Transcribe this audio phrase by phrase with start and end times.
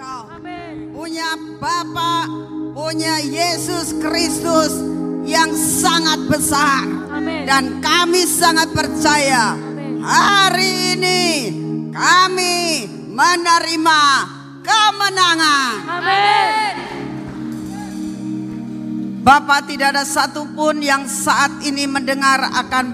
[0.00, 0.22] engkau.
[0.96, 2.24] Punya Bapa,
[2.72, 4.72] punya Yesus Kristus
[5.28, 6.88] yang sangat besar.
[7.12, 7.44] Amin.
[7.44, 10.00] Dan kami sangat percaya Amin.
[10.00, 11.22] hari ini
[11.92, 12.56] kami
[13.12, 14.00] menerima
[14.64, 15.72] kemenangan.
[16.00, 16.72] Amin.
[19.20, 22.86] Bapak tidak ada satupun yang saat ini mendengar akan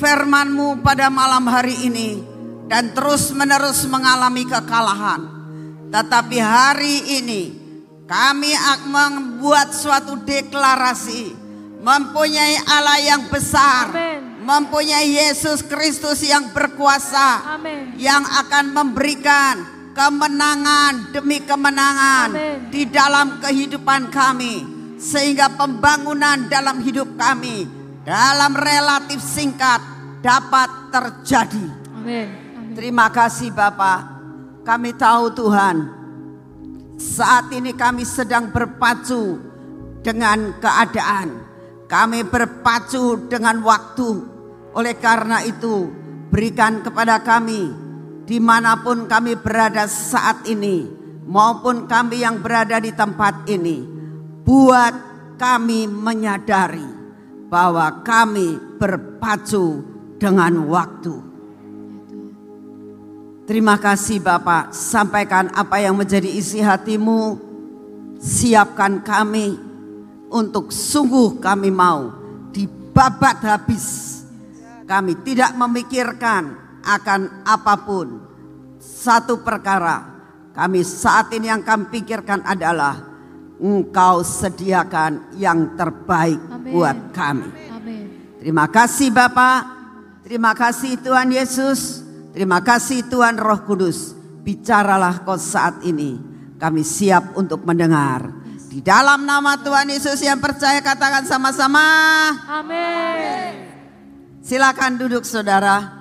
[0.00, 2.24] firmanmu pada malam hari ini
[2.72, 5.29] dan terus menerus mengalami kekalahan.
[5.90, 7.42] Tetapi hari ini
[8.06, 11.34] kami akan membuat suatu deklarasi
[11.80, 14.44] mempunyai Allah yang besar, Amin.
[14.44, 17.96] mempunyai Yesus Kristus yang berkuasa, Amin.
[17.98, 19.54] yang akan memberikan
[19.96, 22.56] kemenangan demi kemenangan Amin.
[22.70, 24.62] di dalam kehidupan kami
[25.00, 27.66] sehingga pembangunan dalam hidup kami
[28.06, 29.80] dalam relatif singkat
[30.22, 31.66] dapat terjadi.
[31.96, 32.28] Amin.
[32.76, 34.09] Terima kasih Bapak.
[34.70, 35.76] Kami tahu Tuhan
[36.94, 39.34] saat ini kami sedang berpacu
[39.98, 41.42] dengan keadaan.
[41.90, 44.10] Kami berpacu dengan waktu.
[44.70, 45.90] Oleh karena itu
[46.30, 47.66] berikan kepada kami
[48.22, 50.86] di mana pun kami berada saat ini
[51.26, 53.82] maupun kami yang berada di tempat ini
[54.46, 54.94] buat
[55.34, 56.86] kami menyadari
[57.50, 59.82] bahwa kami berpacu
[60.22, 61.29] dengan waktu.
[63.50, 67.34] Terima kasih Bapak, sampaikan apa yang menjadi isi hatimu,
[68.22, 69.58] siapkan kami
[70.30, 72.14] untuk sungguh kami mau
[72.54, 74.22] dibabat habis.
[74.86, 78.22] Kami tidak memikirkan akan apa pun.
[78.78, 80.06] Satu perkara,
[80.54, 83.02] kami saat ini yang kami pikirkan adalah
[83.58, 86.70] Engkau sediakan yang terbaik Amin.
[86.70, 87.50] buat kami.
[87.66, 88.04] Amin.
[88.38, 89.66] Terima kasih Bapak.
[90.22, 92.09] Terima kasih Tuhan Yesus.
[92.30, 94.14] Terima kasih Tuhan Roh Kudus.
[94.46, 96.14] Bicaralah kau saat ini.
[96.62, 98.30] Kami siap untuk mendengar.
[98.70, 101.82] Di dalam nama Tuhan Yesus yang percaya katakan sama-sama.
[102.46, 103.66] Amin.
[104.46, 105.98] Silakan duduk saudara.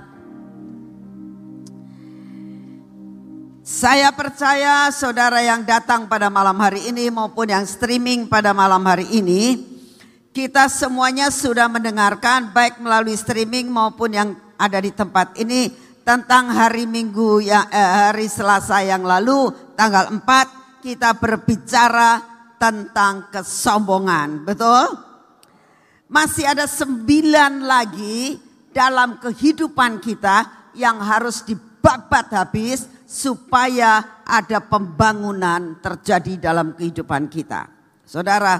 [3.65, 9.05] Saya percaya saudara yang datang pada malam hari ini maupun yang streaming pada malam hari
[9.13, 9.61] ini,
[10.33, 16.89] kita semuanya sudah mendengarkan baik melalui streaming maupun yang ada di tempat ini tentang hari
[16.89, 22.19] Minggu yang eh, hari Selasa yang lalu tanggal 4 kita berbicara
[22.59, 24.87] tentang kesombongan, betul?
[26.09, 28.35] Masih ada sembilan lagi
[28.73, 37.69] dalam kehidupan kita yang harus dibabat habis supaya ada pembangunan terjadi dalam kehidupan kita.
[38.05, 38.57] Saudara,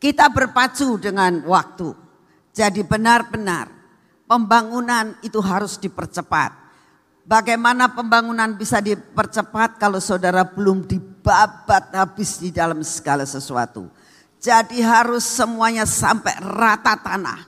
[0.00, 1.92] kita berpacu dengan waktu.
[2.52, 3.79] Jadi benar-benar
[4.30, 6.54] pembangunan itu harus dipercepat.
[7.26, 13.90] Bagaimana pembangunan bisa dipercepat kalau saudara belum dibabat habis di dalam segala sesuatu.
[14.38, 17.40] Jadi harus semuanya sampai rata tanah.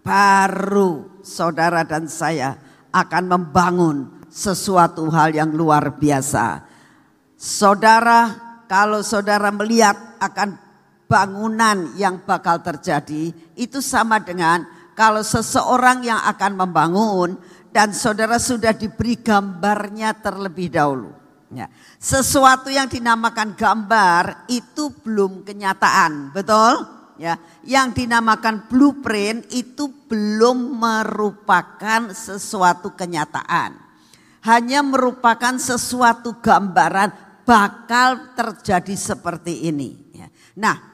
[0.00, 2.56] Baru saudara dan saya
[2.94, 3.96] akan membangun
[4.30, 6.64] sesuatu hal yang luar biasa.
[7.36, 8.32] Saudara,
[8.64, 10.56] kalau saudara melihat akan
[11.04, 17.38] bangunan yang bakal terjadi, itu sama dengan kalau seseorang yang akan membangun
[17.70, 21.14] dan saudara sudah diberi gambarnya terlebih dahulu.
[21.54, 21.70] Ya.
[22.02, 26.98] Sesuatu yang dinamakan gambar itu belum kenyataan, betul?
[27.18, 33.74] Ya, yang dinamakan blueprint itu belum merupakan sesuatu kenyataan.
[34.42, 37.10] Hanya merupakan sesuatu gambaran
[37.42, 39.98] bakal terjadi seperti ini.
[40.14, 40.30] Ya.
[40.54, 40.87] Nah,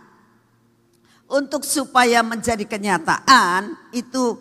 [1.34, 4.38] untuk supaya menjadi kenyataan itu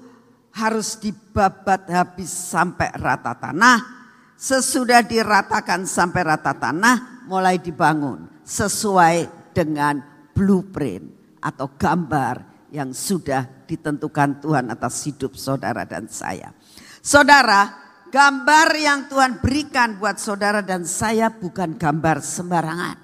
[0.54, 4.06] harus dibabat habis sampai rata tanah.
[4.38, 10.04] Sesudah diratakan sampai rata tanah mulai dibangun sesuai dengan
[10.38, 16.52] blueprint atau gambar yang sudah ditentukan Tuhan atas hidup saudara dan saya.
[17.00, 17.72] Saudara,
[18.12, 23.02] gambar yang Tuhan berikan buat saudara dan saya bukan gambar sembarangan.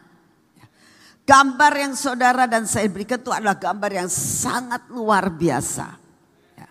[1.30, 5.94] Gambar yang saudara dan saya berikan itu adalah gambar yang sangat luar biasa.
[6.58, 6.70] Ya.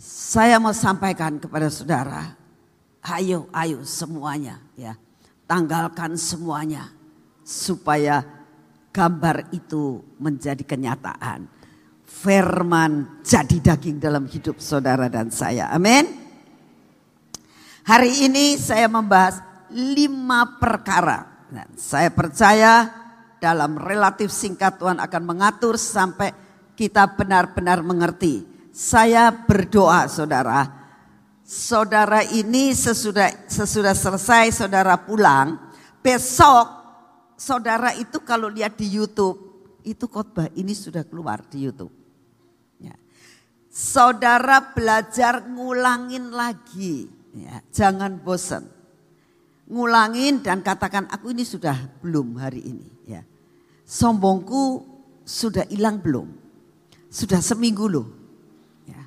[0.00, 2.32] Saya mau sampaikan kepada saudara,
[3.12, 4.96] ayo, ayo semuanya ya,
[5.44, 6.88] tanggalkan semuanya
[7.44, 8.24] supaya
[8.96, 11.44] gambar itu menjadi kenyataan.
[12.08, 15.68] Firman jadi daging dalam hidup saudara dan saya.
[15.68, 16.08] Amin.
[17.84, 21.28] Hari ini saya membahas lima perkara.
[21.52, 23.01] Dan saya percaya
[23.42, 26.30] dalam relatif singkat Tuhan akan mengatur sampai
[26.78, 28.46] kita benar-benar mengerti.
[28.70, 30.70] Saya berdoa saudara,
[31.42, 35.58] saudara ini sesudah sesudah selesai saudara pulang,
[36.00, 36.70] besok
[37.36, 39.36] saudara itu kalau lihat di YouTube,
[39.82, 41.92] itu khotbah ini sudah keluar di YouTube.
[42.80, 42.96] Ya.
[43.68, 47.60] Saudara belajar ngulangin lagi, ya.
[47.74, 48.64] jangan bosan.
[49.68, 52.88] Ngulangin dan katakan aku ini sudah belum hari ini.
[53.04, 53.28] Ya.
[53.92, 54.88] Sombongku
[55.28, 56.32] sudah hilang belum?
[57.12, 58.08] Sudah seminggu loh.
[58.88, 59.04] Ya.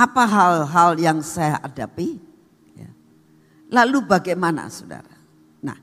[0.00, 2.16] Apa hal-hal yang saya hadapi?
[2.72, 2.88] Ya.
[3.68, 5.12] Lalu bagaimana saudara?
[5.60, 5.76] Nah,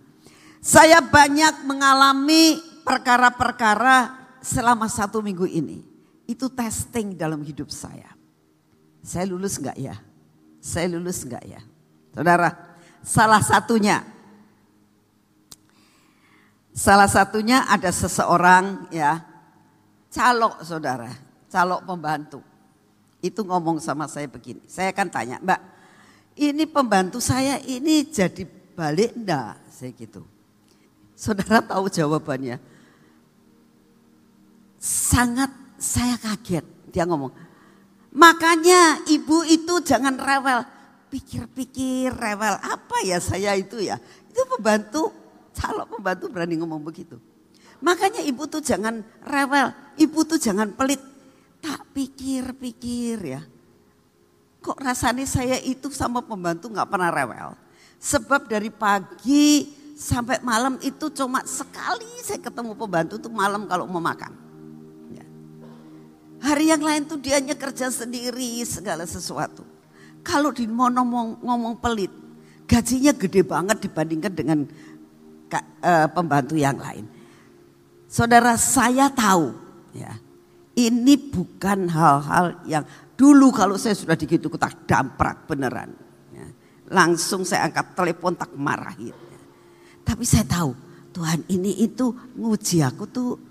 [0.58, 5.86] saya banyak mengalami perkara-perkara selama satu minggu ini.
[6.26, 8.10] Itu testing dalam hidup saya.
[9.06, 9.94] Saya lulus enggak ya?
[10.58, 11.62] Saya lulus enggak ya?
[12.10, 12.58] Saudara,
[13.06, 14.02] salah satunya
[16.78, 19.26] Salah satunya ada seseorang ya,
[20.14, 21.10] calok saudara,
[21.50, 22.46] calok pembantu.
[23.18, 25.58] Itu ngomong sama saya begini, saya akan tanya, mbak
[26.38, 28.46] ini pembantu saya ini jadi
[28.78, 29.58] balik enggak?
[29.74, 30.22] Saya gitu.
[31.18, 32.62] Saudara tahu jawabannya.
[34.78, 35.50] Sangat
[35.82, 36.62] saya kaget,
[36.94, 37.34] dia ngomong.
[38.14, 40.62] Makanya ibu itu jangan rewel.
[41.10, 43.98] Pikir-pikir rewel apa ya saya itu ya.
[44.30, 45.10] Itu pembantu
[45.58, 47.18] kalau pembantu berani ngomong begitu.
[47.82, 51.02] Makanya ibu tuh jangan rewel, ibu tuh jangan pelit.
[51.58, 53.42] Tak pikir-pikir ya.
[54.62, 57.58] Kok rasanya saya itu sama pembantu nggak pernah rewel.
[57.98, 63.98] Sebab dari pagi sampai malam itu cuma sekali saya ketemu pembantu tuh malam kalau mau
[64.02, 64.30] makan.
[65.18, 65.26] Ya.
[66.46, 69.66] Hari yang lain tuh dianya kerja sendiri segala sesuatu.
[70.22, 72.14] Kalau di mau ngomong, ngomong pelit,
[72.70, 74.60] gajinya gede banget dibandingkan dengan
[75.54, 77.08] uh, pembantu yang lain.
[78.08, 79.52] Saudara saya tahu
[79.96, 80.16] ya.
[80.78, 82.86] Ini bukan hal-hal yang
[83.18, 85.90] dulu kalau saya sudah digitu tak damprak beneran.
[86.30, 86.46] Ya.
[86.94, 89.10] Langsung saya angkat telepon tak marahin.
[89.10, 89.40] Ya.
[90.06, 90.78] Tapi saya tahu
[91.18, 93.42] Tuhan ini itu nguji aku tuh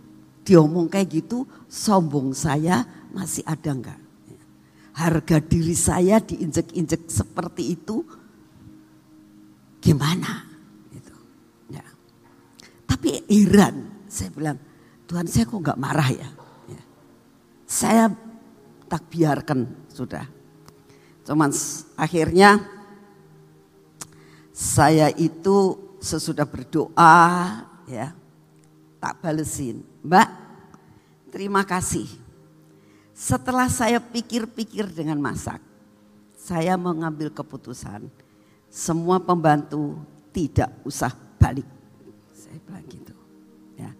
[0.47, 4.01] diomong kayak gitu sombong saya masih ada enggak.
[4.95, 8.07] Harga diri saya diinjek-injek seperti itu
[9.83, 10.46] gimana?
[12.97, 14.57] Tapi heran, saya bilang,
[15.05, 16.29] Tuhan saya kok nggak marah ya?
[16.73, 16.83] ya.
[17.69, 18.09] Saya
[18.89, 20.25] tak biarkan sudah.
[21.29, 21.53] Cuman
[22.01, 22.57] akhirnya
[24.49, 27.21] saya itu sesudah berdoa
[27.85, 28.17] ya
[28.97, 29.85] tak balesin.
[30.01, 30.29] Mbak,
[31.29, 32.09] terima kasih.
[33.13, 35.61] Setelah saya pikir-pikir dengan masak,
[36.33, 38.09] saya mengambil keputusan
[38.73, 40.01] semua pembantu
[40.33, 41.76] tidak usah balik
[42.57, 43.17] saya bilang gitu.
[43.77, 43.93] Ya.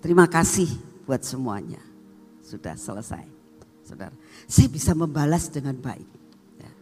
[0.00, 0.72] Terima kasih
[1.04, 1.84] buat semuanya.
[2.40, 3.28] Sudah selesai.
[3.84, 4.16] Saudara,
[4.48, 6.08] saya bisa membalas dengan baik.
[6.56, 6.72] Ya.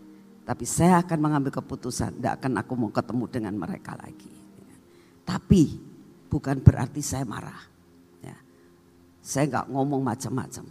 [0.46, 4.30] Tapi saya akan mengambil keputusan, tidak akan aku mau ketemu dengan mereka lagi.
[4.62, 4.76] Ya.
[5.26, 5.74] Tapi
[6.30, 7.58] bukan berarti saya marah.
[8.22, 8.38] Ya.
[9.18, 10.70] Saya nggak ngomong macam-macam.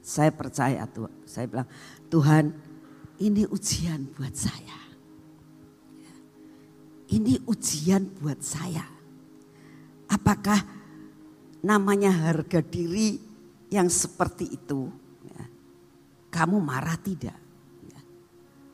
[0.00, 1.68] Saya percaya tuh, saya bilang
[2.08, 2.48] Tuhan
[3.20, 4.80] ini ujian buat saya.
[6.00, 6.14] Ya.
[7.12, 9.01] Ini ujian buat saya.
[10.12, 10.60] Apakah
[11.64, 13.16] namanya harga diri
[13.72, 14.92] yang seperti itu?
[15.24, 15.44] Ya.
[16.28, 17.38] Kamu marah tidak?
[17.88, 18.00] Ya.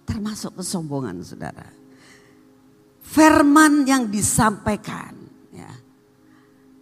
[0.02, 1.70] Termasuk kesombongan saudara.
[3.06, 5.14] Firman yang disampaikan.
[5.54, 5.70] Ya.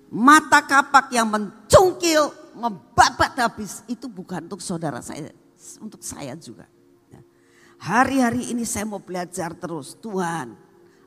[0.09, 3.85] Mata kapak yang mencungkil, membabat habis.
[3.85, 5.37] Itu bukan untuk saudara saya,
[5.85, 6.64] untuk saya juga.
[7.12, 7.21] Ya.
[7.76, 10.00] Hari-hari ini saya mau belajar terus.
[10.00, 10.57] Tuhan,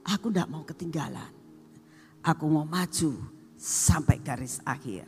[0.06, 1.34] aku tidak mau ketinggalan.
[2.22, 5.04] Aku mau maju sampai garis akhir.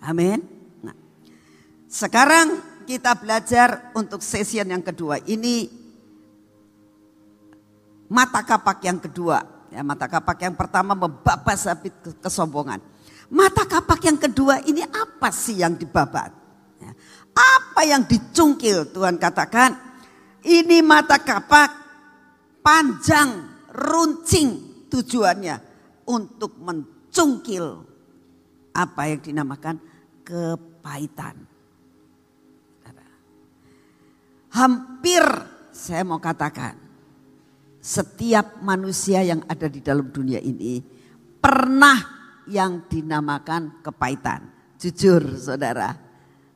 [0.00, 0.40] Amin.
[0.80, 0.96] Nah,
[1.84, 2.56] sekarang
[2.88, 5.20] kita belajar untuk session yang kedua.
[5.20, 5.68] Ini
[8.08, 9.44] mata kapak yang kedua.
[9.68, 11.92] Ya, mata kapak yang pertama membabas habis
[12.24, 12.80] kesombongan.
[13.28, 16.32] Mata kapak yang kedua ini apa sih yang dibabat?
[16.80, 16.92] Ya,
[17.32, 19.76] apa yang dicungkil Tuhan katakan?
[20.42, 21.70] Ini mata kapak
[22.60, 25.56] panjang, runcing tujuannya
[26.04, 27.84] untuk men cungkil.
[28.72, 29.76] Apa yang dinamakan
[30.24, 31.52] kepahitan.
[34.52, 35.24] Hampir
[35.72, 36.76] saya mau katakan
[37.80, 40.84] setiap manusia yang ada di dalam dunia ini
[41.40, 41.96] pernah
[42.44, 44.44] yang dinamakan kepahitan.
[44.76, 45.96] Jujur saudara.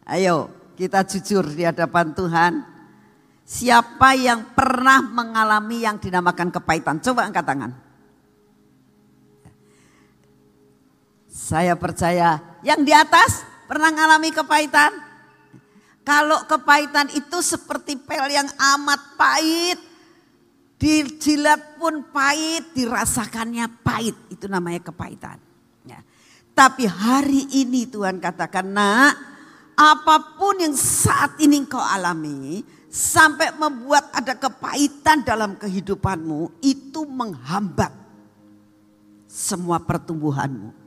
[0.05, 2.53] Ayo kita jujur di hadapan Tuhan.
[3.47, 7.01] Siapa yang pernah mengalami yang dinamakan kepahitan?
[7.01, 7.86] Coba angkat tangan.
[11.37, 14.89] Saya percaya yang di atas pernah mengalami kepahitan.
[16.01, 19.77] Kalau kepahitan itu seperti pel yang amat pahit,
[20.81, 25.37] dijilat pun pahit, dirasakannya pahit, itu namanya kepahitan.
[25.85, 26.01] Ya.
[26.57, 29.13] Tapi hari ini Tuhan katakan, nak,
[29.77, 37.93] apa pun yang saat ini kau alami, sampai membuat ada kepahitan dalam kehidupanmu, itu menghambat
[39.27, 40.86] semua pertumbuhanmu.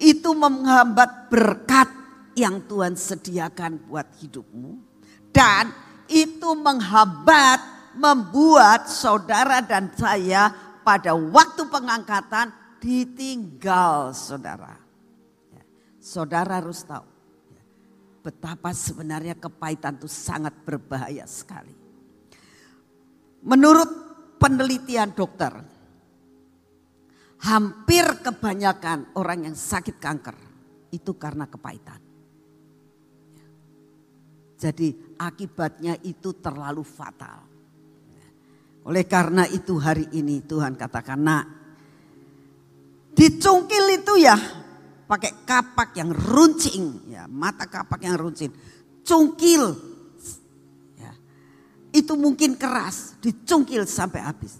[0.00, 1.88] Itu menghambat berkat
[2.32, 4.80] yang Tuhan sediakan buat hidupmu.
[5.28, 5.68] Dan
[6.10, 10.50] itu menghambat, membuat saudara dan saya
[10.82, 14.74] pada waktu pengangkatan ditinggal saudara.
[15.52, 15.62] Ya,
[16.00, 17.06] saudara harus tahu
[17.52, 17.62] ya,
[18.24, 21.76] betapa sebenarnya kepahitan itu sangat berbahaya sekali.
[23.44, 23.88] Menurut
[24.40, 25.52] penelitian dokter,
[27.40, 30.36] hampir kebanyakan orang yang sakit kanker
[30.92, 32.00] itu karena kepahitan.
[34.60, 37.48] Jadi akibatnya itu terlalu fatal.
[38.84, 41.44] Oleh karena itu hari ini Tuhan katakan nak
[43.16, 44.36] dicungkil itu ya
[45.04, 48.48] pakai kapak yang runcing ya mata kapak yang runcing
[49.02, 49.74] cungkil
[50.96, 51.12] ya,
[51.92, 54.56] itu mungkin keras dicungkil sampai habis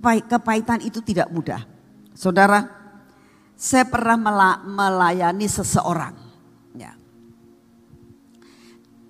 [0.00, 1.62] kepahitan itu tidak mudah
[2.16, 2.68] saudara
[3.58, 4.16] saya pernah
[4.64, 6.22] melayani seseorang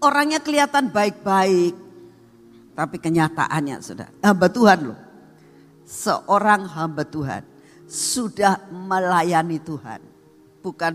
[0.02, 1.74] orangnya kelihatan baik-baik.
[2.72, 4.98] Tapi kenyataannya sudah hamba Tuhan loh.
[5.86, 7.46] Seorang hamba Tuhan
[7.86, 10.00] sudah melayani Tuhan.
[10.64, 10.92] Bukan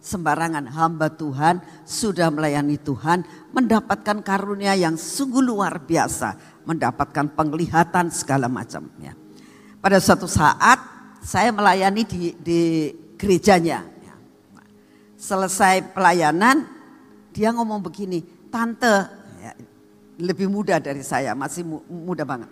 [0.00, 3.24] sembarangan hamba Tuhan sudah melayani Tuhan.
[3.54, 6.36] Mendapatkan karunia yang sungguh luar biasa.
[6.66, 9.14] Mendapatkan penglihatan segala macamnya.
[9.80, 10.76] Pada suatu saat
[11.24, 12.60] saya melayani di, di
[13.16, 13.84] gerejanya.
[15.20, 16.64] Selesai pelayanan
[17.28, 18.88] dia ngomong begini, tante
[19.40, 19.52] ya,
[20.16, 22.48] lebih muda dari saya, masih muda banget.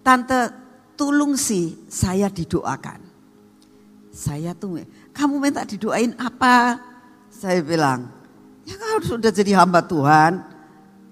[0.00, 0.52] Tante
[0.96, 3.00] tolong sih saya didoakan.
[4.08, 4.80] Saya tuh,
[5.12, 6.80] kamu minta didoain apa?
[7.28, 8.08] Saya bilang,
[8.64, 10.40] ya kau sudah jadi hamba Tuhan,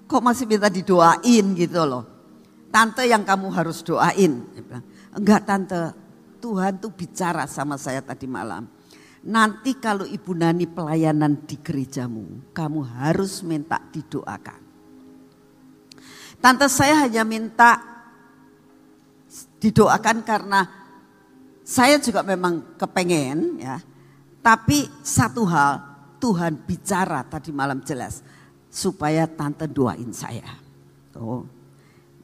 [0.09, 2.03] kok masih minta didoain gitu loh.
[2.73, 4.41] Tante yang kamu harus doain.
[4.49, 5.95] bilang, Enggak tante,
[6.43, 8.67] Tuhan tuh bicara sama saya tadi malam.
[9.25, 14.61] Nanti kalau Ibu Nani pelayanan di gerejamu, kamu harus minta didoakan.
[16.37, 17.81] Tante saya hanya minta
[19.57, 20.61] didoakan karena
[21.65, 23.81] saya juga memang kepengen ya.
[24.45, 25.81] Tapi satu hal
[26.21, 28.21] Tuhan bicara tadi malam jelas
[28.69, 30.45] supaya tante doain saya.
[31.17, 31.49] Oh,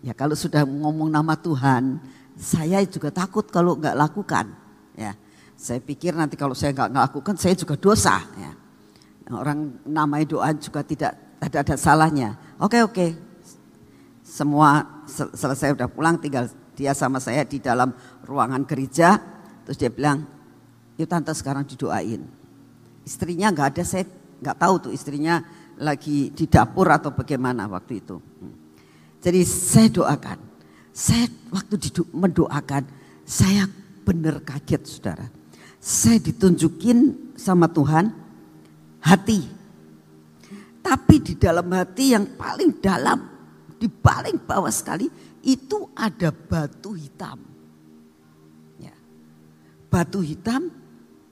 [0.06, 1.98] ya kalau sudah ngomong nama Tuhan,
[2.42, 4.50] saya juga takut kalau nggak lakukan.
[4.98, 5.14] Ya,
[5.54, 8.18] saya pikir nanti kalau saya nggak melakukan saya juga dosa.
[8.42, 8.58] Ya.
[9.32, 12.36] Orang namanya doa juga tidak ada ada salahnya.
[12.58, 13.14] Oke oke,
[14.26, 17.94] semua sel selesai udah pulang tinggal dia sama saya di dalam
[18.26, 19.22] ruangan gereja.
[19.64, 20.26] Terus dia bilang,
[20.98, 22.26] yuk tante sekarang didoain.
[23.06, 24.04] Istrinya nggak ada, saya
[24.42, 25.46] nggak tahu tuh istrinya
[25.78, 28.18] lagi di dapur atau bagaimana waktu itu.
[28.18, 28.56] Hmm.
[29.22, 30.51] Jadi saya doakan.
[30.92, 31.80] Saya waktu
[32.12, 32.84] mendoakan,
[33.24, 33.68] saya
[34.04, 35.32] benar kaget saudara
[35.82, 38.14] saya ditunjukin sama Tuhan
[39.02, 39.50] hati.
[40.86, 43.18] Tapi di dalam hati yang paling dalam,
[43.82, 45.10] di paling bawah sekali,
[45.42, 47.42] itu ada batu hitam.
[48.78, 48.94] Ya.
[49.90, 50.70] Batu hitam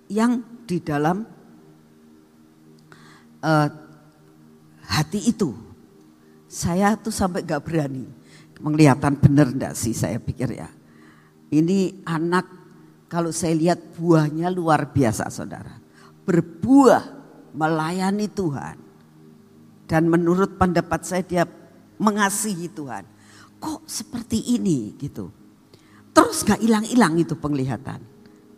[0.09, 1.29] yang di dalam
[3.45, 3.69] uh,
[4.81, 5.53] hati itu.
[6.49, 8.09] Saya tuh sampai gak berani.
[8.59, 10.67] Mengelihatan bener enggak sih saya pikir ya.
[11.49, 12.45] Ini anak
[13.09, 15.79] kalau saya lihat buahnya luar biasa saudara.
[16.27, 17.03] Berbuah
[17.57, 18.77] melayani Tuhan.
[19.89, 21.43] Dan menurut pendapat saya dia
[21.97, 23.03] mengasihi Tuhan.
[23.57, 25.33] Kok seperti ini gitu.
[26.13, 28.01] Terus gak hilang-hilang itu penglihatan.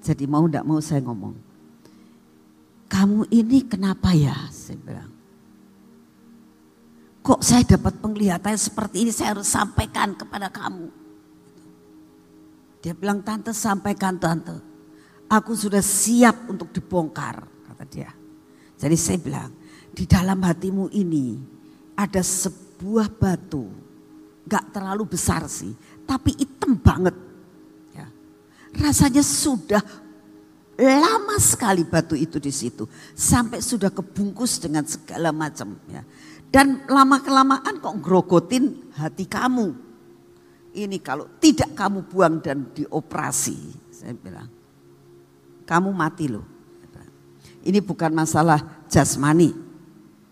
[0.03, 1.36] Jadi mau gak mau saya ngomong.
[2.91, 4.36] Kamu ini kenapa ya?
[4.51, 5.11] Saya bilang.
[7.22, 10.90] Kok saya dapat penglihatan seperti ini saya harus sampaikan kepada kamu.
[12.82, 14.58] Dia bilang, tante sampaikan tante.
[15.30, 18.10] Aku sudah siap untuk dibongkar, kata dia.
[18.82, 19.54] Jadi saya bilang,
[19.94, 21.38] di dalam hatimu ini
[21.94, 23.70] ada sebuah batu.
[24.50, 25.78] Gak terlalu besar sih,
[26.10, 27.13] tapi hitam banget.
[27.94, 28.10] Ya.
[28.82, 29.86] Rasanya sudah
[30.82, 32.90] lama sekali batu itu di situ.
[33.13, 35.78] Sampai sudah kebungkus dengan segala macam.
[35.86, 36.01] Ya.
[36.51, 39.91] Dan lama kelamaan kok grogotin hati kamu
[40.72, 44.48] ini kalau tidak kamu buang dan dioperasi, saya bilang,
[45.67, 46.48] kamu mati loh.
[47.62, 49.53] Ini bukan masalah jasmani,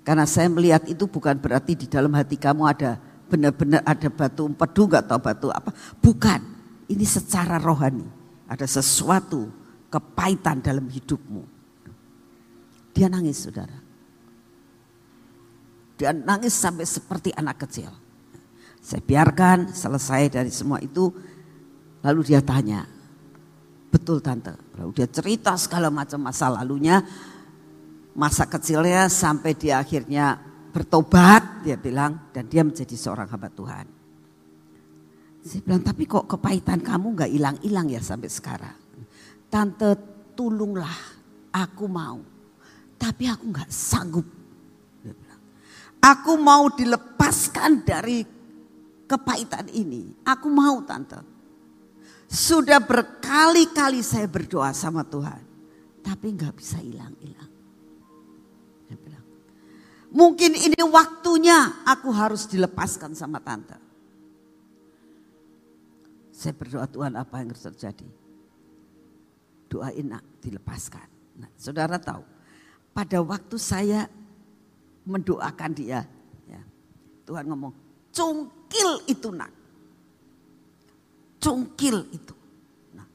[0.01, 2.97] Karena saya melihat itu bukan berarti di dalam hati kamu ada
[3.29, 5.69] benar-benar ada batu empedu gak atau batu apa.
[6.01, 6.41] Bukan,
[6.89, 8.07] ini secara rohani.
[8.49, 9.53] Ada sesuatu
[9.93, 11.45] kepahitan dalam hidupmu.
[12.89, 13.88] Dia nangis saudara.
[15.99, 17.91] Dia nangis sampai seperti anak kecil.
[18.79, 21.11] Saya biarkan selesai dari semua itu.
[21.99, 22.87] Lalu dia tanya,
[23.91, 24.55] betul tante.
[24.79, 27.03] Lalu dia cerita segala macam masa lalunya
[28.15, 30.39] masa kecilnya sampai dia akhirnya
[30.71, 33.85] bertobat dia bilang dan dia menjadi seorang hamba Tuhan.
[35.39, 38.77] Saya bilang tapi kok kepahitan kamu nggak hilang-hilang ya sampai sekarang.
[39.51, 39.95] Tante
[40.35, 40.95] tolonglah
[41.51, 42.23] aku mau
[42.99, 44.38] tapi aku nggak sanggup.
[45.99, 48.23] Aku mau dilepaskan dari
[49.05, 50.15] kepahitan ini.
[50.23, 51.19] Aku mau tante.
[52.29, 55.41] Sudah berkali-kali saya berdoa sama Tuhan.
[55.99, 57.49] Tapi nggak bisa hilang-hilang.
[60.09, 63.77] Mungkin ini waktunya aku harus dilepaskan sama tante.
[66.33, 68.09] Saya berdoa Tuhan apa yang harus terjadi.
[69.69, 71.05] Doain nak dilepaskan.
[71.37, 72.25] Nah, saudara tahu
[72.89, 74.09] pada waktu saya
[75.05, 76.03] mendoakan dia.
[76.47, 76.61] Ya,
[77.27, 77.73] Tuhan ngomong
[78.09, 79.51] cungkil itu nak.
[81.39, 82.35] Cungkil itu.
[82.91, 83.07] Nah,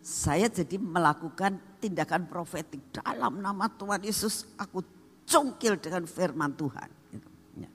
[0.00, 4.48] saya jadi melakukan tindakan profetik dalam nama Tuhan Yesus.
[4.56, 4.80] Aku
[5.28, 6.88] cungkil dengan firman Tuhan.
[7.12, 7.28] Gitu,
[7.60, 7.70] ya.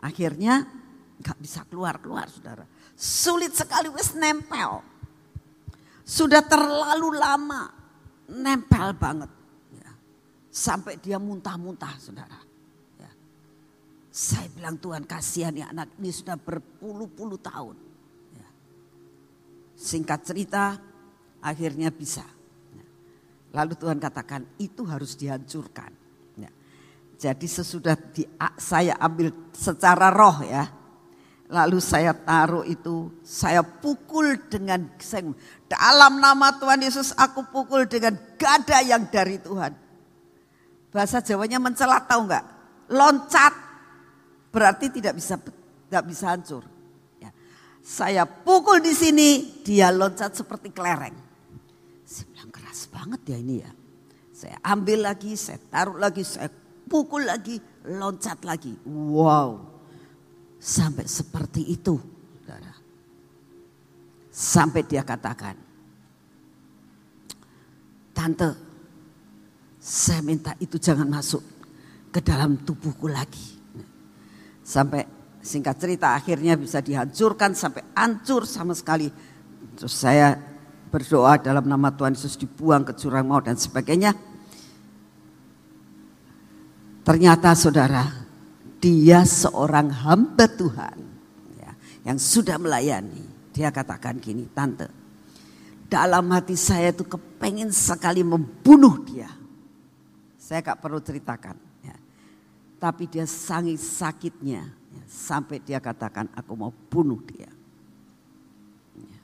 [0.00, 0.64] Akhirnya
[1.20, 2.64] nggak bisa keluar-keluar saudara.
[2.96, 4.82] Sulit sekali wes nempel.
[6.02, 7.70] Sudah terlalu lama
[8.26, 9.41] nempel banget.
[10.52, 10.54] Ya.
[10.54, 12.36] Sampai dia muntah-muntah saudara.
[13.00, 13.08] Ya.
[14.12, 17.80] Saya bilang Tuhan kasihan ya anak ini sudah berpuluh-puluh tahun.
[18.36, 18.48] Ya.
[19.80, 20.76] Singkat cerita
[21.40, 22.28] akhirnya bisa.
[22.76, 22.84] Ya.
[23.56, 26.02] Lalu Tuhan katakan itu harus dihancurkan.
[27.22, 28.26] Jadi sesudah di,
[28.58, 30.66] saya ambil secara roh ya.
[31.46, 34.90] Lalu saya taruh itu, saya pukul dengan
[35.70, 39.70] dalam nama Tuhan Yesus aku pukul dengan gada yang dari Tuhan.
[40.92, 42.44] Bahasa Jawanya mencelat tahu enggak?
[42.92, 43.54] Loncat
[44.52, 46.62] berarti tidak bisa tidak bisa hancur.
[47.16, 47.32] Ya.
[47.80, 51.16] Saya pukul di sini, dia loncat seperti kelereng.
[52.04, 53.72] Saya bilang keras banget ya ini ya.
[54.36, 56.52] Saya ambil lagi, saya taruh lagi, saya
[56.84, 57.56] pukul lagi,
[57.88, 58.76] loncat lagi.
[58.84, 59.64] Wow.
[60.60, 61.96] Sampai seperti itu.
[64.32, 65.52] Sampai dia katakan,
[68.16, 68.71] Tante,
[69.82, 71.42] saya minta itu jangan masuk
[72.14, 73.58] ke dalam tubuhku lagi.
[74.62, 75.02] Sampai
[75.42, 79.10] singkat cerita akhirnya bisa dihancurkan sampai hancur sama sekali.
[79.74, 80.38] Terus saya
[80.86, 84.14] berdoa dalam nama Tuhan Yesus dibuang ke jurang maut dan sebagainya.
[87.02, 88.06] Ternyata saudara,
[88.78, 90.98] dia seorang hamba Tuhan
[91.58, 91.74] ya,
[92.06, 93.50] yang sudah melayani.
[93.50, 94.86] Dia katakan gini, tante,
[95.90, 99.41] dalam hati saya itu kepengen sekali membunuh dia.
[100.52, 101.56] Saya gak perlu ceritakan.
[101.80, 101.96] Ya.
[102.76, 107.48] Tapi dia sangat sakitnya ya, sampai dia katakan aku mau bunuh dia.
[109.00, 109.20] Ya.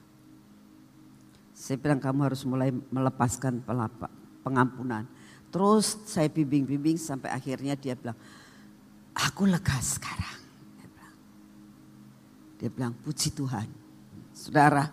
[1.53, 3.61] Saya bilang kamu harus mulai melepaskan
[4.41, 5.05] pengampunan
[5.49, 8.17] Terus saya bimbing-bimbing sampai akhirnya dia bilang,
[9.17, 10.37] aku lega sekarang.
[10.77, 11.15] Dia bilang,
[12.57, 13.65] dia bilang puji Tuhan.
[14.33, 14.85] Saudara,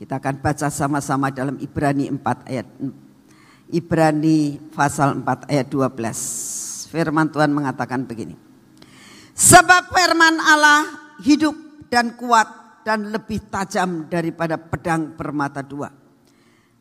[0.00, 2.66] kita akan baca sama-sama dalam Ibrani 4 ayat
[3.68, 6.88] Ibrani pasal 4 ayat 12.
[6.88, 8.32] Firman Tuhan mengatakan begini.
[9.36, 10.88] Sebab firman Allah
[11.20, 11.54] hidup
[11.92, 12.48] dan kuat
[12.82, 15.92] dan lebih tajam daripada pedang bermata dua.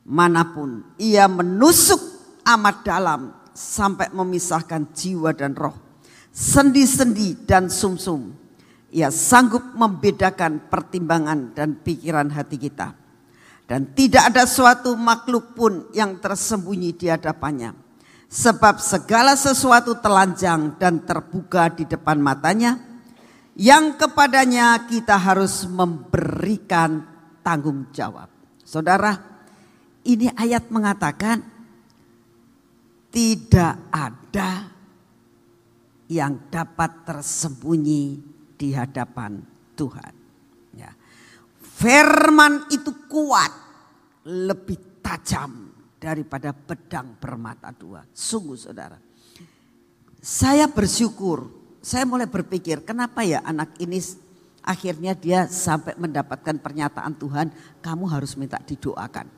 [0.08, 2.00] Mana pun ia menusuk
[2.48, 3.22] amat dalam
[3.52, 5.76] sampai memisahkan jiwa dan roh,
[6.32, 8.32] sendi-sendi dan sumsum.
[8.32, 8.46] -sum.
[8.96, 12.96] Ia sanggup membedakan pertimbangan dan pikiran hati kita.
[13.68, 17.76] Dan tidak ada suatu makhluk pun yang tersembunyi di hadapannya.
[18.32, 22.80] Sebab segala sesuatu telanjang dan terbuka di depan matanya.
[23.60, 27.04] Yang kepadanya kita harus memberikan
[27.44, 28.32] tanggung jawab.
[28.64, 29.18] Saudara,
[30.08, 31.44] ini ayat mengatakan
[33.12, 34.72] tidak ada
[36.08, 38.04] yang dapat tersembunyi
[38.56, 39.44] di hadapan
[39.76, 40.17] Tuhan.
[41.78, 43.54] Firman itu kuat,
[44.26, 45.70] lebih tajam
[46.02, 48.02] daripada pedang bermata dua.
[48.10, 48.98] Sungguh saudara.
[50.18, 54.02] Saya bersyukur, saya mulai berpikir kenapa ya anak ini
[54.66, 59.30] akhirnya dia sampai mendapatkan pernyataan Tuhan, kamu harus minta didoakan.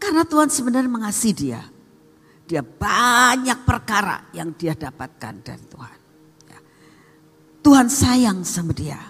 [0.00, 1.62] Karena Tuhan sebenarnya mengasihi dia.
[2.46, 5.98] dia banyak perkara yang dia dapatkan dari Tuhan.
[6.46, 6.58] Ya.
[7.58, 9.02] Tuhan sayang sama dia,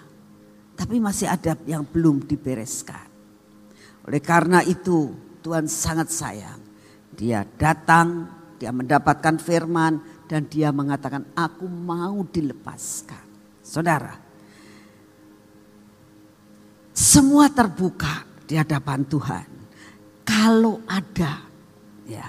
[0.76, 3.08] tapi masih ada yang belum dibereskan.
[4.06, 5.10] Oleh karena itu
[5.40, 6.60] Tuhan sangat sayang.
[7.16, 8.28] Dia datang,
[8.60, 13.24] dia mendapatkan firman dan dia mengatakan aku mau dilepaskan.
[13.64, 14.14] Saudara,
[16.92, 19.48] semua terbuka di hadapan Tuhan.
[20.26, 21.46] Kalau ada
[22.04, 22.26] ya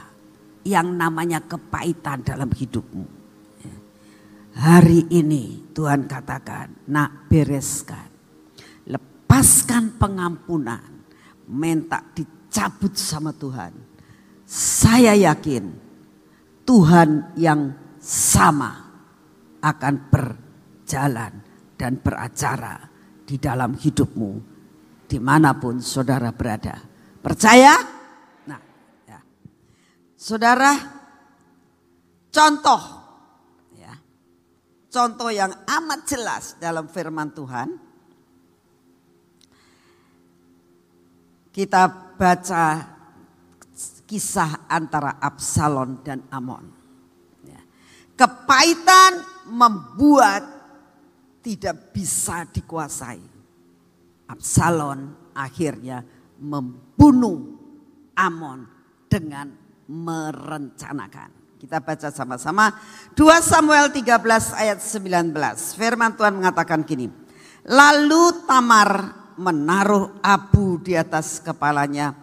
[0.67, 3.05] yang namanya kepahitan dalam hidupmu.
[3.63, 3.75] ya,
[4.59, 8.06] Hari ini Tuhan katakan, nak bereskan.
[9.37, 10.81] Lepaskan pengampunan.
[11.45, 13.69] Minta dicabut sama Tuhan.
[14.49, 15.77] Saya yakin
[16.65, 17.69] Tuhan yang
[18.01, 18.97] sama
[19.61, 21.37] akan berjalan
[21.77, 22.81] dan beracara
[23.29, 24.41] di dalam hidupmu
[25.05, 26.81] di mana pun saudara berada.
[27.21, 27.77] Percaya?
[28.49, 28.61] Nah,
[29.05, 29.21] ya.
[30.17, 30.73] Saudara,
[32.33, 32.81] contoh,
[33.77, 33.93] ya,
[34.89, 37.86] contoh yang amat jelas dalam firman Tuhan.
[41.57, 42.85] Kita baca
[44.05, 46.69] kisah antara Absalom dan Amon.
[47.41, 47.57] Ya.
[48.13, 50.45] Kepahitan membuat
[51.41, 53.17] tidak bisa dikuasai.
[54.29, 56.05] Absalom akhirnya
[56.37, 57.57] membunuh
[58.13, 58.69] Amon
[59.09, 59.49] dengan
[59.89, 61.57] merencanakan.
[61.57, 62.69] Kita baca sama-sama
[63.17, 65.33] 2 Samuel 13 ayat 19.
[65.73, 67.09] Firman Tuhan mengatakan gini.
[67.65, 72.17] Lalu Tamar menaruh abu di atas kepalanya,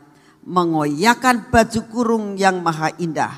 [0.45, 3.33] mengoyakkan baju kurung yang maha indah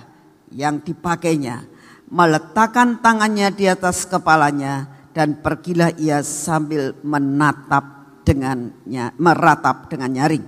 [0.51, 1.69] yang dipakainya,
[2.11, 10.45] meletakkan tangannya di atas kepalanya dan pergilah ia sambil menatap dengannya meratap dengan nyaring.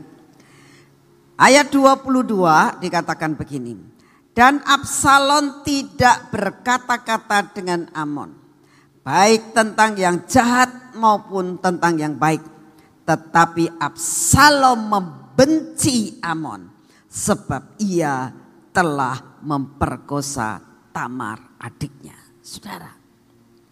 [1.38, 3.79] Ayat 22 dikatakan begini.
[4.35, 8.35] Dan Absalom tidak berkata-kata dengan Amon.
[9.03, 12.43] Baik tentang yang jahat maupun tentang yang baik.
[13.09, 16.68] Tetapi Absalom membenci Amon.
[17.09, 18.29] Sebab ia
[18.68, 20.61] telah memperkosa
[20.92, 22.12] Tamar adiknya.
[22.44, 22.92] Saudara.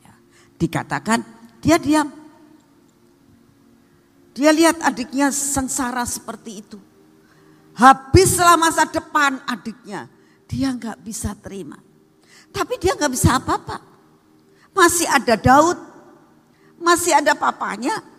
[0.01, 0.15] Ya,
[0.57, 1.21] dikatakan
[1.61, 2.09] dia diam.
[4.33, 6.81] Dia lihat adiknya sengsara seperti itu.
[7.77, 10.09] Habislah masa depan adiknya.
[10.49, 11.77] Dia nggak bisa terima.
[12.57, 13.85] Tapi dia nggak bisa apa-apa.
[14.73, 15.77] Masih ada Daud.
[16.81, 18.16] Masih ada papanya.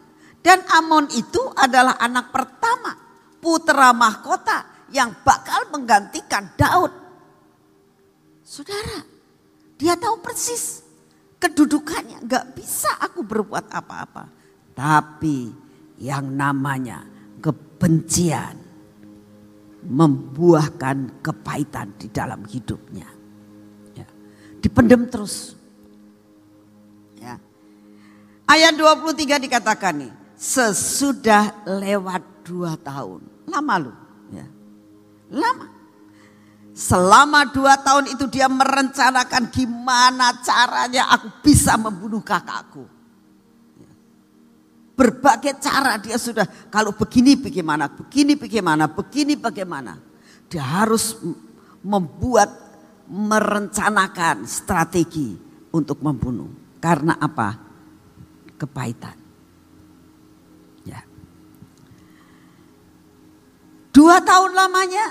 [0.47, 2.95] Dan Amon itu adalah anak pertama.
[3.43, 6.87] Putra mahkota yang bakal menggantikan Daud.
[8.47, 9.03] Saudara,
[9.75, 10.87] dia tahu persis
[11.35, 12.23] kedudukannya.
[12.23, 14.31] Nggak bisa aku berbuat apa-apa.
[14.71, 15.51] Tapi
[15.99, 17.03] yang namanya
[17.43, 18.55] kebencian
[19.83, 23.11] membuahkan kepahitan di dalam hidupnya.
[23.99, 24.07] Ya.
[24.63, 25.59] Dipendem terus.
[27.19, 27.35] Ya.
[28.47, 33.25] Ayat 23 dikatakan nih, sesudah lewat dua tahun.
[33.49, 33.93] Lama lu.
[34.31, 34.47] Ya.
[35.33, 35.67] Lama.
[36.77, 42.85] Selama dua tahun itu dia merencanakan gimana caranya aku bisa membunuh kakakku
[44.97, 49.93] berbagai cara dia sudah kalau begini bagaimana, begini bagaimana, begini bagaimana.
[50.49, 51.21] Dia harus
[51.85, 52.49] membuat
[53.05, 55.37] merencanakan strategi
[55.69, 56.49] untuk membunuh.
[56.81, 57.53] Karena apa?
[58.57, 59.26] Kepahitan.
[63.97, 65.09] Dua tahun lamanya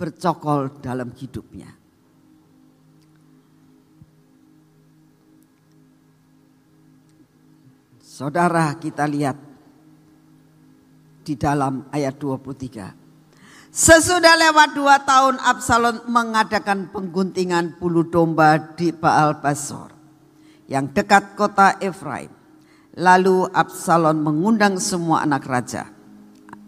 [0.00, 1.68] bercokol dalam hidupnya.
[8.00, 9.36] Saudara kita lihat
[11.20, 12.96] di dalam ayat 23.
[13.68, 19.92] Sesudah lewat dua tahun Absalom mengadakan pengguntingan bulu domba di Baal Basor
[20.64, 22.32] yang dekat kota Efraim.
[22.96, 25.92] Lalu Absalom mengundang semua anak raja.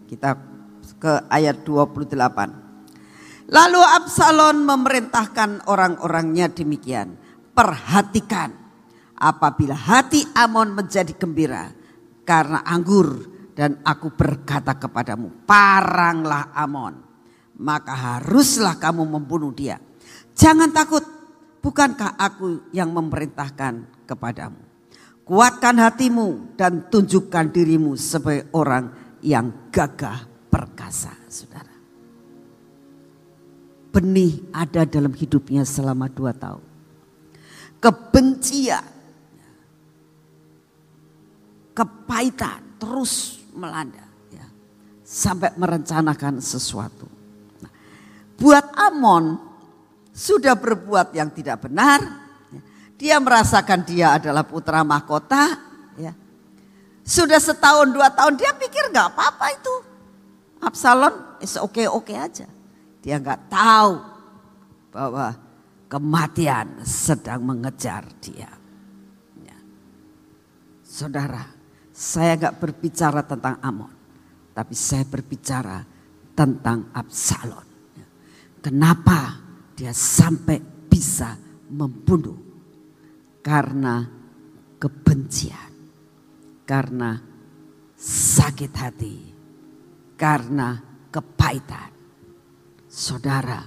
[0.05, 0.52] Kita
[1.03, 3.51] ke ayat 28.
[3.51, 7.19] Lalu Absalom memerintahkan orang-orangnya demikian.
[7.51, 8.55] Perhatikan
[9.19, 11.67] apabila hati Amon menjadi gembira
[12.23, 13.19] karena anggur
[13.51, 17.03] dan aku berkata kepadamu, paranglah Amon,
[17.59, 19.77] maka haruslah kamu membunuh dia.
[20.33, 21.03] Jangan takut,
[21.59, 24.57] bukankah aku yang memerintahkan kepadamu.
[25.27, 28.91] Kuatkan hatimu dan tunjukkan dirimu sebagai orang
[29.23, 31.73] yang gagah perkasa, saudara.
[33.89, 36.61] Benih ada dalam hidupnya selama dua tahun.
[37.81, 38.85] Kebencian,
[41.73, 44.45] kepahitan terus melanda ya,
[45.01, 47.09] sampai merencanakan sesuatu.
[47.59, 47.73] Nah,
[48.37, 49.41] buat Amon
[50.13, 52.01] sudah berbuat yang tidak benar,
[52.95, 55.57] dia merasakan dia adalah putra mahkota,
[55.97, 56.13] ya.
[57.03, 59.75] Sudah setahun dua tahun dia pikir nggak apa-apa itu.
[60.63, 62.47] Absalom is oke-oke aja.
[63.03, 63.93] Dia nggak tahu
[64.95, 65.35] bahwa
[65.91, 68.47] kematian sedang mengejar dia.
[69.43, 69.57] Ya.
[70.87, 71.43] Saudara,
[71.91, 73.91] saya nggak berbicara tentang Amon,
[74.55, 75.83] tapi saya berbicara
[76.31, 77.67] tentang Absalom.
[77.99, 78.07] Ya.
[78.63, 79.43] Kenapa
[79.75, 81.35] dia sampai bisa
[81.67, 82.39] membunuh?
[83.43, 84.07] Karena
[84.79, 85.75] kebencian,
[86.63, 87.19] karena
[87.99, 89.32] sakit hati,
[90.23, 90.79] karena
[91.11, 91.91] kepahitan.
[92.87, 93.59] Saudara,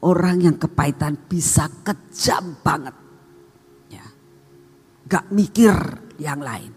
[0.00, 2.96] orang yang kepahitan bisa kejam banget.
[3.92, 4.06] Ya.
[5.04, 5.76] Gak mikir
[6.16, 6.72] yang lain.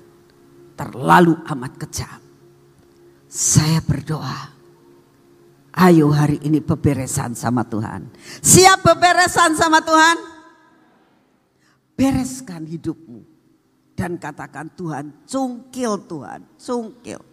[0.76, 2.20] Terlalu amat kejam.
[3.32, 4.60] Saya berdoa.
[5.72, 8.12] Ayo hari ini beberesan sama Tuhan.
[8.44, 10.18] Siap beberesan sama Tuhan?
[11.96, 13.24] Bereskan hidupmu.
[13.96, 17.31] Dan katakan Tuhan, cungkil Tuhan, cungkil.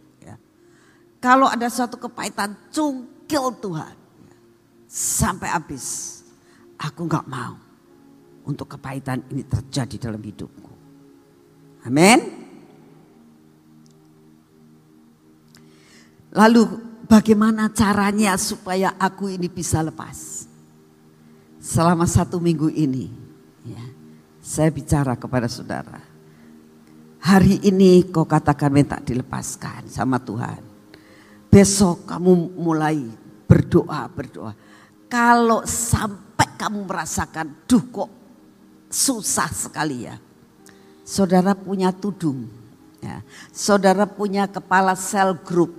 [1.19, 3.95] Kalau ada suatu kepahitan, cungkil Tuhan
[4.87, 6.19] sampai habis.
[6.79, 7.59] Aku nggak mau
[8.47, 10.73] untuk kepahitan ini terjadi dalam hidupku.
[11.91, 12.19] Amin.
[16.33, 16.63] Lalu
[17.11, 20.47] bagaimana caranya supaya aku ini bisa lepas?
[21.59, 23.11] Selama satu minggu ini,
[23.67, 23.85] ya,
[24.39, 25.99] saya bicara kepada saudara.
[27.19, 30.78] Hari ini kau katakan minta dilepaskan sama Tuhan.
[31.49, 33.09] Besok kamu mulai
[33.49, 34.53] berdoa, berdoa
[35.09, 38.11] kalau sampai kamu merasakan, duh kok
[38.93, 40.21] susah sekali ya.
[41.09, 42.45] Saudara punya tudung,
[43.01, 43.25] ya.
[43.49, 45.73] saudara punya kepala sel grup,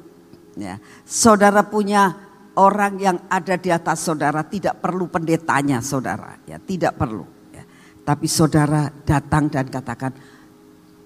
[0.58, 0.82] ya.
[1.06, 2.18] saudara punya
[2.58, 7.30] orang yang ada di atas saudara, tidak perlu pendetanya saudara, ya tidak perlu.
[7.54, 7.62] Ya.
[8.02, 10.18] Tapi saudara datang dan katakan,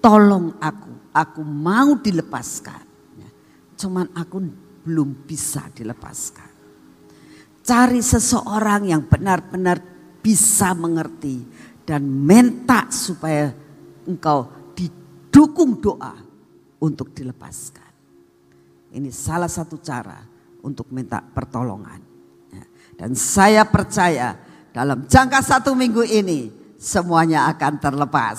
[0.00, 2.83] tolong aku, aku mau dilepaskan.
[3.74, 4.38] Cuman aku
[4.84, 6.50] belum bisa dilepaskan.
[7.64, 9.80] Cari seseorang yang benar-benar
[10.20, 11.40] bisa mengerti
[11.88, 13.52] dan minta supaya
[14.04, 16.12] engkau didukung doa
[16.80, 17.92] untuk dilepaskan.
[18.92, 20.20] Ini salah satu cara
[20.60, 22.00] untuk minta pertolongan.
[22.52, 22.64] Ya.
[23.00, 24.36] Dan saya percaya
[24.70, 28.38] dalam jangka satu minggu ini semuanya akan terlepas.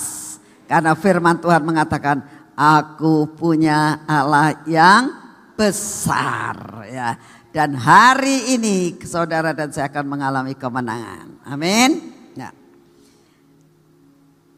[0.70, 2.22] Karena firman Tuhan mengatakan
[2.54, 5.25] aku punya Allah yang
[5.56, 7.16] besar ya
[7.56, 11.40] dan hari ini saudara dan saya akan mengalami kemenangan.
[11.48, 12.12] Amin.
[12.36, 12.52] Ya.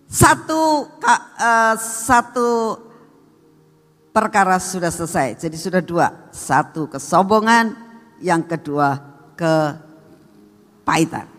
[0.10, 2.82] Satu uh, satu
[4.10, 5.38] perkara sudah selesai.
[5.38, 6.10] Jadi sudah dua.
[6.34, 7.78] Satu kesombongan,
[8.18, 8.98] yang kedua
[9.38, 11.30] kepahitan.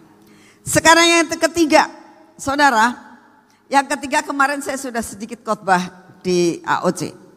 [0.62, 1.90] Sekarang yang ketiga,
[2.38, 3.18] saudara.
[3.66, 5.90] Yang ketiga kemarin saya sudah sedikit khotbah
[6.22, 7.27] di AOC.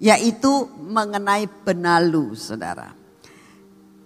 [0.00, 2.96] Yaitu mengenai benalu saudara.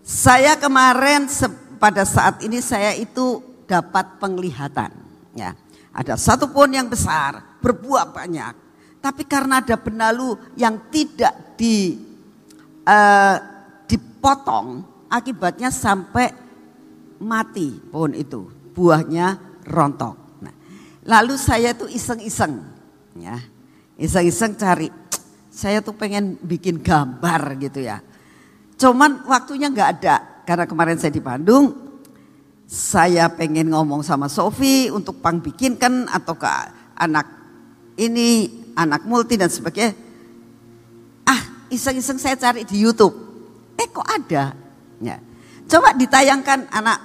[0.02, 1.30] Saya kemarin
[1.78, 4.90] pada saat ini saya itu dapat penglihatan.
[5.38, 5.54] Ya,
[5.94, 8.54] ada satu pohon yang besar, berbuah banyak.
[8.98, 11.94] Tapi karena ada benalu yang tidak di
[12.82, 13.36] uh,
[13.86, 16.32] dipotong, akibatnya sampai
[17.22, 20.16] mati pohon itu, buahnya rontok.
[20.42, 20.54] Nah,
[21.06, 22.64] lalu saya tuh iseng-iseng,
[23.20, 23.38] ya,
[24.00, 24.88] iseng-iseng cari.
[25.54, 28.02] Saya tuh pengen bikin gambar gitu ya
[28.74, 31.72] Cuman waktunya nggak ada karena kemarin saya di Bandung.
[32.64, 36.48] Saya pengen ngomong sama Sofi untuk pang bikin kan atau ke
[36.96, 37.28] anak
[37.94, 39.94] ini anak multi dan sebagainya.
[41.28, 43.14] Ah iseng-iseng saya cari di YouTube.
[43.78, 44.56] Eh kok ada?
[44.98, 45.16] Ya.
[45.64, 46.98] Coba ditayangkan anak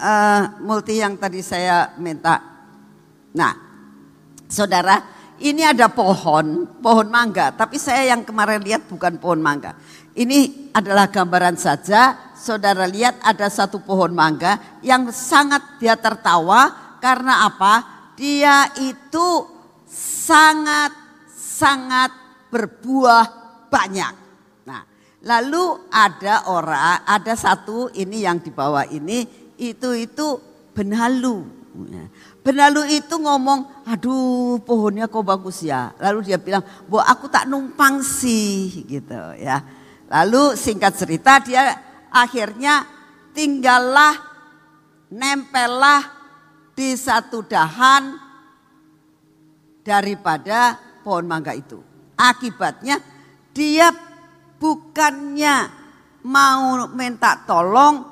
[0.00, 2.40] uh, multi yang tadi saya minta.
[3.36, 3.52] Nah,
[4.48, 5.00] saudara,
[5.40, 7.52] ini ada pohon, pohon mangga.
[7.52, 9.76] Tapi saya yang kemarin lihat bukan pohon mangga.
[10.16, 12.32] Ini adalah gambaran saja.
[12.32, 16.72] Saudara lihat ada satu pohon mangga yang sangat dia tertawa
[17.04, 17.84] karena apa?
[18.16, 19.44] Dia itu
[19.92, 22.12] sangat-sangat
[22.48, 23.24] berbuah
[23.68, 24.14] banyak.
[24.64, 24.88] Nah,
[25.20, 29.28] lalu ada orang, ada satu ini yang di bawah ini
[29.60, 30.40] itu itu
[30.72, 31.44] benalu.
[32.46, 35.90] Benalu itu ngomong, aduh pohonnya kok bagus ya.
[35.98, 39.66] Lalu dia bilang, bu aku tak numpang sih gitu ya.
[40.06, 41.74] Lalu singkat cerita dia
[42.06, 42.86] akhirnya
[43.34, 44.14] tinggallah
[45.10, 46.06] nempellah
[46.70, 48.14] di satu dahan
[49.82, 51.82] daripada pohon mangga itu.
[52.14, 53.02] Akibatnya
[53.50, 53.90] dia
[54.62, 55.66] bukannya
[56.22, 58.06] mau minta tolong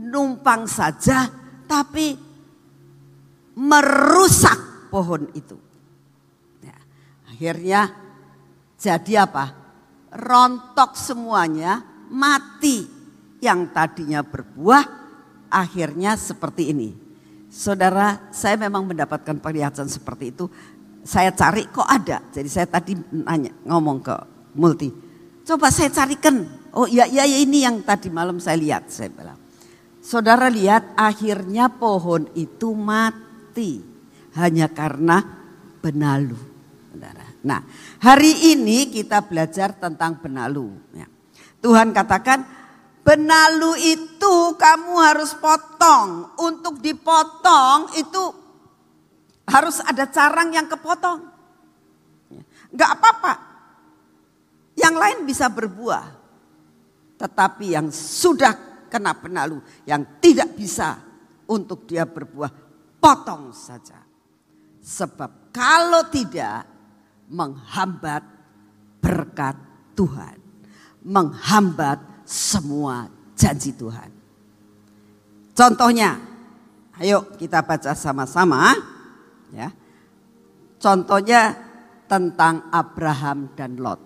[0.00, 1.28] numpang saja
[1.68, 2.27] tapi
[3.58, 5.58] merusak pohon itu.
[6.62, 6.78] Ya,
[7.26, 7.90] akhirnya
[8.78, 9.50] jadi apa?
[10.14, 12.86] Rontok semuanya, mati.
[13.38, 14.82] Yang tadinya berbuah,
[15.50, 16.90] akhirnya seperti ini.
[17.46, 20.50] Saudara, saya memang mendapatkan penglihatan seperti itu.
[21.06, 22.18] Saya cari kok ada.
[22.34, 24.16] Jadi saya tadi nanya, ngomong ke
[24.58, 24.90] multi.
[25.46, 26.44] Coba saya carikan.
[26.74, 28.90] Oh iya, iya, iya ini yang tadi malam saya lihat.
[28.90, 29.38] Saya bilang.
[30.02, 33.27] Saudara lihat akhirnya pohon itu mati.
[34.38, 35.24] Hanya karena
[35.82, 36.38] benalu.
[37.42, 37.62] Nah
[38.02, 40.74] hari ini kita belajar tentang benalu.
[40.94, 41.06] Ya.
[41.58, 42.58] Tuhan katakan
[43.08, 46.28] Benalu itu kamu harus potong.
[46.36, 48.20] Untuk dipotong itu
[49.48, 51.24] harus ada carang yang kepotong.
[52.68, 53.32] Enggak apa-apa.
[54.76, 56.04] Yang lain bisa berbuah.
[57.16, 61.00] Tetapi yang sudah kena benalu, yang tidak bisa
[61.48, 62.52] untuk dia berbuah,
[62.98, 64.02] potong saja.
[64.78, 66.66] Sebab kalau tidak
[67.28, 68.22] menghambat
[69.02, 69.56] berkat
[69.94, 70.36] Tuhan.
[71.04, 73.08] Menghambat semua
[73.38, 74.10] janji Tuhan.
[75.54, 76.18] Contohnya,
[77.00, 78.74] ayo kita baca sama-sama
[79.54, 79.72] ya.
[80.78, 81.56] Contohnya
[82.06, 84.00] tentang Abraham dan Lot.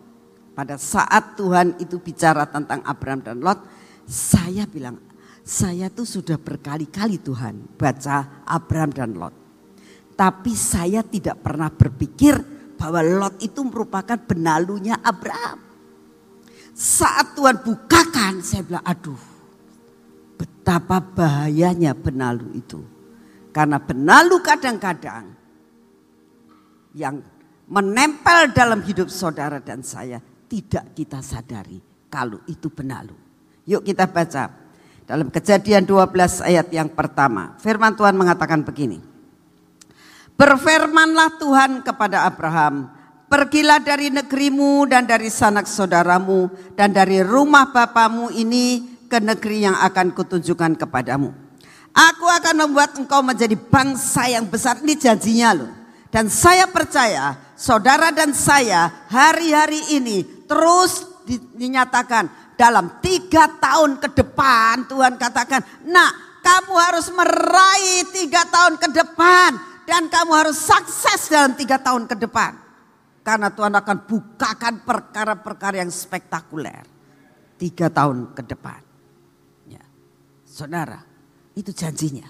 [0.53, 3.61] Pada saat Tuhan itu bicara tentang Abraham dan Lot,
[4.09, 5.01] saya bilang,
[5.43, 9.35] saya tuh sudah berkali-kali Tuhan baca Abraham dan Lot.
[10.15, 12.39] Tapi saya tidak pernah berpikir
[12.79, 15.59] bahwa Lot itu merupakan benalunya Abraham.
[16.73, 19.19] Saat Tuhan bukakan, saya bilang, aduh,
[20.39, 22.81] betapa bahayanya benalu itu.
[23.51, 25.27] Karena benalu kadang-kadang
[26.97, 27.21] yang
[27.69, 33.17] menempel dalam hidup saudara dan saya tidak kita sadari kalau itu benalu.
[33.69, 34.62] Yuk kita baca
[35.07, 37.57] dalam kejadian 12 ayat yang pertama.
[37.59, 39.03] Firman Tuhan mengatakan begini.
[40.39, 42.91] Berfirmanlah Tuhan kepada Abraham,
[43.33, 49.73] Pergilah dari negerimu dan dari sanak saudaramu dan dari rumah bapamu ini ke negeri yang
[49.73, 51.33] akan kutunjukkan kepadamu.
[51.97, 54.85] Aku akan membuat engkau menjadi bangsa yang besar.
[54.85, 55.73] Ini janjinya loh.
[56.13, 61.09] Dan saya percaya saudara dan saya hari-hari ini terus
[61.57, 62.29] dinyatakan
[62.63, 69.51] dalam tiga tahun ke depan Tuhan katakan, nak kamu harus meraih tiga tahun ke depan
[69.83, 72.55] dan kamu harus sukses dalam tiga tahun ke depan.
[73.27, 76.87] Karena Tuhan akan bukakan perkara-perkara yang spektakuler.
[77.59, 78.83] Tiga tahun ke depan.
[79.71, 79.83] Ya.
[80.43, 80.99] Saudara,
[81.55, 82.27] itu janjinya.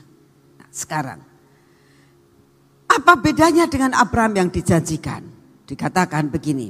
[0.60, 1.20] Nah, sekarang,
[2.92, 5.24] apa bedanya dengan Abraham yang dijanjikan?
[5.64, 6.68] Dikatakan begini,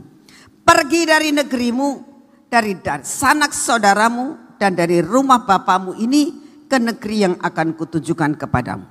[0.62, 2.12] pergi dari negerimu,
[2.52, 6.36] dari, sanak saudaramu, dan dari rumah bapamu ini
[6.68, 8.84] ke negeri yang akan kutunjukkan kepadamu.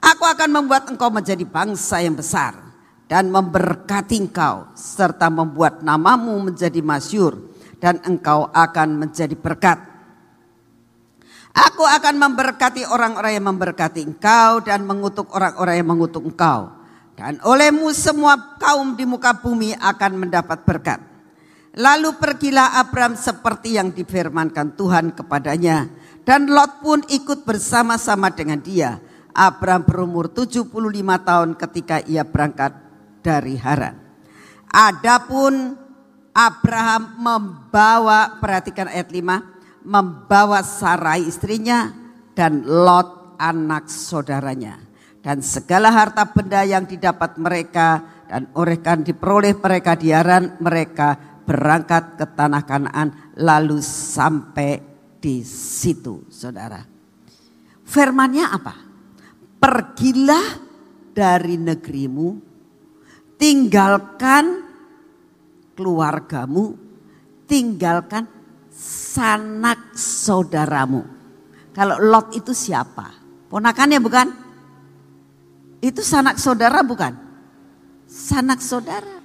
[0.00, 2.56] Aku akan membuat engkau menjadi bangsa yang besar
[3.10, 7.36] dan memberkati engkau serta membuat namamu menjadi masyur
[7.76, 9.78] dan engkau akan menjadi berkat.
[11.52, 16.70] Aku akan memberkati orang-orang yang memberkati engkau dan mengutuk orang-orang yang mengutuk engkau.
[17.18, 21.07] Dan olehmu semua kaum di muka bumi akan mendapat berkat.
[21.78, 25.86] Lalu pergilah Abram seperti yang difirmankan Tuhan kepadanya.
[26.26, 28.98] Dan Lot pun ikut bersama-sama dengan dia.
[29.30, 30.74] Abram berumur 75
[31.22, 32.74] tahun ketika ia berangkat
[33.22, 33.94] dari Haran.
[34.68, 35.78] Adapun
[36.34, 41.94] Abraham membawa, perhatikan ayat 5, membawa Sarai istrinya
[42.34, 44.82] dan Lot anak saudaranya.
[45.22, 52.20] Dan segala harta benda yang didapat mereka dan orekan diperoleh mereka di Haran, mereka berangkat
[52.20, 54.84] ke tanah Kanaan lalu sampai
[55.16, 56.84] di situ saudara.
[57.88, 58.74] Firmannya apa?
[59.56, 60.60] Pergilah
[61.16, 62.28] dari negerimu
[63.40, 64.68] tinggalkan
[65.72, 66.76] keluargamu,
[67.48, 68.28] tinggalkan
[68.78, 71.02] sanak saudaramu.
[71.72, 73.14] Kalau Lot itu siapa?
[73.48, 74.28] Ponakannya bukan?
[75.78, 77.14] Itu sanak saudara bukan?
[78.04, 79.17] Sanak saudara.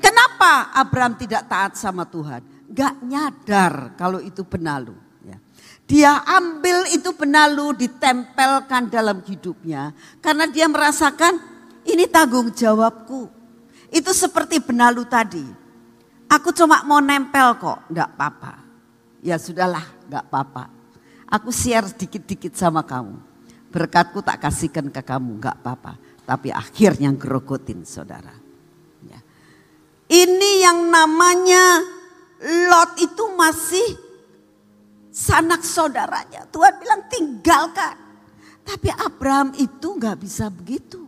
[0.00, 2.40] Kenapa Abraham tidak taat sama Tuhan?
[2.72, 4.96] Gak nyadar kalau itu benalu.
[5.22, 5.36] Ya.
[5.84, 9.92] Dia ambil itu benalu ditempelkan dalam hidupnya.
[10.24, 11.36] Karena dia merasakan
[11.84, 13.28] ini tanggung jawabku.
[13.92, 15.44] Itu seperti benalu tadi.
[16.30, 18.52] Aku cuma mau nempel kok, enggak apa-apa.
[19.18, 20.64] Ya sudahlah, enggak apa-apa.
[21.26, 23.18] Aku share dikit-dikit sama kamu.
[23.74, 25.98] Berkatku tak kasihkan ke kamu, enggak apa-apa.
[26.22, 28.39] Tapi akhirnya gerogotin saudara.
[30.10, 31.86] Ini yang namanya
[32.40, 33.88] Lot itu masih
[35.12, 36.48] sanak saudaranya.
[36.50, 37.94] Tuhan bilang tinggalkan.
[38.64, 41.04] Tapi Abraham itu nggak bisa begitu.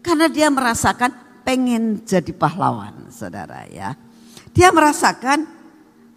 [0.00, 3.92] Karena dia merasakan pengen jadi pahlawan saudara ya.
[4.54, 5.44] Dia merasakan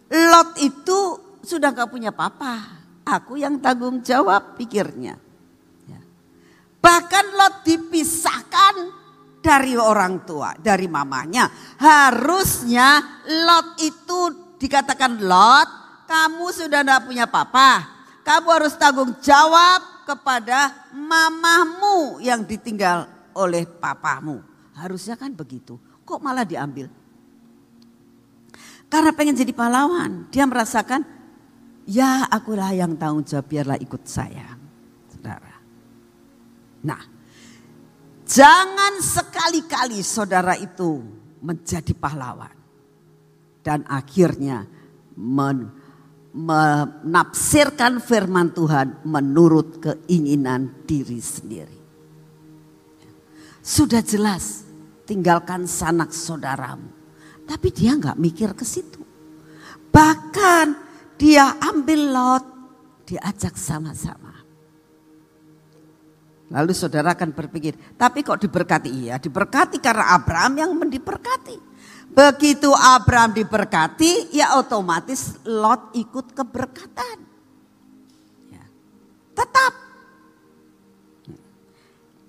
[0.07, 0.99] Lot itu
[1.43, 2.79] sudah gak punya papa.
[3.03, 5.19] Aku yang tanggung jawab pikirnya.
[5.87, 5.99] Ya.
[6.79, 8.75] Bahkan Lot dipisahkan
[9.47, 11.47] dari orang tua, dari mamanya.
[11.79, 12.99] Harusnya
[13.47, 14.19] Lot itu
[14.59, 15.69] dikatakan Lot,
[16.03, 17.95] kamu sudah tidak punya papa.
[18.27, 24.43] Kamu harus tanggung jawab kepada mamamu yang ditinggal oleh papamu.
[24.75, 25.79] Harusnya kan begitu.
[26.03, 26.91] Kok malah diambil?
[28.91, 30.27] Karena pengen jadi pahlawan.
[30.27, 31.07] Dia merasakan,
[31.87, 34.59] ya akulah yang tanggung jawab, biarlah ikut saya.
[35.07, 35.55] Saudara.
[36.83, 37.16] Nah,
[38.27, 41.01] jangan sekali-kali saudara itu
[41.41, 42.53] menjadi pahlawan.
[43.63, 44.63] Dan akhirnya
[45.19, 45.71] men,
[46.31, 51.79] menafsirkan firman Tuhan menurut keinginan diri sendiri.
[53.59, 54.63] Sudah jelas,
[55.03, 56.97] tinggalkan sanak saudaramu
[57.47, 58.99] tapi dia nggak mikir ke situ.
[59.87, 60.65] Bahkan
[61.15, 62.45] dia ambil Lot,
[63.07, 64.26] diajak sama-sama.
[66.47, 68.87] Lalu saudara akan berpikir, tapi kok diberkati?
[68.87, 71.59] Iya diberkati karena Abraham yang diberkati.
[72.07, 77.17] Begitu Abraham diberkati, ya otomatis Lot ikut keberkatan.
[78.47, 78.63] Ya.
[79.35, 79.73] Tetap.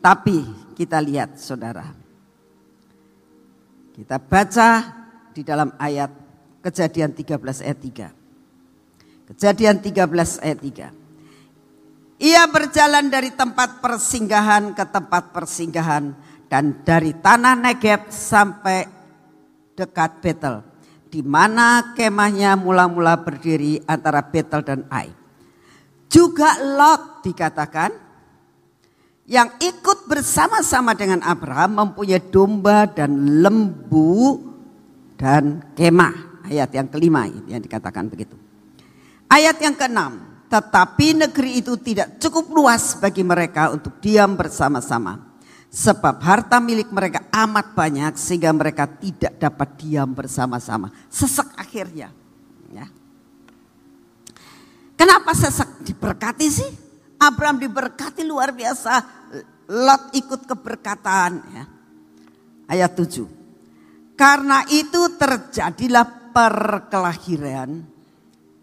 [0.03, 0.39] Tapi
[0.75, 1.87] kita lihat saudara.
[3.95, 4.71] Kita baca
[5.35, 9.31] di dalam ayat Kejadian 13 ayat 3.
[9.33, 11.08] Kejadian 13 ayat 3.
[12.19, 16.11] Ia berjalan dari tempat persinggahan ke tempat persinggahan
[16.51, 18.91] dan dari tanah Negeb sampai
[19.79, 20.67] dekat Betel
[21.09, 25.15] di mana kemahnya mula-mula berdiri antara Betel dan Ai.
[26.09, 27.93] Juga Lot dikatakan
[29.29, 34.41] yang ikut bersama-sama dengan Abraham mempunyai domba dan lembu
[35.21, 36.45] dan kemah.
[36.49, 38.33] Ayat yang kelima yang dikatakan begitu.
[39.29, 45.29] Ayat yang keenam, tetapi negeri itu tidak cukup luas bagi mereka untuk diam bersama-sama.
[45.69, 50.89] Sebab harta milik mereka amat banyak sehingga mereka tidak dapat diam bersama-sama.
[51.13, 52.09] Sesek akhirnya.
[52.73, 52.89] Ya.
[54.97, 55.85] Kenapa sesek?
[55.85, 56.71] Diberkati sih.
[57.21, 59.05] Abraham diberkati luar biasa.
[59.69, 61.45] Lot ikut keberkatan.
[61.53, 61.65] Ya.
[62.73, 63.29] Ayat 7.
[64.17, 67.85] Karena itu terjadilah perkelahiran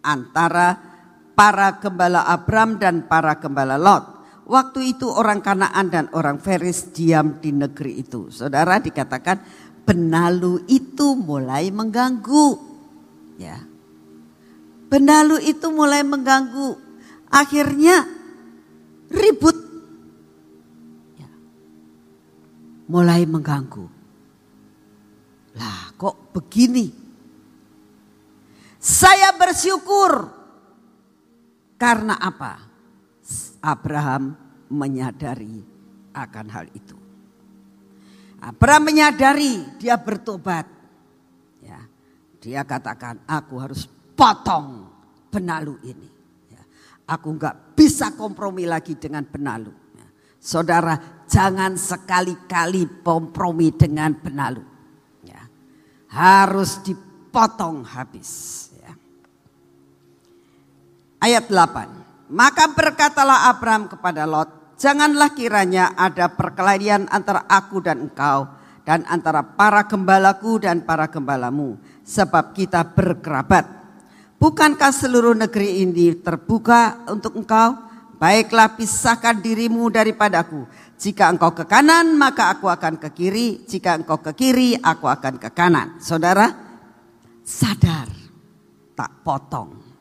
[0.02, 0.95] antara
[1.36, 4.16] para gembala Abram dan para gembala Lot.
[4.46, 8.32] Waktu itu orang Kanaan dan orang Feris diam di negeri itu.
[8.32, 9.42] Saudara dikatakan
[9.84, 12.48] benalu itu mulai mengganggu.
[13.36, 13.60] Ya.
[14.88, 16.78] Benalu itu mulai mengganggu.
[17.34, 18.06] Akhirnya
[19.10, 19.58] ribut.
[21.18, 21.30] Ya.
[22.86, 23.86] Mulai mengganggu.
[25.58, 26.94] Lah kok begini?
[28.78, 30.35] Saya bersyukur.
[31.76, 32.54] Karena apa?
[33.66, 34.36] Abraham
[34.72, 35.60] menyadari
[36.16, 36.98] akan hal itu.
[38.40, 40.70] Abraham menyadari dia bertobat.
[41.66, 41.82] Ya,
[42.40, 44.88] dia katakan aku harus potong
[45.34, 46.10] benalu ini.
[46.54, 46.62] Ya,
[47.10, 49.74] aku nggak bisa kompromi lagi dengan benalu.
[49.98, 50.08] Ya,
[50.38, 54.76] saudara jangan sekali-kali kompromi dengan benalu
[56.16, 58.65] harus dipotong habis.
[61.22, 61.40] Ya.
[61.40, 62.32] Ayat 8.
[62.34, 68.50] Maka berkatalah Abraham kepada Lot, janganlah kiranya ada perkelahian antara aku dan engkau
[68.86, 73.66] dan antara para gembalaku dan para gembalamu sebab kita berkerabat.
[74.42, 77.78] Bukankah seluruh negeri ini terbuka untuk engkau?
[78.16, 80.64] Baiklah pisahkan dirimu daripadaku
[80.96, 85.36] jika engkau ke kanan maka aku akan ke kiri, jika engkau ke kiri aku akan
[85.36, 86.00] ke kanan.
[86.00, 86.48] Saudara
[87.44, 88.08] sadar
[88.96, 89.95] tak potong.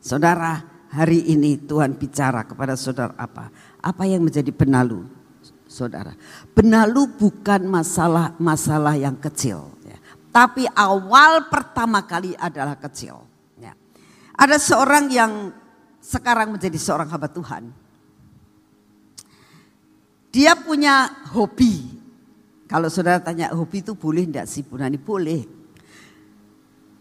[0.00, 3.52] Saudara hari ini Tuhan bicara kepada saudara apa?
[3.78, 5.06] Apa yang menjadi benalu?
[5.70, 6.18] Saudara,
[6.50, 9.94] benalu bukan masalah masalah yang kecil, ya.
[10.34, 13.22] tapi awal pertama kali adalah kecil.
[13.54, 13.78] Ya.
[14.34, 15.54] Ada seorang yang
[16.02, 17.70] sekarang menjadi seorang hamba Tuhan
[20.30, 21.98] dia punya hobi.
[22.70, 24.94] Kalau saudara tanya hobi itu boleh enggak sih Bunani?
[24.94, 25.42] Boleh.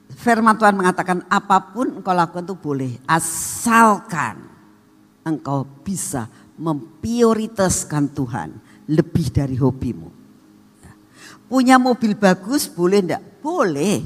[0.09, 2.91] Firman Tuhan mengatakan apa pun engkau lakukan itu boleh.
[3.05, 4.41] Asalkan
[5.21, 6.25] engkau bisa
[6.57, 8.49] memprioritaskan Tuhan
[8.89, 10.09] lebih dari hobimu.
[11.49, 13.23] Punya mobil bagus boleh enggak?
[13.41, 14.05] Boleh.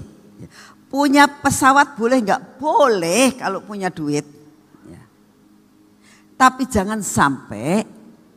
[0.87, 2.41] Punya pesawat boleh enggak?
[2.59, 4.23] Boleh kalau punya duit.
[6.39, 7.83] Tapi jangan sampai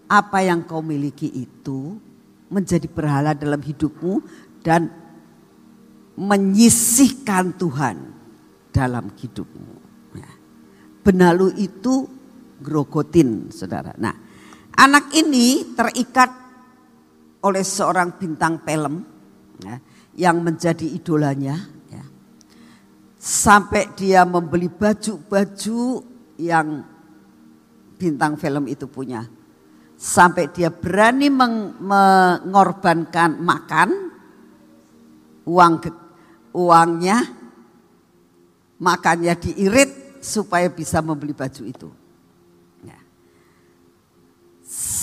[0.07, 1.99] apa yang kau miliki itu
[2.47, 4.23] menjadi berhala dalam hidupmu
[4.63, 4.91] dan
[6.17, 7.97] menyisihkan Tuhan
[8.73, 9.75] dalam hidupmu.
[10.17, 10.31] Ya.
[11.05, 12.09] Benalu itu
[12.61, 13.93] grogotin saudara.
[14.01, 14.17] Nah
[14.77, 16.31] anak ini terikat
[17.45, 19.05] oleh seorang bintang film
[19.61, 19.77] ya,
[20.17, 21.57] yang menjadi idolanya.
[21.93, 22.05] Ya.
[23.21, 25.81] Sampai dia membeli baju-baju
[26.41, 26.97] yang
[27.97, 29.25] bintang film itu punya.
[29.97, 34.13] Sampai dia berani mengorbankan makan,
[35.49, 35.81] uang
[36.57, 37.21] uangnya,
[38.81, 41.93] makannya diirit supaya bisa membeli baju itu.
[42.81, 42.97] Ya.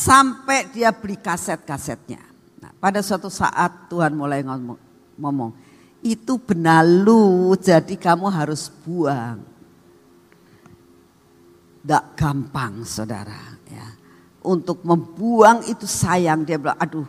[0.01, 2.25] Sampai dia beli kaset-kasetnya.
[2.57, 4.81] Nah, pada suatu saat Tuhan mulai ngomong,
[5.21, 5.51] ngomong
[6.01, 9.53] itu benalu jadi kamu harus buang
[11.83, 13.59] tidak gampang saudara.
[13.67, 13.87] Ya.
[14.39, 16.47] Untuk membuang itu sayang.
[16.47, 17.03] Dia bilang aduh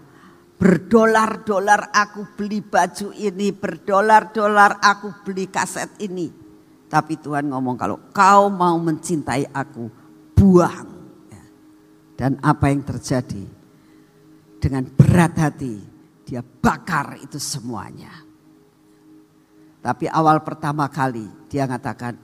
[0.58, 3.50] berdolar-dolar aku beli baju ini.
[3.50, 6.30] Berdolar-dolar aku beli kaset ini.
[6.88, 9.90] Tapi Tuhan ngomong kalau kau mau mencintai aku
[10.38, 10.88] buang.
[11.30, 11.44] Ya.
[12.14, 13.44] Dan apa yang terjadi?
[14.62, 15.76] Dengan berat hati
[16.24, 18.24] dia bakar itu semuanya.
[19.84, 22.16] Tapi awal pertama kali dia mengatakan,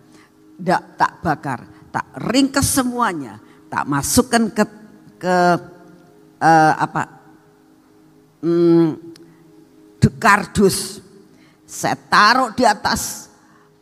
[0.57, 1.61] tidak tak bakar,
[1.93, 3.37] tak ringkas semuanya,
[3.69, 4.65] tak masukkan ke
[5.21, 5.37] ke
[6.41, 7.20] uh, apa
[8.45, 9.11] hmm,
[10.21, 11.01] kardus.
[11.65, 13.31] Saya taruh di atas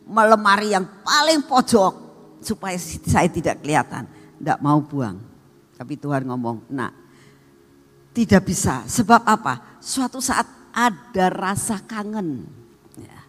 [0.07, 1.93] melemari yang paling pojok
[2.39, 4.07] supaya saya tidak kelihatan,
[4.39, 5.19] tidak mau buang.
[5.75, 6.91] Tapi Tuhan ngomong, nah
[8.13, 8.85] tidak bisa.
[8.85, 9.79] Sebab apa?
[9.81, 12.45] Suatu saat ada rasa kangen.
[12.99, 13.19] Ya.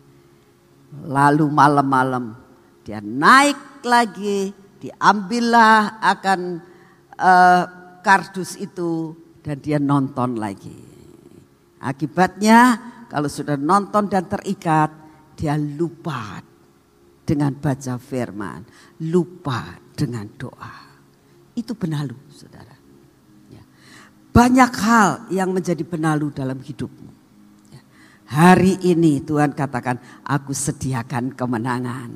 [1.08, 2.36] Lalu malam-malam
[2.84, 6.40] dia naik lagi diambillah akan
[7.16, 7.62] uh,
[8.00, 10.89] kardus itu dan dia nonton lagi.
[11.80, 12.76] Akibatnya
[13.08, 14.92] kalau sudah nonton dan terikat
[15.32, 16.44] dia lupa
[17.24, 18.60] dengan baca firman,
[19.08, 20.76] lupa dengan doa.
[21.56, 22.76] Itu benalu saudara.
[23.48, 23.64] Ya.
[24.30, 27.10] Banyak hal yang menjadi benalu dalam hidupmu.
[27.72, 27.82] Ya.
[28.28, 32.10] Hari ini Tuhan katakan aku sediakan kemenangan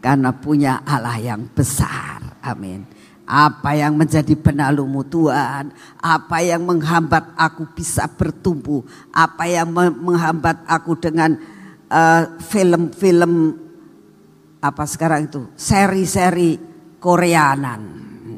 [0.00, 2.40] karena punya Allah yang besar.
[2.40, 2.99] Amin.
[3.30, 5.70] Apa yang menjadi penalumu Tuhan,
[6.02, 8.82] apa yang menghambat aku bisa bertumbuh,
[9.14, 9.70] apa yang
[10.02, 11.38] menghambat aku dengan
[11.86, 16.58] eh, film-film uh, apa sekarang itu, seri-seri
[16.98, 17.82] Koreanan.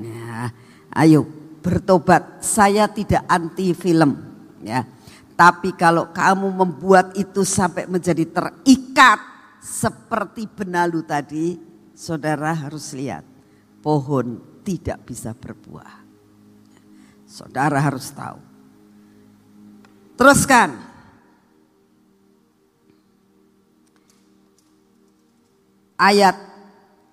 [0.05, 0.53] Ya,
[1.01, 1.25] ayo
[1.65, 4.13] bertobat, saya tidak anti film
[4.61, 4.85] ya.
[5.33, 9.19] Tapi kalau kamu membuat itu sampai menjadi terikat
[9.59, 11.57] seperti benalu tadi,
[11.97, 13.27] saudara harus lihat
[13.83, 16.03] pohon tidak bisa berbuah.
[17.27, 18.39] Saudara harus tahu.
[20.17, 20.91] Teruskan.
[25.99, 26.35] Ayat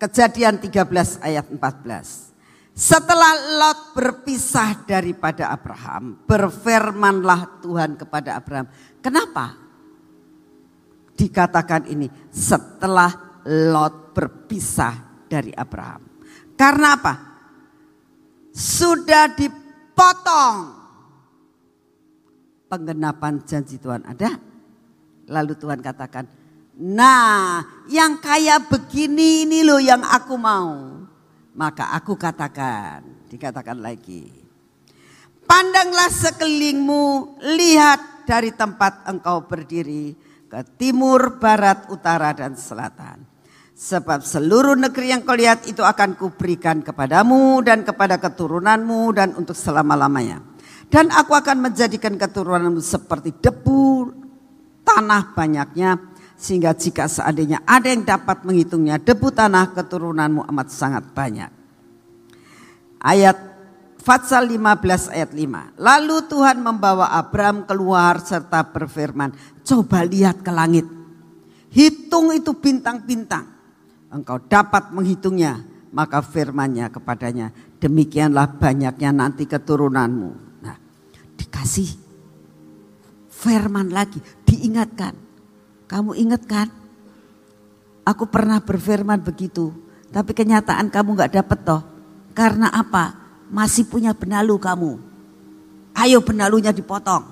[0.02, 2.30] kejadian 13 ayat 14.
[2.74, 8.72] Setelah Lot berpisah daripada Abraham, berfirmanlah Tuhan kepada Abraham.
[9.04, 9.70] Kenapa
[11.20, 16.04] dikatakan ini setelah Lot berpisah dari Abraham.
[16.56, 17.29] Karena apa?
[18.60, 20.76] Sudah dipotong
[22.68, 24.36] penggenapan janji Tuhan ada.
[25.32, 26.28] Lalu Tuhan katakan,
[26.76, 31.00] nah yang kaya begini ini loh yang aku mau.
[31.56, 34.28] Maka aku katakan, dikatakan lagi.
[35.48, 40.14] Pandanglah sekelilingmu, lihat dari tempat engkau berdiri
[40.50, 43.29] ke timur, barat, utara, dan selatan.
[43.80, 49.56] Sebab seluruh negeri yang kau lihat itu akan kuberikan kepadamu dan kepada keturunanmu dan untuk
[49.56, 50.44] selama-lamanya.
[50.92, 54.12] Dan aku akan menjadikan keturunanmu seperti debu
[54.84, 55.96] tanah banyaknya.
[56.36, 61.48] Sehingga jika seandainya ada yang dapat menghitungnya debu tanah keturunanmu amat sangat banyak.
[63.00, 63.40] Ayat
[64.04, 65.80] Fatsal 15 ayat 5.
[65.80, 69.32] Lalu Tuhan membawa Abram keluar serta berfirman,
[69.64, 70.84] coba lihat ke langit.
[71.72, 73.59] Hitung itu bintang-bintang.
[74.10, 75.62] Engkau dapat menghitungnya.
[75.90, 77.50] Maka firmannya kepadanya,
[77.82, 80.62] demikianlah banyaknya nanti keturunanmu.
[80.62, 80.78] Nah,
[81.34, 81.90] dikasih
[83.34, 85.18] firman lagi, diingatkan.
[85.90, 86.70] Kamu ingat kan?
[88.06, 89.74] Aku pernah berfirman begitu,
[90.14, 91.82] tapi kenyataan kamu gak dapet toh.
[92.38, 93.20] Karena apa?
[93.50, 94.92] masih punya benalu kamu.
[95.98, 97.26] Ayo benalunya dipotong.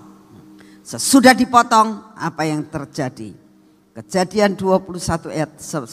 [0.82, 3.32] Sesudah dipotong apa yang terjadi?
[3.96, 5.86] Kejadian 21 ayat 1.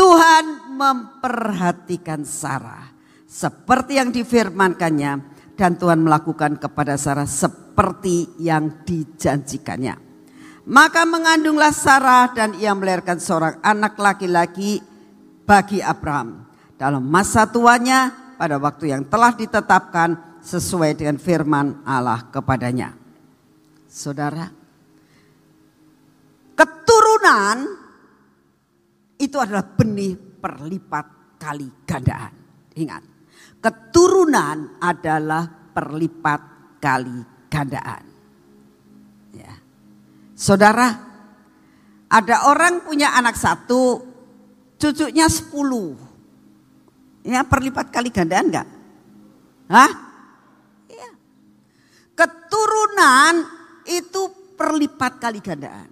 [0.00, 2.88] Tuhan memperhatikan Sarah
[3.28, 5.12] seperti yang difirmankannya
[5.60, 10.00] dan Tuhan melakukan kepada Sarah seperti yang dijanjikannya.
[10.72, 14.80] Maka mengandunglah Sarah dan ia melahirkan seorang anak laki-laki
[15.44, 16.48] bagi Abraham.
[16.80, 18.08] Dalam masa tuanya
[18.40, 22.96] pada waktu yang telah ditetapkan sesuai dengan firman Allah kepadanya.
[23.84, 24.48] Saudara,
[26.56, 27.79] keturunan
[29.30, 32.34] itu adalah benih perlipat kali gandaan.
[32.74, 33.02] Ingat,
[33.62, 36.40] keturunan adalah perlipat
[36.82, 38.04] kali gandaan.
[39.30, 39.54] Ya.
[40.34, 40.90] Saudara,
[42.10, 44.02] ada orang punya anak satu,
[44.74, 45.94] cucunya sepuluh.
[47.22, 48.68] Ya perlipat kali gandaan enggak?
[49.70, 49.92] Hah?
[50.90, 51.10] Iya.
[52.18, 53.46] Keturunan
[53.86, 54.26] itu
[54.58, 55.86] perlipat kali gandaan.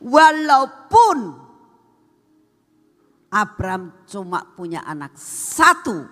[0.00, 1.45] Walaupun
[3.30, 6.06] Abram cuma punya anak satu.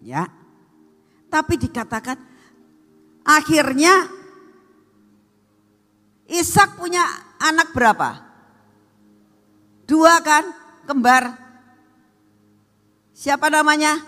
[0.00, 0.26] Ya.
[1.30, 2.18] Tapi dikatakan
[3.22, 4.20] akhirnya
[6.30, 7.02] Ishak punya
[7.42, 8.22] anak berapa?
[9.82, 10.46] Dua kan?
[10.86, 11.34] Kembar.
[13.10, 13.98] Siapa namanya?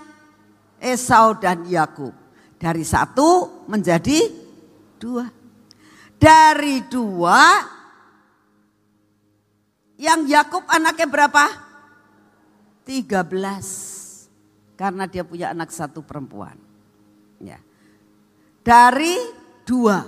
[0.79, 2.15] Esau dan Yakub.
[2.63, 4.23] Dari satu menjadi
[5.03, 5.27] dua.
[6.15, 7.67] Dari dua
[10.03, 11.45] yang Yakub anaknya berapa?
[12.83, 14.75] 13.
[14.75, 16.59] Karena dia punya anak satu perempuan.
[17.39, 17.63] Ya.
[18.67, 19.15] Dari
[19.63, 20.03] dua.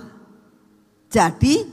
[1.07, 1.63] Jadi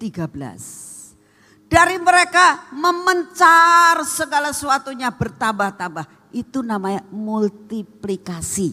[0.00, 1.68] 13.
[1.68, 6.32] Dari mereka memencar segala sesuatunya bertambah-tambah.
[6.32, 8.72] Itu namanya multiplikasi.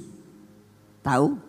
[1.03, 1.46] Tahu?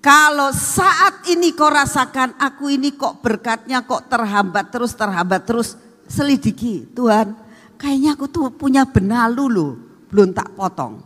[0.00, 5.76] Kalau saat ini kau rasakan aku ini kok berkatnya kok terhambat terus terhambat terus
[6.08, 7.36] selidiki Tuhan
[7.76, 9.72] kayaknya aku tuh punya benalu loh
[10.08, 11.04] belum tak potong.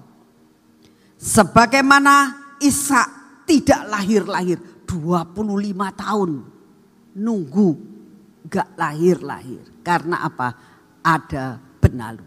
[1.18, 5.42] Sebagaimana Ishak tidak lahir-lahir 25
[5.98, 6.30] tahun
[7.18, 7.70] nunggu
[8.46, 10.54] gak lahir-lahir karena apa?
[11.02, 12.24] Ada benalu.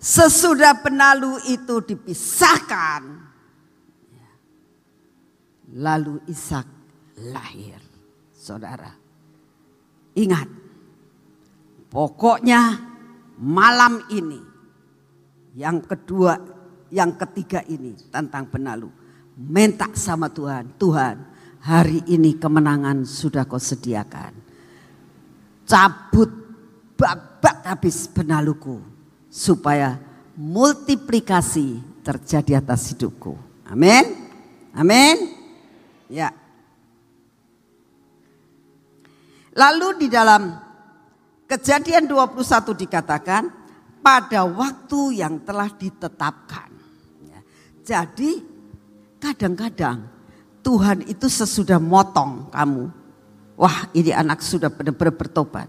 [0.00, 3.29] Sesudah benalu itu dipisahkan
[5.76, 6.66] Lalu Ishak
[7.30, 7.78] lahir.
[8.34, 8.90] Saudara.
[10.16, 10.48] Ingat.
[11.90, 12.78] Pokoknya
[13.38, 14.40] malam ini.
[15.54, 16.38] Yang kedua,
[16.90, 18.90] yang ketiga ini tentang penalu.
[19.38, 20.74] Minta sama Tuhan.
[20.78, 21.16] Tuhan
[21.62, 24.34] hari ini kemenangan sudah kau sediakan.
[25.66, 26.30] Cabut
[26.98, 28.82] babat habis penaluku.
[29.30, 29.98] Supaya
[30.34, 33.38] multiplikasi terjadi atas hidupku.
[33.70, 34.02] Amin.
[34.74, 35.39] Amin.
[36.10, 36.34] Ya.
[39.54, 40.58] Lalu di dalam
[41.46, 43.42] kejadian 21 dikatakan
[44.02, 46.70] pada waktu yang telah ditetapkan.
[47.22, 47.40] Ya.
[47.86, 48.42] Jadi
[49.22, 50.06] kadang-kadang
[50.66, 52.84] Tuhan itu sesudah motong kamu.
[53.60, 55.68] Wah ini anak sudah benar-benar bertobat.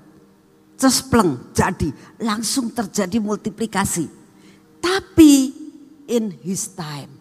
[0.79, 4.09] Cespleng jadi langsung terjadi multiplikasi.
[4.81, 5.53] Tapi
[6.09, 7.11] in his time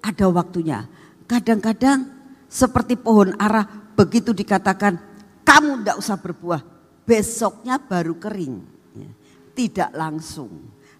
[0.00, 0.88] ada waktunya.
[1.28, 2.21] Kadang-kadang
[2.52, 3.64] seperti pohon arah
[3.96, 5.00] begitu dikatakan
[5.40, 6.60] kamu tidak usah berbuah.
[7.02, 8.56] Besoknya baru kering.
[8.92, 9.10] Ya.
[9.56, 10.52] Tidak langsung.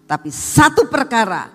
[0.09, 1.47] Tapi satu perkara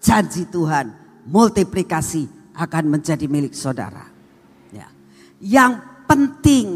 [0.00, 0.90] janji Tuhan
[1.28, 4.08] multiplikasi akan menjadi milik saudara.
[4.72, 4.88] Ya.
[5.38, 6.66] Yang penting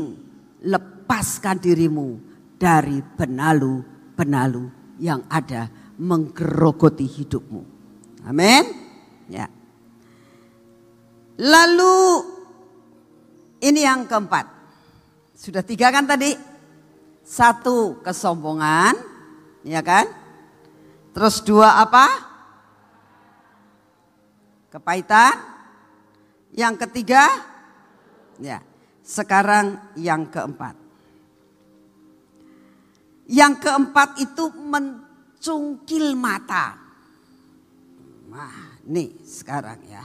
[0.61, 2.21] lepaskan dirimu
[2.61, 4.69] dari benalu-benalu
[5.01, 7.63] yang ada menggerogoti hidupmu.
[8.29, 8.65] Amin.
[9.33, 9.49] Ya.
[11.37, 12.36] Lalu
[13.61, 14.47] ini yang keempat.
[15.37, 16.33] Sudah tiga kan tadi?
[17.27, 18.95] Satu kesombongan,
[19.67, 20.07] ya kan?
[21.17, 22.07] Terus dua apa?
[24.73, 25.35] Kepahitan.
[26.57, 27.25] Yang ketiga,
[28.41, 28.61] ya.
[29.05, 30.75] Sekarang yang keempat.
[33.27, 36.79] Yang keempat itu mencungkil mata.
[38.31, 40.05] Nah, nih sekarang ya.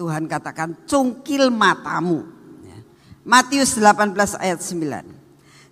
[0.00, 2.39] Tuhan katakan cungkil matamu.
[3.24, 5.20] Matius 18 ayat 9.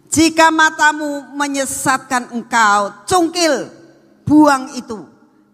[0.09, 3.68] Jika matamu menyesatkan engkau, cungkil,
[4.24, 5.05] buang itu.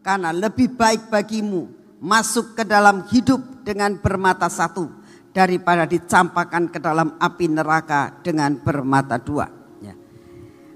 [0.05, 1.71] Karena lebih baik bagimu
[2.03, 4.91] masuk ke dalam hidup dengan bermata satu
[5.35, 9.49] daripada dicampakkan ke dalam api neraka dengan bermata dua.
[9.81, 9.97] Ya.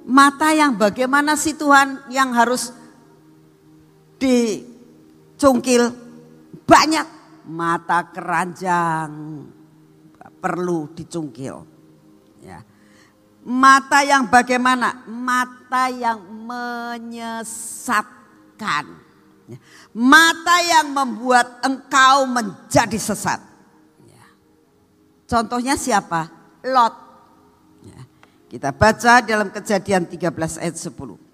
[0.09, 2.73] Mata yang bagaimana sih Tuhan yang harus
[4.19, 5.93] dicungkil?
[6.65, 7.07] Banyak
[7.49, 9.13] mata keranjang,
[10.39, 11.67] perlu dicungkil.
[12.43, 12.63] Ya.
[13.45, 14.95] Mata yang bagaimana?
[15.07, 18.87] Mata yang menyesatkan.
[19.49, 19.59] Ya.
[19.95, 23.41] Mata yang membuat engkau menjadi sesat.
[24.07, 24.27] Ya.
[25.27, 26.29] Contohnya siapa?
[26.67, 26.93] Lot.
[27.87, 28.07] Ya.
[28.49, 31.29] Kita baca dalam kejadian 13 ayat 10.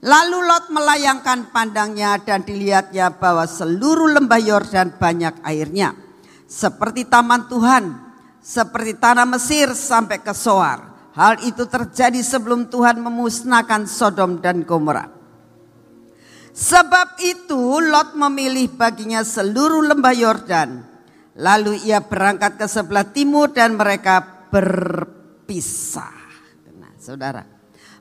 [0.00, 5.92] Lalu Lot melayangkan pandangnya dan dilihatnya bahwa seluruh lembah Yordan banyak airnya.
[6.48, 8.09] Seperti taman Tuhan,
[8.40, 11.12] seperti tanah Mesir sampai ke Soar.
[11.12, 15.10] Hal itu terjadi sebelum Tuhan memusnahkan Sodom dan Gomora.
[16.50, 20.70] Sebab itu Lot memilih baginya seluruh lembah Yordan.
[21.40, 26.12] Lalu ia berangkat ke sebelah timur dan mereka berpisah.
[26.76, 27.46] Nah, saudara,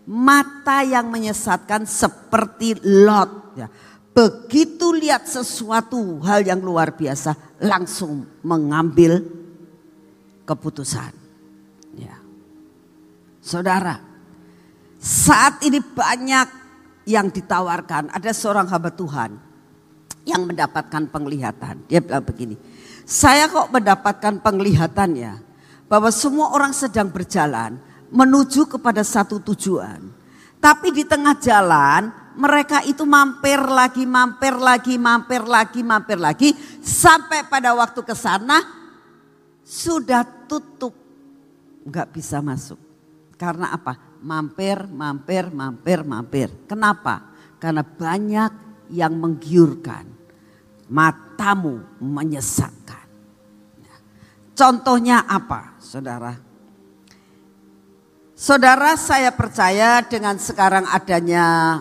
[0.09, 3.53] mata yang menyesatkan seperti Lot.
[3.55, 3.69] Ya.
[4.11, 9.38] Begitu lihat sesuatu hal yang luar biasa, langsung mengambil
[10.49, 11.29] keputusan.
[13.49, 13.97] Saudara,
[15.01, 16.47] saat ini banyak
[17.09, 18.13] yang ditawarkan.
[18.13, 19.31] Ada seorang hamba Tuhan
[20.27, 21.89] yang mendapatkan penglihatan.
[21.89, 22.53] Dia bilang begini,
[23.09, 25.33] saya kok mendapatkan penglihatan ya.
[25.89, 27.81] Bahwa semua orang sedang berjalan
[28.13, 30.05] menuju kepada satu tujuan.
[30.61, 36.49] Tapi di tengah jalan mereka itu mampir lagi, mampir lagi, mampir lagi, mampir lagi.
[36.85, 38.78] Sampai pada waktu ke sana
[39.69, 40.97] sudah tutup.
[41.85, 42.81] Nggak bisa masuk.
[43.37, 44.17] Karena apa?
[44.25, 46.49] Mampir, mampir, mampir, mampir.
[46.65, 47.29] Kenapa?
[47.61, 48.51] Karena banyak
[48.89, 50.09] yang menggiurkan.
[50.89, 53.05] Matamu menyesatkan.
[54.57, 56.33] Contohnya apa saudara?
[58.33, 61.79] Saudara saya percaya dengan sekarang adanya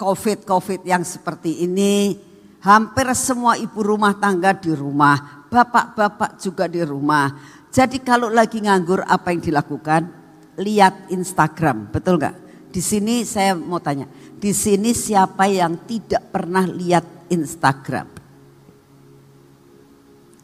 [0.00, 2.16] COVID-COVID yang seperti ini.
[2.64, 5.39] Hampir semua ibu rumah tangga di rumah.
[5.50, 7.34] Bapak-bapak juga di rumah.
[7.70, 10.20] Jadi kalau lagi nganggur apa yang dilakukan?
[10.60, 12.36] lihat Instagram, betul nggak?
[12.70, 14.06] Di sini saya mau tanya,
[14.38, 18.06] di sini siapa yang tidak pernah lihat Instagram?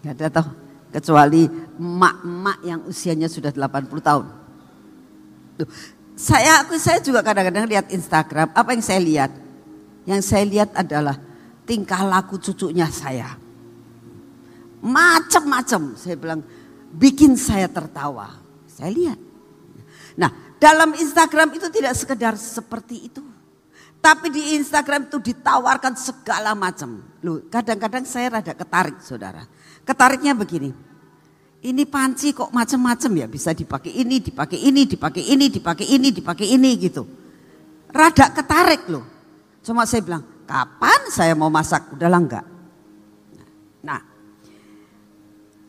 [0.02, 0.48] Gak ada toh,
[0.90, 1.46] kecuali
[1.78, 4.26] emak-emak yang usianya sudah 80 tahun.
[5.60, 5.68] Tuh,
[6.16, 9.30] saya aku saya juga kadang-kadang lihat Instagram, apa yang saya lihat?
[10.06, 11.18] Yang saya lihat adalah
[11.68, 13.45] tingkah laku cucunya saya.
[14.86, 16.40] Macam-macam, saya bilang
[16.94, 18.38] bikin saya tertawa.
[18.70, 19.18] Saya lihat.
[20.14, 20.30] Nah,
[20.62, 23.22] dalam Instagram itu tidak sekedar seperti itu.
[23.98, 27.02] Tapi di Instagram itu ditawarkan segala macam.
[27.26, 29.42] Loh, kadang-kadang saya rada ketarik, Saudara.
[29.82, 30.70] Ketariknya begini.
[31.66, 36.46] Ini panci kok macam-macam ya, bisa dipakai ini, dipakai ini, dipakai ini, dipakai ini, dipakai
[36.46, 37.02] ini gitu.
[37.90, 39.02] Rada ketarik loh.
[39.66, 41.98] Cuma saya bilang, kapan saya mau masak?
[41.98, 42.55] Udahlah enggak.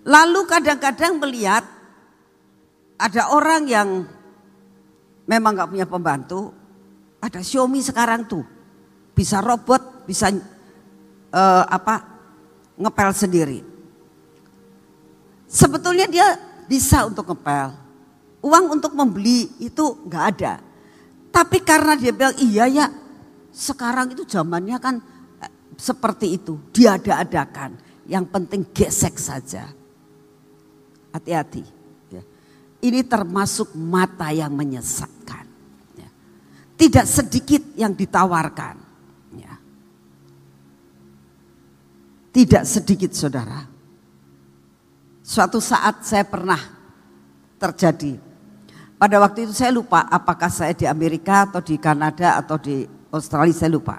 [0.07, 1.67] Lalu kadang-kadang melihat
[2.97, 3.89] ada orang yang
[5.27, 6.55] memang nggak punya pembantu,
[7.19, 8.41] ada Xiaomi sekarang tuh
[9.11, 12.01] bisa robot, bisa uh, apa
[12.79, 13.59] ngepel sendiri.
[15.47, 16.27] Sebetulnya dia
[16.65, 17.75] bisa untuk ngepel,
[18.43, 20.63] uang untuk membeli itu nggak ada.
[21.29, 22.87] Tapi karena dia bilang iya ya,
[23.53, 24.95] sekarang itu zamannya kan
[25.43, 27.77] eh, seperti itu, dia ada-adakan.
[28.07, 29.67] Yang penting gesek saja.
[31.17, 31.77] Hati-hati.
[32.77, 35.45] Ini termasuk mata yang menyesatkan.
[35.97, 36.09] Ya.
[36.77, 38.75] Tidak sedikit yang ditawarkan.
[39.33, 39.53] Ya.
[42.29, 43.65] Tidak sedikit saudara.
[45.25, 46.61] Suatu saat saya pernah
[47.57, 48.21] terjadi.
[48.97, 53.57] Pada waktu itu saya lupa apakah saya di Amerika atau di Kanada atau di Australia
[53.57, 53.97] saya lupa.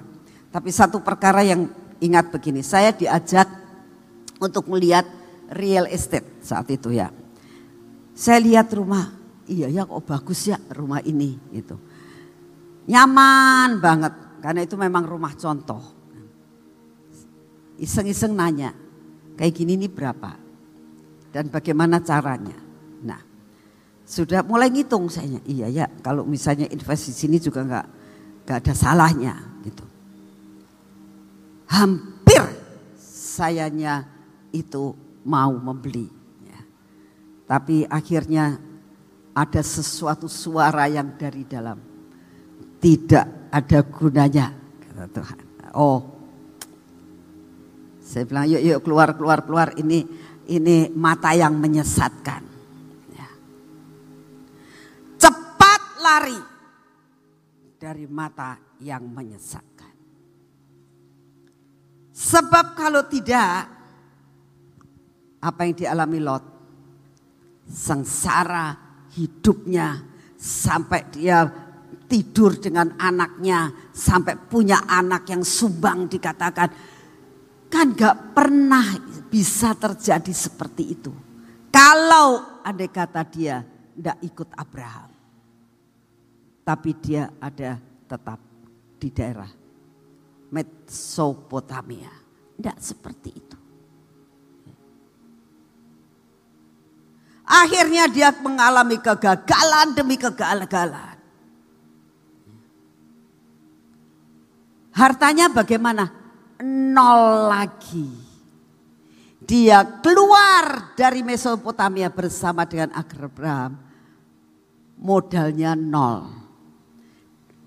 [0.49, 1.67] Tapi satu perkara yang
[1.99, 3.47] ingat begini, saya diajak
[4.39, 5.03] untuk melihat
[5.51, 7.11] real estate saat itu ya.
[8.15, 9.15] Saya lihat rumah,
[9.47, 11.79] iya ya kok bagus ya rumah ini gitu.
[12.89, 14.13] Nyaman banget
[14.43, 15.79] karena itu memang rumah contoh.
[17.79, 18.75] Iseng-iseng nanya,
[19.39, 20.35] kayak gini ini berapa?
[21.31, 22.59] Dan bagaimana caranya?
[22.99, 23.21] Nah,
[24.03, 25.39] sudah mulai ngitung saya.
[25.47, 27.87] Iya ya, kalau misalnya investasi sini juga nggak
[28.43, 29.33] nggak ada salahnya
[29.63, 29.85] gitu.
[31.71, 32.41] Hampir
[32.99, 34.03] sayanya
[34.51, 34.91] itu
[35.23, 36.18] mau membeli
[37.49, 38.61] tapi akhirnya
[39.33, 41.81] ada sesuatu suara yang dari dalam.
[42.77, 44.53] Tidak ada gunanya,
[44.85, 45.39] kata Tuhan.
[45.73, 45.99] Oh,
[48.05, 50.05] saya bilang yuk yuk keluar keluar keluar ini
[50.45, 52.41] ini mata yang menyesatkan.
[53.17, 53.29] Ya.
[55.17, 56.39] Cepat lari
[57.81, 59.93] dari mata yang menyesatkan.
[62.13, 63.67] Sebab kalau tidak,
[65.41, 66.58] apa yang dialami Lot
[67.69, 68.73] sengsara
[69.13, 70.01] hidupnya
[70.33, 71.45] sampai dia
[72.09, 76.69] tidur dengan anaknya sampai punya anak yang sumbang dikatakan
[77.69, 78.97] kan gak pernah
[79.29, 81.13] bisa terjadi seperti itu.
[81.69, 83.61] Kalau andai kata dia
[83.93, 85.09] tidak ikut Abraham.
[86.65, 87.77] Tapi dia ada
[88.09, 88.39] tetap
[88.97, 89.49] di daerah
[90.49, 92.09] Mesopotamia.
[92.57, 93.58] Tidak seperti itu.
[97.49, 101.17] Akhirnya dia mengalami kegagalan demi kegagalan.
[104.93, 106.13] Hartanya bagaimana?
[106.61, 108.05] Nol lagi.
[109.41, 113.81] Dia keluar dari Mesopotamia bersama dengan Abraham.
[115.01, 116.29] Modalnya nol.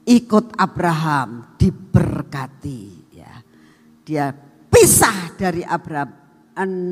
[0.06, 2.82] Ikut Abraham diberkati.
[3.18, 3.34] Ya.
[4.06, 4.30] Dia
[4.70, 6.14] pisah dari Abraham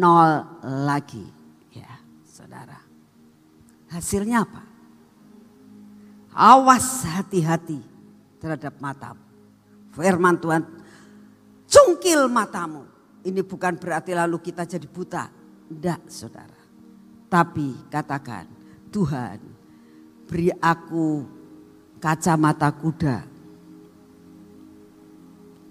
[0.00, 0.30] nol
[0.88, 1.39] lagi.
[3.90, 4.62] Hasilnya apa?
[6.30, 7.82] Awas hati-hati
[8.38, 9.22] terhadap matamu.
[9.90, 10.62] Firman Tuhan,
[11.66, 12.86] cungkil matamu.
[13.26, 15.26] Ini bukan berarti lalu kita jadi buta.
[15.70, 16.60] Tidak saudara.
[17.30, 18.46] Tapi katakan,
[18.90, 19.38] Tuhan
[20.30, 21.26] beri aku
[21.98, 23.18] kacamata kuda.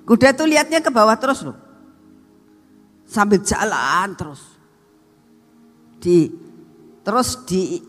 [0.04, 1.56] Kuda itu lihatnya ke bawah terus loh.
[3.08, 4.44] Sambil jalan terus.
[6.00, 6.32] Di
[7.04, 7.80] terus di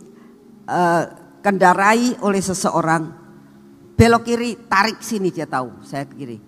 [0.71, 1.03] uh,
[1.43, 3.11] kendarai oleh seseorang,
[3.99, 6.39] belok kiri, tarik sini dia tahu, saya ke kiri.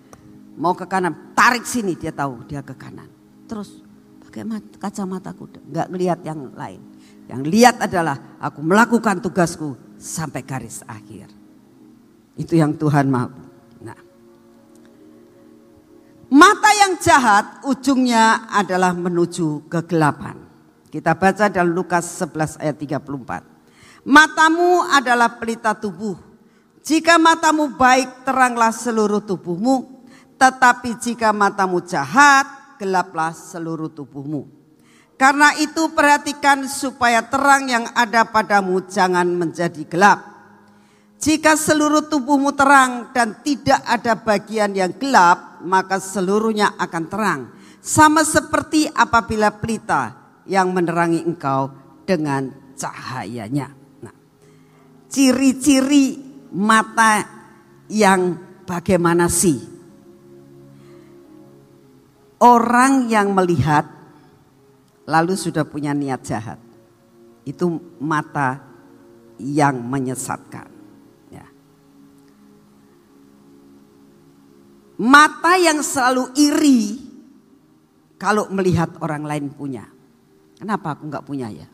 [0.55, 3.11] Mau ke kanan, tarik sini dia tahu, dia ke kanan.
[3.51, 3.83] Terus
[4.23, 4.47] pakai
[4.79, 6.81] kacamata kuda, nggak ngelihat yang lain.
[7.27, 11.29] Yang lihat adalah aku melakukan tugasku sampai garis akhir.
[12.37, 13.29] Itu yang Tuhan mau.
[13.85, 13.99] Nah,
[16.33, 20.41] mata yang jahat ujungnya adalah menuju kegelapan.
[20.93, 23.51] Kita baca dalam Lukas 11 ayat 34.
[24.03, 26.18] Matamu adalah pelita tubuh.
[26.82, 30.03] Jika matamu baik, teranglah seluruh tubuhmu.
[30.34, 34.50] Tetapi jika matamu jahat, gelaplah seluruh tubuhmu.
[35.14, 40.18] Karena itu perhatikan supaya terang yang ada padamu jangan menjadi gelap.
[41.22, 47.40] Jika seluruh tubuhmu terang dan tidak ada bagian yang gelap, maka seluruhnya akan terang.
[47.78, 50.18] Sama seperti apabila pelita
[50.50, 51.70] yang menerangi engkau
[52.03, 53.82] dengan cahayanya
[55.12, 56.16] ciri-ciri
[56.56, 57.28] mata
[57.92, 59.60] yang bagaimana sih?
[62.42, 63.86] Orang yang melihat
[65.06, 66.58] lalu sudah punya niat jahat.
[67.46, 68.58] Itu mata
[69.38, 70.66] yang menyesatkan.
[71.30, 71.46] Ya.
[74.98, 76.82] Mata yang selalu iri
[78.18, 79.86] kalau melihat orang lain punya.
[80.58, 81.66] Kenapa aku nggak punya ya?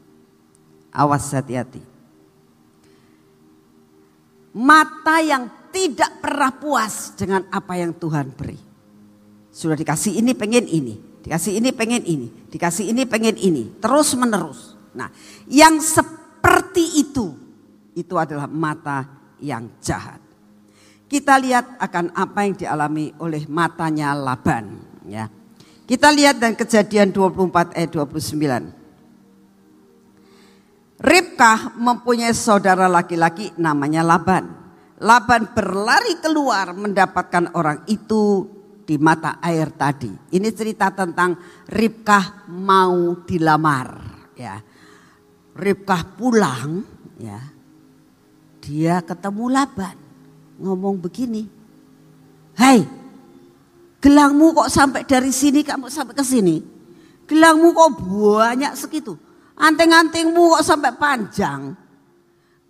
[0.93, 1.98] Awas hati-hati
[4.59, 8.59] mata yang tidak pernah puas dengan apa yang Tuhan beri.
[9.55, 14.75] Sudah dikasih ini pengen ini, dikasih ini pengen ini, dikasih ini pengen ini, terus menerus.
[14.99, 15.15] Nah,
[15.47, 17.39] yang seperti itu
[17.95, 19.07] itu adalah mata
[19.39, 20.19] yang jahat.
[21.09, 25.31] Kita lihat akan apa yang dialami oleh matanya Laban, ya.
[25.89, 28.78] Kita lihat dan kejadian 24 ayat 29.
[30.99, 34.51] Ribkah mempunyai saudara laki-laki namanya Laban.
[34.99, 38.51] Laban berlari keluar mendapatkan orang itu
[38.83, 40.11] di mata air tadi.
[40.11, 41.39] Ini cerita tentang
[41.71, 43.89] Ribkah mau dilamar.
[44.35, 44.59] Ya.
[45.55, 46.83] Ribkah pulang,
[47.23, 47.39] ya.
[48.59, 49.97] Dia ketemu Laban,
[50.59, 51.47] ngomong begini.
[52.59, 52.83] Hei,
[54.03, 56.59] gelangmu kok sampai dari sini kamu sampai ke sini?
[57.31, 59.28] Gelangmu kok banyak segitu?
[59.59, 61.75] Anting-antingmu kok sampai panjang.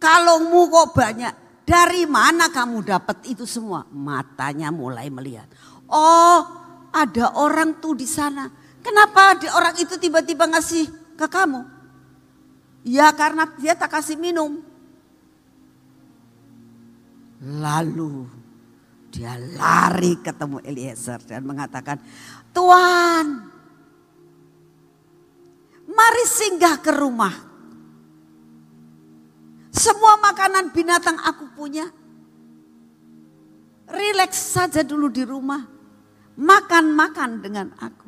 [0.01, 1.35] Kalungmu kok banyak.
[1.69, 3.85] Dari mana kamu dapat itu semua?
[3.93, 5.45] Matanya mulai melihat.
[5.85, 6.41] Oh,
[6.89, 8.49] ada orang tuh di sana.
[8.81, 11.61] Kenapa orang itu tiba-tiba ngasih ke kamu?
[12.89, 14.65] Ya karena dia tak kasih minum.
[17.45, 18.25] Lalu
[19.13, 22.01] dia lari ketemu Eliezer dan mengatakan,
[22.57, 23.45] Tuhan
[25.99, 27.35] Mari singgah ke rumah.
[29.75, 31.91] Semua makanan binatang aku punya.
[33.91, 35.67] Rileks saja dulu di rumah.
[36.39, 38.07] Makan-makan dengan aku.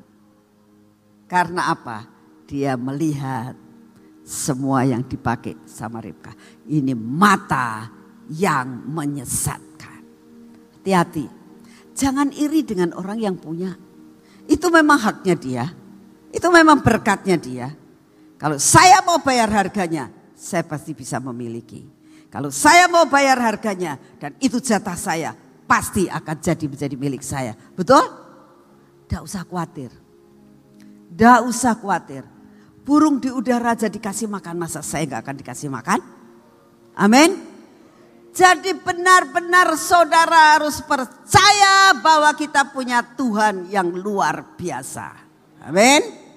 [1.26, 2.07] Karena apa?
[2.47, 3.59] Dia melihat
[4.22, 6.30] semua yang dipakai sama Ribka.
[6.70, 7.91] Ini mata
[8.30, 10.03] yang menyesatkan.
[10.78, 11.26] Hati-hati.
[11.99, 13.74] Jangan iri dengan orang yang punya.
[14.47, 15.64] Itu memang haknya dia.
[16.30, 17.80] Itu memang berkatnya dia.
[18.41, 21.84] Kalau saya mau bayar harganya, saya pasti bisa memiliki.
[22.32, 25.36] Kalau saya mau bayar harganya dan itu jatah saya,
[25.68, 27.53] pasti akan jadi menjadi milik saya.
[27.76, 28.01] Betul?
[29.05, 29.93] Tidak usah khawatir.
[31.12, 32.24] Tidak usah khawatir.
[32.80, 36.01] Burung di udara aja dikasih makan, masa saya nggak akan dikasih makan?
[36.97, 37.36] Amin.
[38.32, 45.12] Jadi benar-benar saudara harus percaya bahwa kita punya Tuhan yang luar biasa.
[45.66, 46.30] Amin.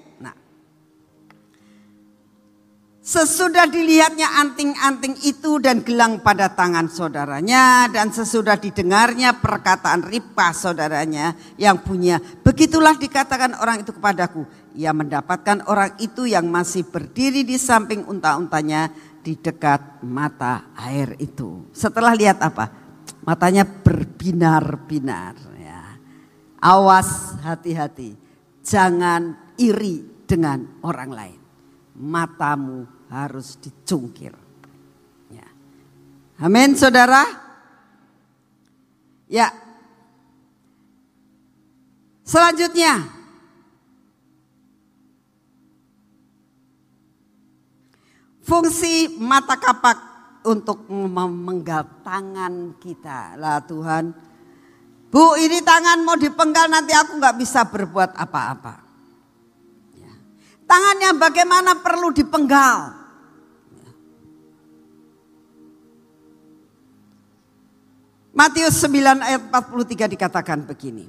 [3.04, 11.36] Sesudah dilihatnya anting-anting itu dan gelang pada tangan saudaranya dan sesudah didengarnya perkataan Ripka saudaranya
[11.60, 12.24] yang punya.
[12.24, 14.47] Begitulah dikatakan orang itu kepadaku.
[14.80, 18.88] Ia mendapatkan orang itu yang masih berdiri di samping unta-untanya
[19.20, 21.68] di dekat mata air itu.
[21.76, 22.72] Setelah lihat apa?
[23.28, 25.36] Matanya berbinar-binar.
[25.60, 25.99] Ya.
[26.64, 28.16] Awas hati-hati.
[28.64, 31.43] Jangan iri dengan orang lain
[31.97, 34.34] matamu harus dicungkir.
[35.30, 35.45] Ya.
[36.41, 37.22] Amin saudara.
[39.30, 39.53] Ya.
[42.26, 43.22] Selanjutnya.
[48.43, 49.97] Fungsi mata kapak
[50.49, 53.38] untuk memenggal tangan kita.
[53.38, 54.09] Lah Tuhan.
[55.14, 58.84] Bu ini tangan mau dipenggal nanti aku nggak bisa berbuat apa-apa.
[60.64, 63.03] Tangannya bagaimana perlu dipenggal.
[68.34, 71.06] Matius 9 ayat 43 dikatakan begini.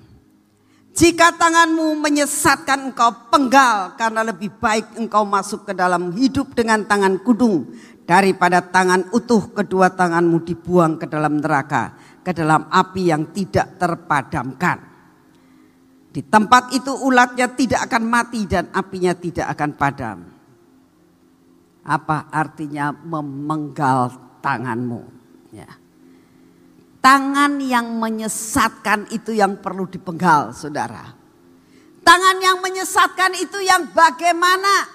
[0.95, 7.19] Jika tanganmu menyesatkan engkau penggal karena lebih baik engkau masuk ke dalam hidup dengan tangan
[7.25, 7.73] kudung
[8.05, 14.79] daripada tangan utuh kedua tanganmu dibuang ke dalam neraka, ke dalam api yang tidak terpadamkan.
[16.15, 20.19] Di tempat itu ulatnya tidak akan mati dan apinya tidak akan padam.
[21.89, 24.13] Apa artinya memenggal
[24.45, 25.24] tanganmu?
[27.05, 31.13] Tangan yang menyesatkan itu yang perlu dipenggal saudara.
[32.01, 34.89] Tangan yang menyesatkan itu yang bagaimana?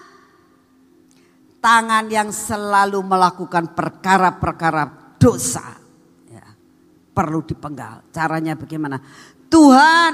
[1.61, 5.77] Tangan yang selalu melakukan perkara-perkara dosa.
[6.33, 6.49] Ya,
[7.13, 8.09] perlu dipenggal.
[8.09, 8.97] Caranya bagaimana?
[9.45, 10.13] Tuhan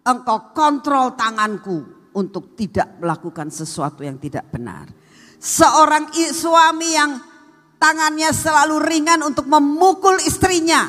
[0.00, 4.88] engkau kontrol tanganku untuk tidak melakukan sesuatu yang tidak benar.
[5.36, 7.35] Seorang suami yang
[7.76, 10.88] tangannya selalu ringan untuk memukul istrinya.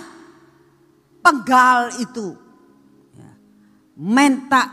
[1.22, 2.34] Penggal itu.
[3.16, 3.32] Ya.
[4.00, 4.64] Menta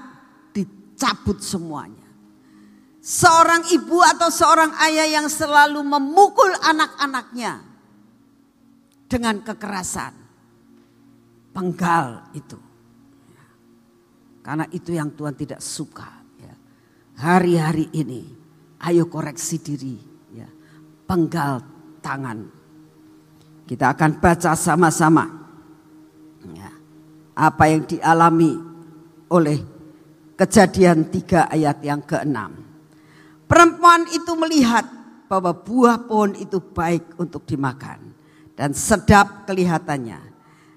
[0.54, 2.06] dicabut semuanya.
[3.04, 7.60] Seorang ibu atau seorang ayah yang selalu memukul anak-anaknya
[9.10, 10.14] dengan kekerasan.
[11.52, 12.58] Penggal itu.
[14.44, 16.08] Karena itu yang Tuhan tidak suka.
[16.36, 16.54] Ya.
[17.20, 18.22] Hari-hari ini
[18.84, 19.96] ayo koreksi diri.
[20.36, 20.48] Ya.
[21.08, 21.73] Penggal
[22.04, 22.44] tangan.
[23.64, 25.24] Kita akan baca sama-sama.
[26.52, 26.68] Ya.
[27.32, 28.60] Apa yang dialami
[29.32, 29.64] oleh
[30.36, 32.60] kejadian tiga ayat yang keenam.
[33.48, 34.84] Perempuan itu melihat
[35.24, 38.12] bahwa buah pohon itu baik untuk dimakan.
[38.52, 40.34] Dan sedap kelihatannya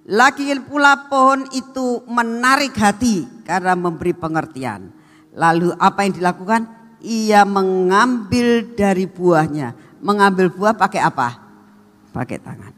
[0.07, 4.87] lagi pula pohon itu menarik hati karena memberi pengertian.
[5.35, 6.61] Lalu apa yang dilakukan?
[7.03, 9.75] Ia mengambil dari buahnya.
[9.99, 11.39] Mengambil buah pakai apa?
[12.13, 12.73] Pakai tangan.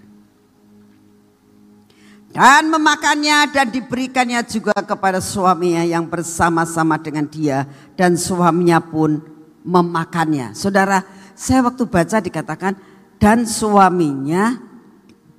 [2.30, 7.66] Dan memakannya dan diberikannya juga kepada suaminya yang bersama-sama dengan dia.
[7.98, 9.18] Dan suaminya pun
[9.66, 10.54] memakannya.
[10.54, 11.02] Saudara,
[11.34, 12.78] saya waktu baca dikatakan
[13.18, 14.62] dan suaminya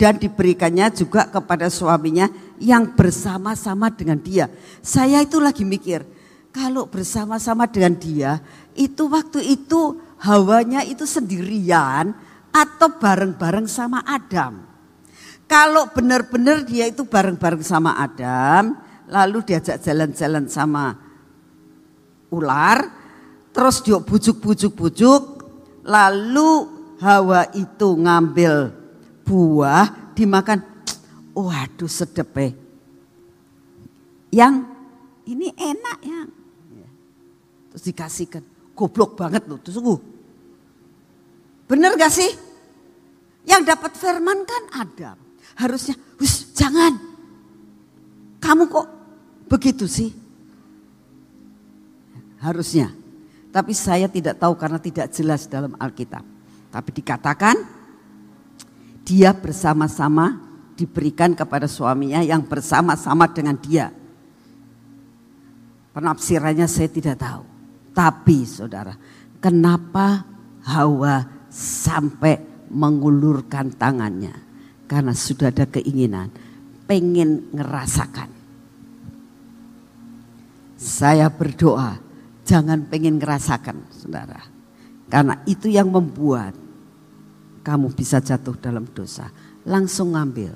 [0.01, 4.49] dan diberikannya juga kepada suaminya yang bersama-sama dengan dia.
[4.81, 6.05] Saya itu lagi mikir,
[6.51, 8.41] kalau bersama-sama dengan dia,
[8.73, 12.13] itu waktu itu hawanya itu sendirian
[12.51, 14.67] atau bareng-bareng sama Adam.
[15.51, 18.79] Kalau benar-benar dia itu bareng-bareng sama Adam,
[19.11, 20.95] lalu diajak jalan-jalan sama
[22.31, 22.87] ular,
[23.51, 25.23] terus dia bujuk-bujuk-bujuk,
[25.83, 28.77] lalu Hawa itu ngambil
[29.25, 30.61] buah dimakan.
[31.33, 32.53] Waduh sedep eh.
[34.29, 34.69] Yang
[35.25, 36.23] ini enak ya.
[37.73, 38.43] Terus dikasihkan.
[38.77, 39.57] Goblok banget loh.
[39.65, 40.10] Terus uh.
[41.71, 42.35] Bener gak sih?
[43.47, 45.17] Yang dapat firman kan Adam.
[45.55, 46.99] Harusnya, wis jangan.
[48.43, 48.87] Kamu kok
[49.47, 50.11] begitu sih?
[52.43, 52.91] Harusnya.
[53.55, 56.27] Tapi saya tidak tahu karena tidak jelas dalam Alkitab.
[56.75, 57.57] Tapi dikatakan
[59.07, 60.43] dia bersama-sama
[60.75, 63.95] diberikan kepada suaminya yang bersama-sama dengan dia.
[65.95, 67.43] Penafsirannya saya tidak tahu.
[67.91, 68.95] Tapi saudara,
[69.43, 70.23] kenapa
[70.63, 72.39] Hawa sampai
[72.71, 74.33] mengulurkan tangannya
[74.87, 76.31] karena sudah ada keinginan
[76.87, 78.31] pengen ngerasakan.
[80.81, 82.01] Saya berdoa
[82.47, 84.43] jangan pengen ngerasakan saudara.
[85.11, 86.55] Karena itu yang membuat
[87.63, 89.31] kamu bisa jatuh dalam dosa.
[89.67, 90.55] Langsung ngambil.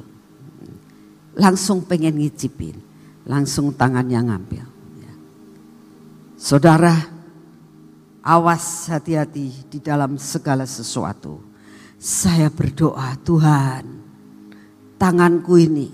[1.39, 2.79] Langsung pengen ngicipin.
[3.27, 4.67] Langsung tangannya ngambil.
[5.03, 5.15] Ya.
[6.39, 7.14] Saudara,
[8.25, 11.45] awas hati-hati di dalam segala sesuatu.
[12.01, 13.85] Saya berdoa Tuhan,
[14.97, 15.89] tanganku ini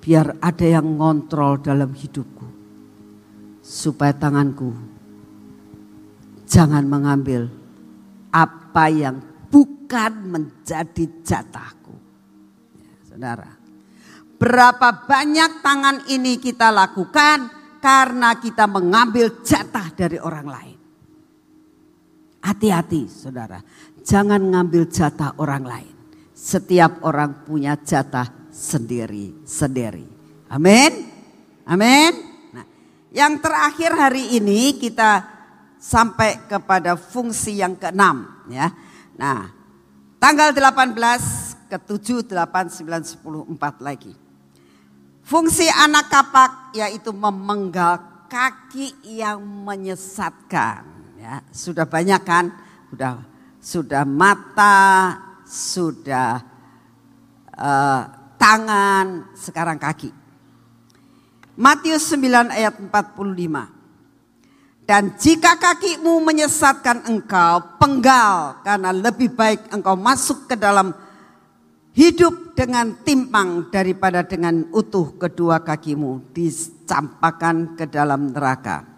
[0.00, 2.48] biar ada yang ngontrol dalam hidupku.
[3.60, 4.72] Supaya tanganku
[6.48, 7.46] jangan mengambil
[8.34, 11.94] apa yang bukan menjadi jatahku.
[12.74, 13.50] Ya, saudara,
[14.40, 20.69] berapa banyak tangan ini kita lakukan karena kita mengambil jatah dari orang lain.
[22.40, 23.60] Hati-hati saudara,
[24.00, 25.94] jangan ngambil jatah orang lain.
[26.32, 30.08] Setiap orang punya jatah sendiri-sendiri.
[30.48, 30.92] Amin.
[31.68, 32.12] Amin.
[32.50, 32.66] Nah,
[33.12, 35.22] yang terakhir hari ini kita
[35.80, 38.72] sampai kepada fungsi yang keenam ya.
[39.20, 39.52] Nah,
[40.20, 40.96] tanggal 18
[41.70, 44.12] ke 7 8 9 10 4 lagi.
[45.24, 51.44] Fungsi anak kapak yaitu memenggal kaki yang menyesatkan ya.
[51.52, 52.48] Sudah banyak kan?
[52.88, 56.40] Sudah sudah mata, sudah
[57.52, 58.02] uh,
[58.40, 60.08] tangan, sekarang kaki.
[61.60, 63.68] Matius 9 ayat 45.
[64.88, 70.90] Dan jika kakimu menyesatkan engkau, penggal karena lebih baik engkau masuk ke dalam
[71.94, 78.89] hidup dengan timpang daripada dengan utuh kedua kakimu dicampakkan ke dalam neraka.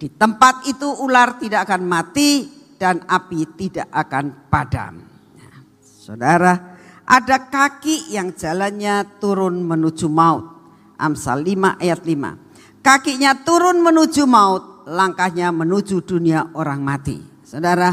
[0.00, 2.48] Di tempat itu ular tidak akan mati
[2.80, 5.04] dan api tidak akan padam.
[5.36, 6.56] Nah, saudara,
[7.04, 10.56] ada kaki yang jalannya turun menuju maut.
[10.96, 12.80] Amsal 5 ayat 5.
[12.80, 17.20] Kakinya turun menuju maut, langkahnya menuju dunia orang mati.
[17.44, 17.92] Saudara,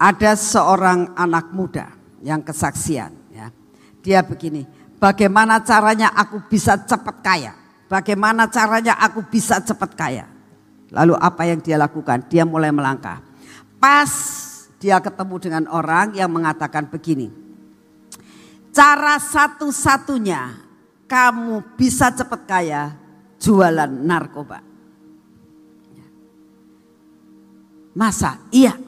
[0.00, 1.92] ada seorang anak muda
[2.24, 3.12] yang kesaksian.
[3.36, 3.52] Ya.
[4.00, 4.64] Dia begini,
[4.96, 7.52] bagaimana caranya aku bisa cepat kaya?
[7.84, 10.39] Bagaimana caranya aku bisa cepat kaya?
[10.90, 12.26] Lalu apa yang dia lakukan?
[12.26, 13.22] Dia mulai melangkah.
[13.78, 14.10] Pas
[14.82, 17.30] dia ketemu dengan orang yang mengatakan begini.
[18.70, 20.56] Cara satu-satunya
[21.06, 22.82] kamu bisa cepat kaya
[23.38, 24.62] jualan narkoba.
[27.90, 28.38] Masa?
[28.54, 28.78] Iya.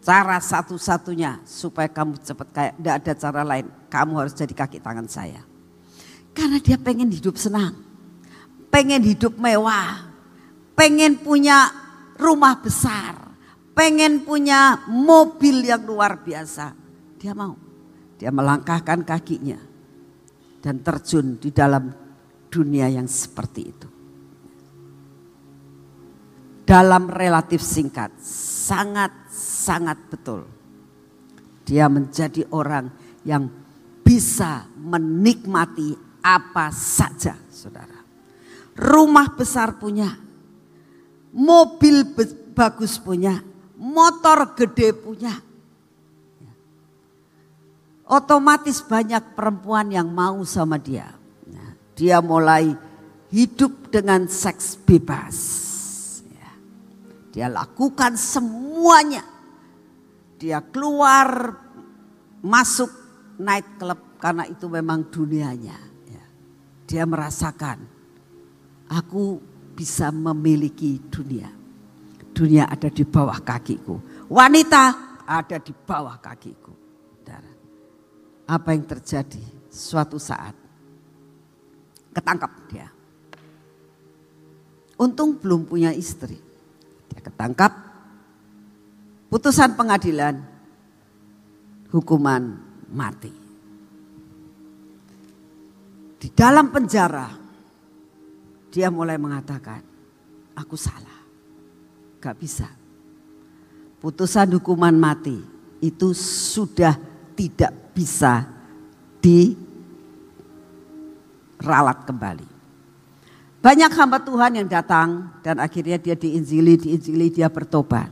[0.00, 3.66] Cara satu-satunya supaya kamu cepat kayak tidak ada cara lain.
[3.86, 5.42] Kamu harus jadi kaki tangan saya.
[6.34, 7.89] Karena dia pengen hidup senang.
[8.70, 10.08] Pengen hidup mewah.
[10.78, 11.68] Pengen punya
[12.16, 13.18] rumah besar.
[13.76, 16.72] Pengen punya mobil yang luar biasa.
[17.20, 17.54] Dia mau.
[18.16, 19.58] Dia melangkahkan kakinya.
[20.60, 21.90] Dan terjun di dalam
[22.48, 23.90] dunia yang seperti itu
[26.70, 28.14] dalam relatif singkat.
[28.70, 30.46] Sangat-sangat betul.
[31.66, 32.86] Dia menjadi orang
[33.26, 33.50] yang
[34.06, 37.99] bisa menikmati apa saja saudara.
[38.80, 40.16] Rumah besar punya,
[41.36, 42.16] mobil
[42.56, 43.44] bagus punya,
[43.76, 45.36] motor gede punya.
[48.08, 51.12] Otomatis banyak perempuan yang mau sama dia.
[51.46, 52.72] Nah, dia mulai
[53.28, 55.70] hidup dengan seks bebas
[57.30, 59.22] dia lakukan semuanya.
[60.36, 61.54] Dia keluar
[62.42, 62.90] masuk
[63.38, 65.78] night club karena itu memang dunianya.
[66.10, 66.24] Ya.
[66.90, 67.86] Dia merasakan
[68.90, 69.38] aku
[69.78, 71.48] bisa memiliki dunia.
[72.34, 74.26] Dunia ada di bawah kakiku.
[74.26, 74.82] Wanita
[75.24, 76.74] ada di bawah kakiku.
[78.50, 80.58] Apa yang terjadi suatu saat?
[82.10, 82.90] Ketangkap dia.
[84.98, 86.50] Untung belum punya istri
[87.20, 87.72] ketangkap,
[89.28, 90.40] putusan pengadilan,
[91.92, 92.42] hukuman
[92.92, 93.32] mati.
[96.20, 97.32] Di dalam penjara,
[98.70, 99.82] dia mulai mengatakan,
[100.54, 101.20] aku salah,
[102.22, 102.70] gak bisa.
[104.00, 105.36] Putusan hukuman mati
[105.82, 106.96] itu sudah
[107.36, 108.48] tidak bisa
[109.20, 109.68] diralat
[112.08, 112.48] kembali.
[113.60, 118.08] Banyak hamba Tuhan yang datang dan akhirnya dia diinjili, diinjili dia bertobat.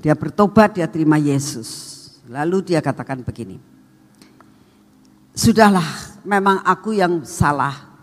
[0.00, 1.92] Dia bertobat, dia terima Yesus.
[2.24, 3.60] Lalu dia katakan begini.
[5.36, 5.84] Sudahlah,
[6.24, 7.95] memang aku yang salah.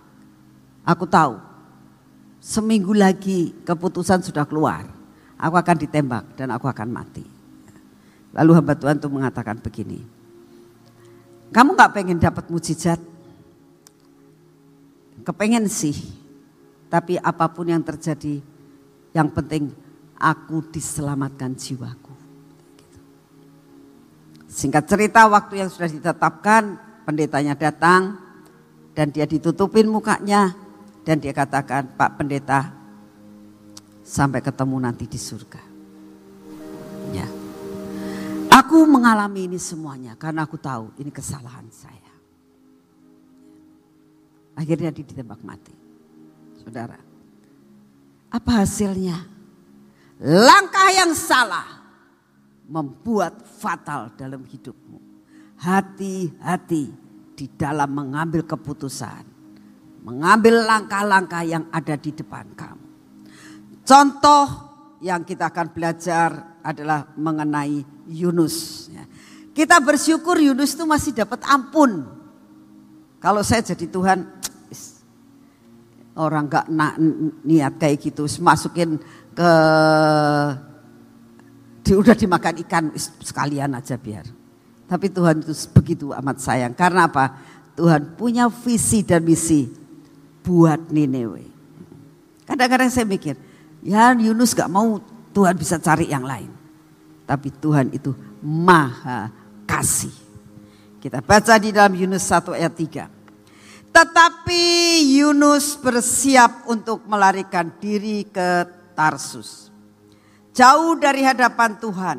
[0.84, 1.40] Aku tahu.
[2.44, 4.84] Seminggu lagi keputusan sudah keluar.
[5.40, 7.24] Aku akan ditembak dan aku akan mati.
[8.36, 10.04] Lalu hamba Tuhan itu mengatakan begini.
[11.56, 13.00] Kamu gak pengen dapat mujizat?
[15.24, 15.96] Kepengen sih.
[16.92, 18.44] Tapi apa pun yang terjadi,
[19.16, 19.72] yang penting
[20.20, 22.14] aku diselamatkan jiwaku.
[24.46, 26.78] Singkat cerita waktu yang sudah ditetapkan,
[27.08, 28.22] pendetanya datang
[28.94, 30.54] dan dia ditutupin mukanya
[31.04, 32.72] dan dia katakan, Pak Pendeta,
[34.04, 35.64] sampai ketemu nanti di surga.
[37.12, 37.28] Ya.
[38.54, 42.14] Aku mengalami ini semuanya karena aku tahu ini kesalahan saya.
[44.54, 45.74] Akhirnya dia ditembak mati.
[46.62, 46.96] Saudara,
[48.32, 49.18] apa hasilnya?
[50.24, 51.84] Langkah yang salah
[52.70, 55.02] membuat fatal dalam hidupmu.
[55.60, 56.94] Hati-hati
[57.34, 59.33] di dalam mengambil keputusan.
[60.04, 62.86] Mengambil langkah-langkah yang ada di depan kamu.
[63.84, 64.46] Contoh
[65.04, 68.88] yang kita akan belajar adalah mengenai Yunus.
[68.92, 69.04] Ya.
[69.52, 72.08] Kita bersyukur Yunus itu masih dapat ampun.
[73.20, 74.28] Kalau saya jadi Tuhan,
[76.24, 76.68] orang gak
[77.44, 79.00] niat kayak gitu, masukin
[79.36, 79.52] ke
[81.84, 84.24] di, udah dimakan ikan sekalian aja biar.
[84.88, 86.72] Tapi Tuhan itu begitu amat sayang.
[86.72, 87.36] Karena apa?
[87.76, 89.83] Tuhan punya visi dan misi
[90.44, 91.48] buat Nineveh.
[92.44, 93.40] Kadang-kadang saya mikir,
[93.84, 94.99] Ya Yunus gak mau
[95.36, 96.52] Tuhan bisa cari yang lain.
[97.24, 99.32] Tapi Tuhan itu maha
[99.64, 100.11] kasih.
[101.03, 103.91] Kita baca di dalam Yunus 1 ayat 3.
[103.91, 104.64] Tetapi
[105.20, 108.65] Yunus bersiap untuk melarikan diri ke
[108.95, 109.68] Tarsus.
[110.56, 112.18] Jauh dari hadapan Tuhan.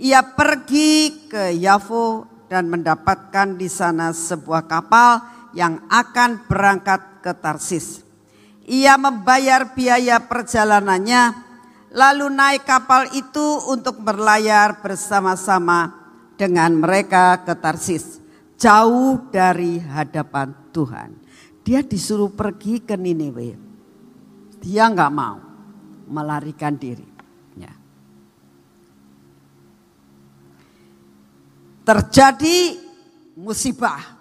[0.00, 5.22] Ia pergi ke Yavo dan mendapatkan di sana sebuah kapal
[5.54, 8.04] yang akan berangkat ke Tarsis.
[8.68, 11.32] Ia membayar biaya perjalanannya,
[11.88, 15.96] lalu naik kapal itu untuk berlayar bersama-sama
[16.36, 18.20] dengan mereka ke Tarsis,
[18.60, 21.16] jauh dari hadapan Tuhan.
[21.64, 23.56] Dia disuruh pergi ke Nineveh.
[24.60, 25.40] Dia nggak mau
[26.08, 27.08] melarikan diri.
[27.56, 27.72] Ya.
[31.88, 32.80] Terjadi
[33.36, 34.13] musibah.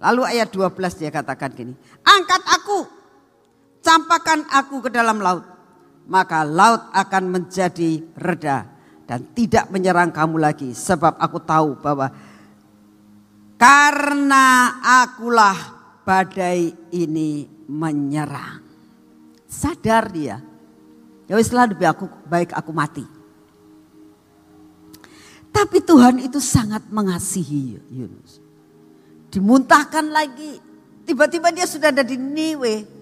[0.00, 2.88] Lalu ayat 12 dia katakan gini, angkat aku
[3.84, 5.44] campakkan aku ke dalam laut.
[6.10, 8.66] Maka laut akan menjadi reda
[9.04, 10.72] dan tidak menyerang kamu lagi.
[10.72, 12.08] Sebab aku tahu bahwa
[13.60, 15.58] karena akulah
[16.08, 18.64] badai ini menyerang.
[19.44, 20.40] Sadar dia.
[21.28, 23.04] Ya wislah lebih aku baik aku mati.
[25.52, 28.39] Tapi Tuhan itu sangat mengasihi Yunus.
[29.30, 30.58] Dimuntahkan lagi.
[31.06, 33.00] Tiba-tiba dia sudah ada di Niwe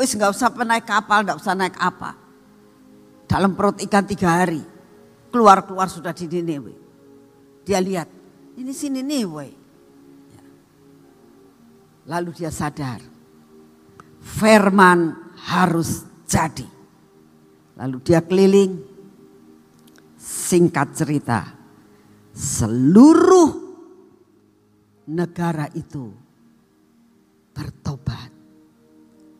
[0.00, 2.14] Wis nggak usah naik kapal, nggak usah naik apa.
[3.26, 4.62] Dalam perut ikan tiga hari.
[5.30, 6.74] Keluar-keluar sudah di Nineveh.
[7.62, 8.10] Dia lihat,
[8.58, 9.52] ini sini Nineveh.
[10.34, 10.42] Ya.
[12.10, 12.98] Lalu dia sadar,
[14.18, 15.14] firman
[15.46, 16.66] harus jadi.
[17.78, 18.74] Lalu dia keliling,
[20.18, 21.46] singkat cerita,
[22.34, 23.69] seluruh
[25.10, 26.14] negara itu
[27.50, 28.30] bertobat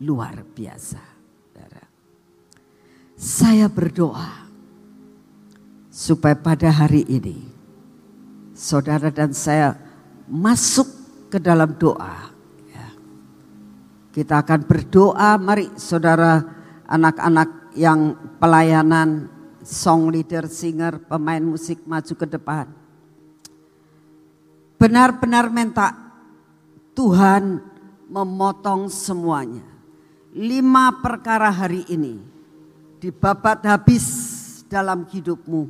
[0.03, 1.11] luar biasa.
[3.21, 4.49] Saya berdoa
[5.93, 7.37] supaya pada hari ini
[8.57, 9.77] saudara dan saya
[10.25, 10.89] masuk
[11.29, 12.33] ke dalam doa.
[12.65, 12.87] Ya.
[14.09, 16.41] Kita akan berdoa, mari saudara
[16.89, 19.29] anak-anak yang pelayanan,
[19.61, 22.80] song leader, singer, pemain musik maju ke depan.
[24.81, 25.93] Benar-benar minta
[26.97, 27.61] Tuhan
[28.09, 29.61] memotong semuanya
[30.33, 32.17] lima perkara hari ini
[32.97, 34.05] dibabat habis
[34.65, 35.69] dalam hidupmu.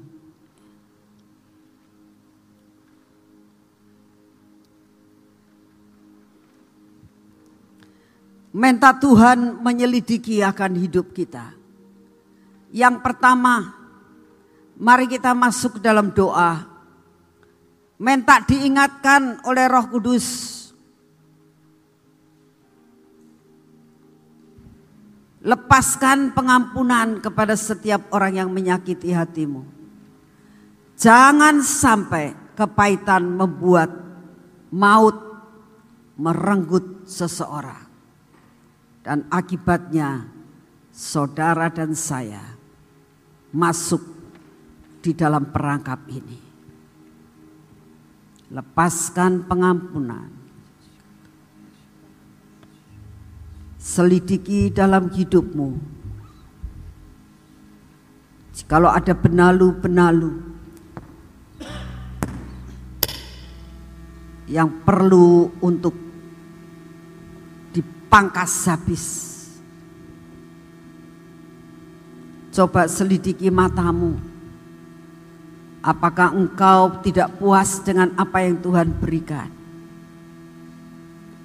[8.55, 11.51] Minta Tuhan menyelidiki akan hidup kita.
[12.71, 13.75] Yang pertama,
[14.79, 16.70] mari kita masuk dalam doa.
[18.01, 20.51] Minta diingatkan oleh Roh Kudus
[25.41, 29.65] Lepaskan pengampunan kepada setiap orang yang menyakiti hatimu.
[31.01, 33.89] Jangan sampai kepahitan membuat
[34.69, 35.17] maut
[36.13, 37.89] merenggut seseorang.
[39.01, 40.29] Dan akibatnya
[40.93, 42.45] saudara dan saya
[43.49, 44.05] masuk
[45.01, 46.50] di dalam perangkap ini
[48.51, 50.27] lepaskan pengampunan.
[53.81, 55.99] Selidiki dalam hidupmu.
[58.69, 60.31] kalau ada benalu-benalu
[64.47, 65.91] yang perlu untuk
[67.75, 69.05] dipangkas habis.
[72.55, 74.30] Coba selidiki matamu
[75.81, 79.49] Apakah engkau tidak puas dengan apa yang Tuhan berikan?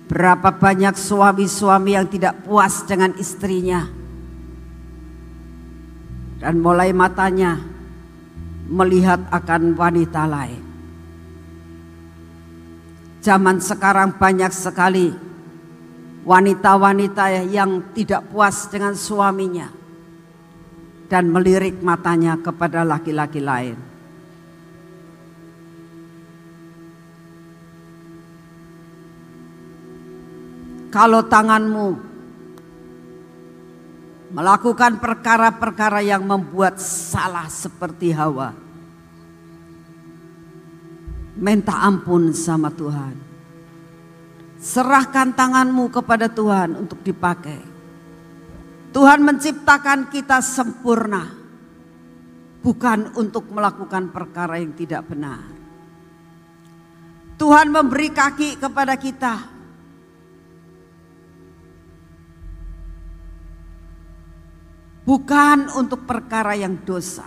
[0.06, 3.88] Berapa banyak suami-suami yang tidak puas dengan istrinya?
[6.36, 7.56] Dan mulai matanya
[8.68, 10.62] melihat akan wanita lain.
[13.24, 15.10] Zaman sekarang banyak sekali
[16.28, 19.72] wanita-wanita yang tidak puas dengan suaminya
[21.06, 23.85] dan melirik matanya kepada laki-laki lain.
[30.96, 31.88] Kalau tanganmu
[34.32, 38.56] melakukan perkara-perkara yang membuat salah seperti Hawa,
[41.36, 43.12] minta ampun sama Tuhan.
[44.56, 47.60] Serahkan tanganmu kepada Tuhan untuk dipakai.
[48.96, 51.28] Tuhan menciptakan kita sempurna,
[52.64, 55.44] bukan untuk melakukan perkara yang tidak benar.
[57.36, 59.55] Tuhan memberi kaki kepada kita,
[65.06, 67.24] bukan untuk perkara yang dosa.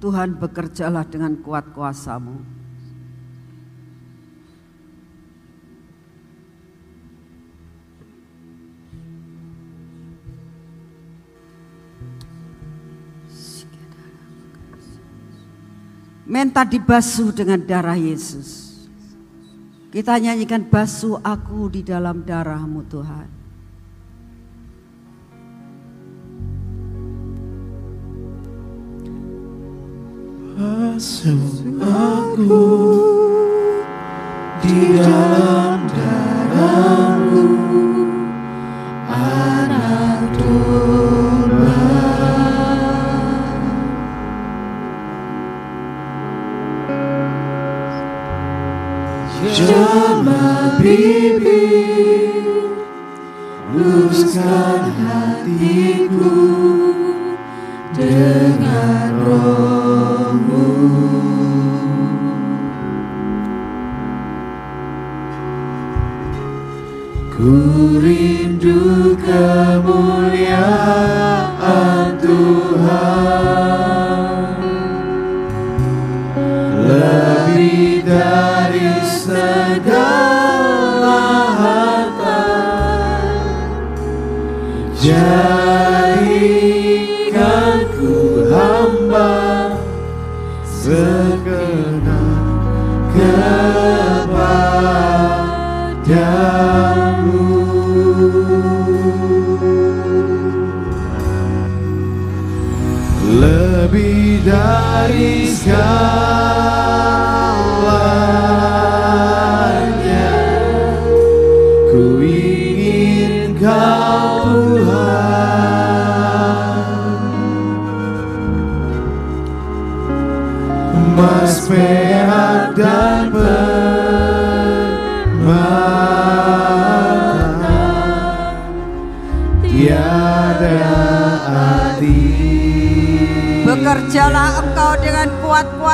[0.00, 2.55] Tuhan bekerjalah dengan kuat kuasamu.
[16.26, 18.66] Minta dibasuh dengan darah Yesus.
[19.94, 23.28] Kita nyanyikan basuh aku di dalam darahmu Tuhan.
[30.58, 32.66] Basuh aku
[34.66, 37.46] di dalam darahmu
[39.06, 41.15] anak domba
[50.96, 52.48] bibir
[53.76, 56.40] luruskan hatiku
[57.92, 60.72] dengan rohmu.
[67.36, 67.52] Ku
[68.00, 70.65] rindu kemuliaan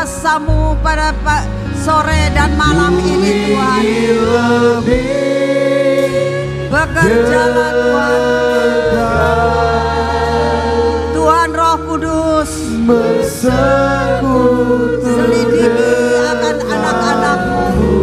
[0.03, 1.47] kuasamu pada pa-
[1.79, 3.83] sore dan malam ini Tuhan.
[6.67, 8.19] Bekerjalah Tuhan.
[11.15, 12.51] Tuhan Roh Kudus
[15.07, 15.71] selidiki
[16.35, 17.95] akan anak-anakmu.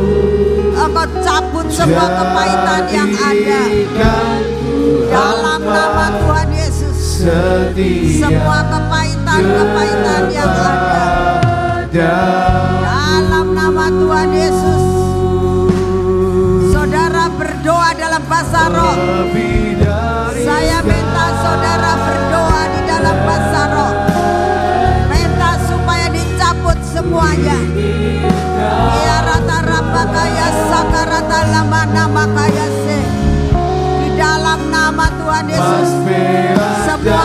[0.79, 3.61] Engkau cabut semua kepahitan yang ada
[5.11, 6.95] dalam nama Tuhan Yesus.
[8.23, 10.88] Semua kepahitan-kepahitan yang ada
[11.89, 14.83] dalam nama Tuhan Yesus.
[16.69, 18.97] Saudara berdoa dalam bahasa roh.
[20.39, 23.93] Saya minta saudara berdoa di dalam bahasa roh.
[25.09, 27.57] Minta supaya dicabut semuanya.
[29.01, 32.99] Ya rata rabakaya sakarata lama nama kaya se.
[34.05, 35.89] Di dalam nama Tuhan Yesus.
[36.85, 37.18] Semua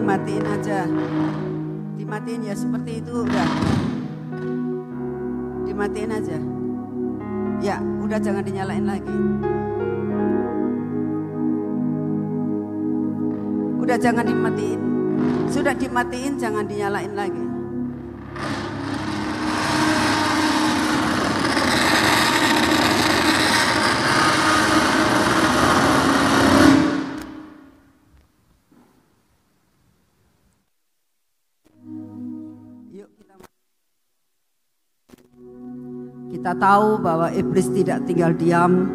[0.00, 0.49] Matena.
[36.60, 38.86] Tahu bahwa iblis tidak tinggal diam,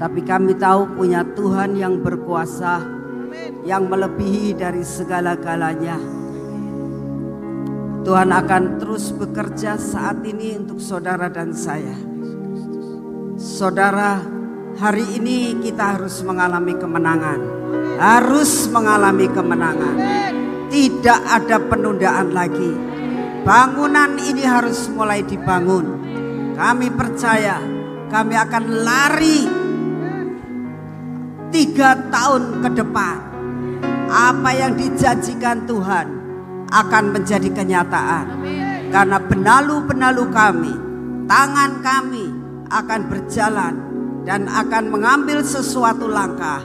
[0.00, 2.80] tapi kami tahu punya Tuhan yang berkuasa,
[3.68, 5.98] yang melebihi dari segala-galanya.
[8.00, 11.92] Tuhan akan terus bekerja saat ini untuk saudara dan saya.
[13.36, 14.24] Saudara,
[14.80, 17.40] hari ini kita harus mengalami kemenangan.
[18.00, 19.96] Harus mengalami kemenangan.
[20.72, 22.72] Tidak ada penundaan lagi.
[23.44, 25.99] Bangunan ini harus mulai dibangun.
[26.60, 27.56] Kami percaya
[28.12, 29.40] kami akan lari
[31.48, 33.16] tiga tahun ke depan.
[34.12, 36.06] Apa yang dijanjikan Tuhan
[36.68, 38.26] akan menjadi kenyataan.
[38.92, 40.74] Karena benalu-benalu kami,
[41.30, 42.26] tangan kami
[42.68, 43.74] akan berjalan
[44.28, 46.60] dan akan mengambil sesuatu langkah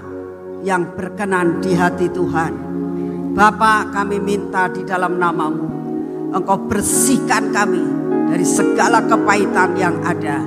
[0.66, 2.52] yang berkenan di hati Tuhan.
[3.32, 5.85] Bapa kami minta di dalam namamu,
[6.36, 7.80] Engkau bersihkan kami
[8.28, 10.44] dari segala kepahitan yang ada.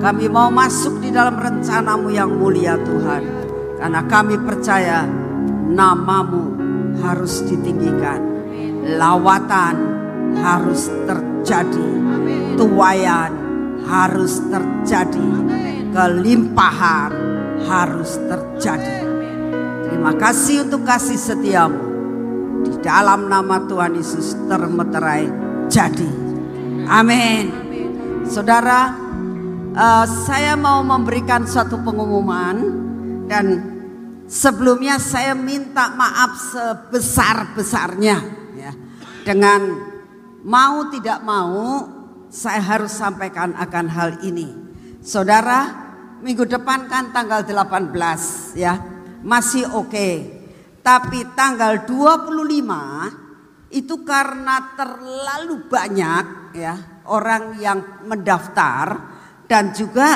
[0.00, 3.22] Kami mau masuk di dalam rencanamu yang mulia Tuhan.
[3.76, 5.04] Karena kami percaya
[5.68, 6.56] namamu
[7.04, 8.16] harus ditinggikan.
[8.96, 9.76] Lawatan
[10.40, 11.88] harus terjadi.
[12.56, 13.32] Tuayan
[13.84, 15.28] harus terjadi.
[15.92, 17.12] Kelimpahan
[17.68, 19.04] harus terjadi.
[19.84, 21.85] Terima kasih untuk kasih setiamu.
[22.66, 25.30] Di dalam nama Tuhan Yesus termeterai
[25.70, 26.10] jadi.
[26.90, 27.44] Amin.
[28.26, 28.90] Saudara,
[29.70, 32.58] eh, saya mau memberikan suatu pengumuman
[33.30, 33.46] dan
[34.26, 38.18] sebelumnya saya minta maaf sebesar-besarnya
[38.58, 38.72] ya.
[39.22, 39.60] Dengan
[40.42, 41.86] mau tidak mau
[42.26, 44.50] saya harus sampaikan akan hal ini.
[45.06, 45.70] Saudara,
[46.18, 48.74] minggu depan kan tanggal 18 ya.
[49.22, 50.35] Masih oke.
[50.86, 58.94] Tapi tanggal 25 itu karena terlalu banyak ya orang yang mendaftar
[59.50, 60.14] dan juga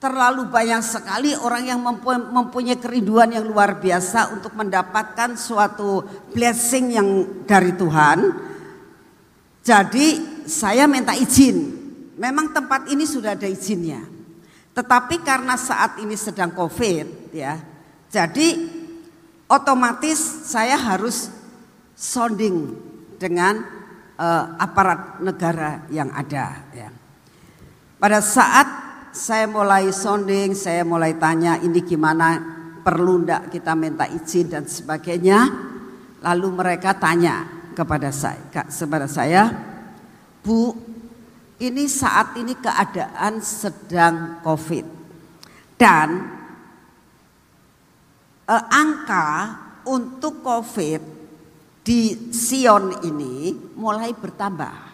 [0.00, 6.04] terlalu banyak sekali orang yang mempu- mempunyai kerinduan yang luar biasa untuk mendapatkan suatu
[6.36, 7.08] blessing yang
[7.44, 8.18] dari Tuhan.
[9.60, 10.06] Jadi
[10.48, 11.80] saya minta izin.
[12.16, 14.00] Memang tempat ini sudah ada izinnya.
[14.72, 17.60] Tetapi karena saat ini sedang Covid ya.
[18.08, 18.79] Jadi
[19.50, 21.28] otomatis saya harus
[21.98, 22.78] sounding
[23.18, 23.60] dengan
[24.16, 26.88] eh, aparat negara yang ada ya.
[28.00, 28.64] Pada saat
[29.12, 32.40] saya mulai sounding, saya mulai tanya ini gimana
[32.80, 35.68] perlu ndak kita minta izin dan sebagainya.
[36.24, 37.44] Lalu mereka tanya
[37.76, 39.52] kepada saya, kepada saya,
[40.40, 40.72] Bu,
[41.60, 44.84] ini saat ini keadaan sedang COVID
[45.76, 46.39] dan
[48.50, 49.28] eh, angka
[49.86, 51.02] untuk COVID
[51.80, 54.90] di Sion ini mulai bertambah.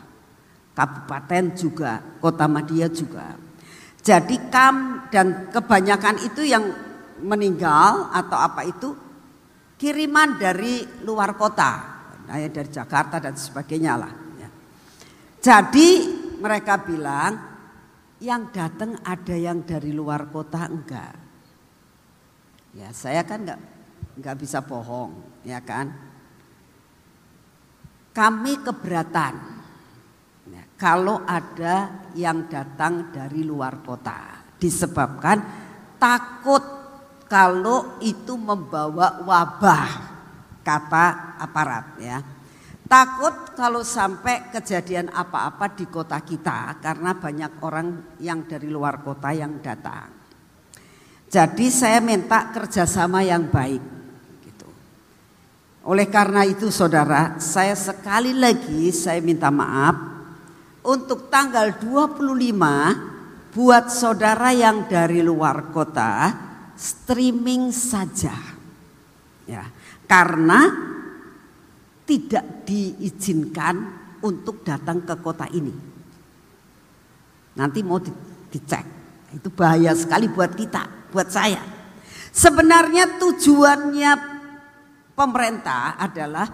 [0.77, 3.33] Kabupaten juga, Kota Madia juga.
[4.05, 6.63] Jadi kam dan kebanyakan itu yang
[7.25, 8.93] meninggal atau apa itu
[9.81, 11.73] kiriman dari luar kota,
[12.29, 14.13] nah, ya dari Jakarta dan sebagainya lah.
[14.37, 14.49] ya.
[15.41, 15.89] Jadi
[16.39, 17.33] mereka bilang
[18.21, 21.26] yang datang ada yang dari luar kota enggak.
[22.77, 23.61] Ya saya kan enggak
[24.21, 25.17] enggak bisa bohong,
[25.49, 25.89] ya kan.
[28.13, 29.35] Kami keberatan
[30.53, 35.41] ya, kalau ada yang datang dari luar kota disebabkan
[36.01, 36.65] takut
[37.29, 39.89] kalau itu membawa wabah
[40.65, 42.19] kata aparat ya.
[42.87, 49.35] Takut kalau sampai kejadian apa-apa di kota kita karena banyak orang yang dari luar kota
[49.35, 50.16] yang datang.
[51.27, 53.83] Jadi saya minta kerjasama yang baik.
[54.47, 54.69] Gitu.
[55.83, 59.97] Oleh karena itu saudara, saya sekali lagi saya minta maaf
[60.87, 66.31] untuk tanggal 25 buat saudara yang dari luar kota
[66.79, 68.37] streaming saja.
[69.47, 69.67] Ya,
[70.07, 70.71] karena
[72.07, 73.75] tidak diizinkan
[74.23, 75.75] untuk datang ke kota ini.
[77.59, 78.15] Nanti mau di-
[78.53, 78.87] dicek.
[79.35, 81.65] Itu bahaya sekali buat kita, buat saya.
[82.29, 84.13] Sebenarnya tujuannya
[85.17, 86.45] pemerintah adalah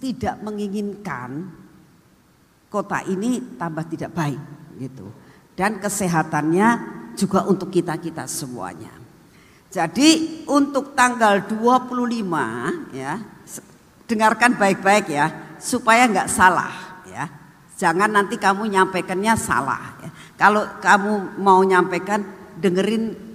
[0.00, 1.52] tidak menginginkan
[2.72, 4.40] kota ini tambah tidak baik
[4.80, 5.04] gitu.
[5.52, 6.68] Dan kesehatannya
[7.12, 8.90] juga untuk kita-kita semuanya.
[9.68, 13.20] Jadi untuk tanggal 25 ya
[14.08, 15.26] dengarkan baik-baik ya
[15.60, 17.28] supaya nggak salah ya.
[17.74, 20.10] Jangan nanti kamu nyampaikannya salah ya.
[20.40, 22.22] Kalau kamu mau nyampaikan
[22.58, 23.33] dengerin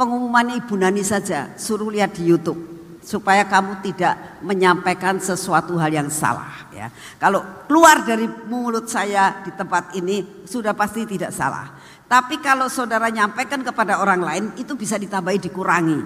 [0.00, 2.70] pengumuman Ibu Nani saja, suruh lihat di YouTube
[3.04, 6.88] supaya kamu tidak menyampaikan sesuatu hal yang salah ya.
[7.20, 11.68] Kalau keluar dari mulut saya di tempat ini sudah pasti tidak salah.
[12.08, 16.00] Tapi kalau saudara nyampaikan kepada orang lain itu bisa ditambahi dikurangi.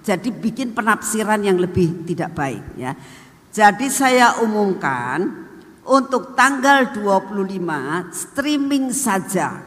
[0.00, 2.94] Jadi bikin penafsiran yang lebih tidak baik ya.
[3.50, 5.26] Jadi saya umumkan
[5.86, 9.58] untuk tanggal 25 streaming saja.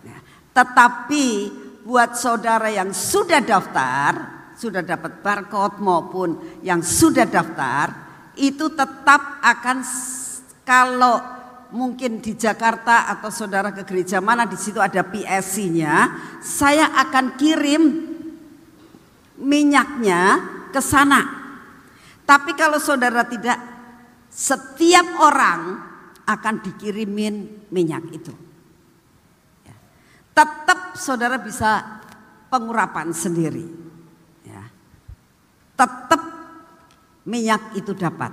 [0.00, 0.18] Ya.
[0.54, 1.26] Tetapi
[1.82, 4.12] buat saudara yang sudah daftar,
[4.54, 7.90] sudah dapat barcode maupun yang sudah daftar,
[8.38, 9.82] itu tetap akan
[10.62, 11.18] kalau
[11.74, 15.94] mungkin di Jakarta atau saudara ke gereja mana di situ ada PSC-nya,
[16.38, 17.82] saya akan kirim
[19.42, 20.22] minyaknya
[20.70, 21.42] ke sana.
[22.22, 23.58] Tapi kalau saudara tidak,
[24.30, 25.82] setiap orang
[26.22, 28.51] akan dikirimin minyak itu.
[30.32, 32.00] Tetap saudara bisa
[32.48, 33.64] pengurapan sendiri.
[34.44, 34.64] Ya.
[35.76, 36.22] Tetap
[37.28, 38.32] minyak itu dapat.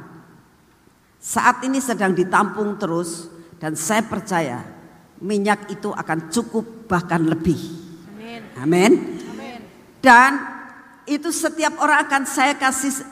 [1.20, 3.28] Saat ini sedang ditampung terus
[3.60, 4.64] dan saya percaya
[5.20, 7.60] minyak itu akan cukup bahkan lebih.
[8.60, 9.20] Amin.
[10.00, 10.40] Dan
[11.04, 13.04] itu setiap orang akan saya kasih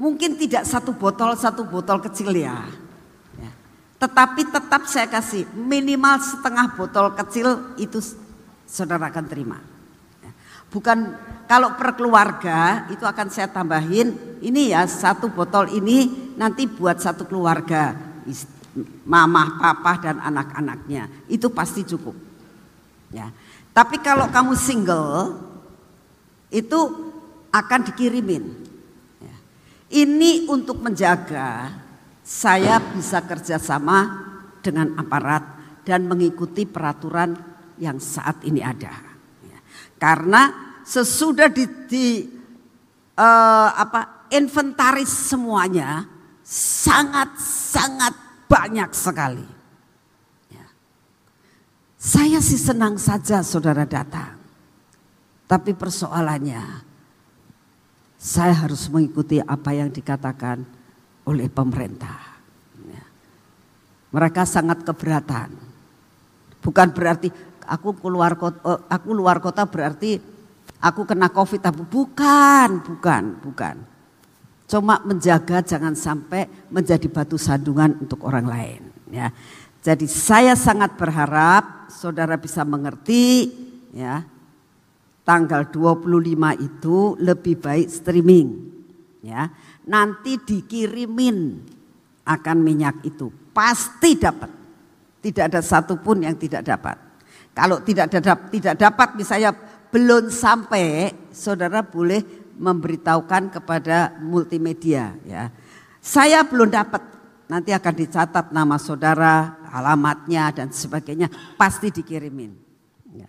[0.00, 2.64] mungkin tidak satu botol satu botol kecil ya.
[3.98, 7.98] Tetapi tetap saya kasih minimal setengah botol kecil itu
[8.62, 9.58] saudara akan terima.
[10.22, 10.30] Ya.
[10.70, 11.18] Bukan
[11.50, 17.26] kalau per keluarga itu akan saya tambahin ini ya satu botol ini nanti buat satu
[17.26, 17.98] keluarga,
[19.02, 21.26] mama, papa dan anak-anaknya.
[21.26, 22.14] Itu pasti cukup.
[23.10, 23.34] Ya.
[23.74, 25.42] Tapi kalau kamu single
[26.54, 26.80] itu
[27.50, 28.44] akan dikirimin.
[29.18, 29.36] Ya.
[30.06, 31.87] Ini untuk menjaga
[32.28, 34.28] saya bisa kerjasama
[34.60, 35.40] dengan aparat
[35.80, 37.32] dan mengikuti peraturan
[37.80, 38.92] yang saat ini ada.
[39.48, 39.58] Ya.
[39.96, 42.06] Karena sesudah di, di
[43.16, 46.04] uh, apa inventaris semuanya,
[46.44, 48.12] sangat-sangat
[48.44, 49.48] banyak sekali.
[50.52, 50.68] Ya.
[51.96, 54.36] Saya sih senang saja saudara datang.
[55.48, 56.84] Tapi persoalannya
[58.20, 60.76] saya harus mengikuti apa yang dikatakan
[61.28, 62.40] oleh pemerintah.
[62.88, 63.04] Ya.
[64.16, 65.52] Mereka sangat keberatan.
[66.64, 67.28] Bukan berarti
[67.68, 70.16] aku keluar kota, eh, aku luar kota berarti
[70.80, 71.60] aku kena covid.
[71.92, 73.76] Bukan, bukan, bukan.
[74.68, 78.82] Cuma menjaga jangan sampai menjadi batu sandungan untuk orang lain.
[79.12, 79.32] Ya.
[79.84, 83.48] Jadi saya sangat berharap saudara bisa mengerti
[83.96, 84.26] ya
[85.24, 86.04] tanggal 25
[86.56, 88.48] itu lebih baik streaming
[89.24, 89.52] ya.
[89.88, 91.64] Nanti dikirimin
[92.28, 94.52] akan minyak itu pasti dapat.
[95.18, 96.96] Tidak ada satupun yang tidak dapat.
[97.56, 99.50] Kalau tidak dapat tidak dapat misalnya
[99.88, 102.22] belum sampai saudara boleh
[102.58, 105.48] memberitahukan kepada multimedia ya.
[105.98, 107.02] Saya belum dapat,
[107.50, 111.28] nanti akan dicatat nama saudara, alamatnya dan sebagainya,
[111.58, 112.54] pasti dikirimin.
[113.12, 113.28] Ya.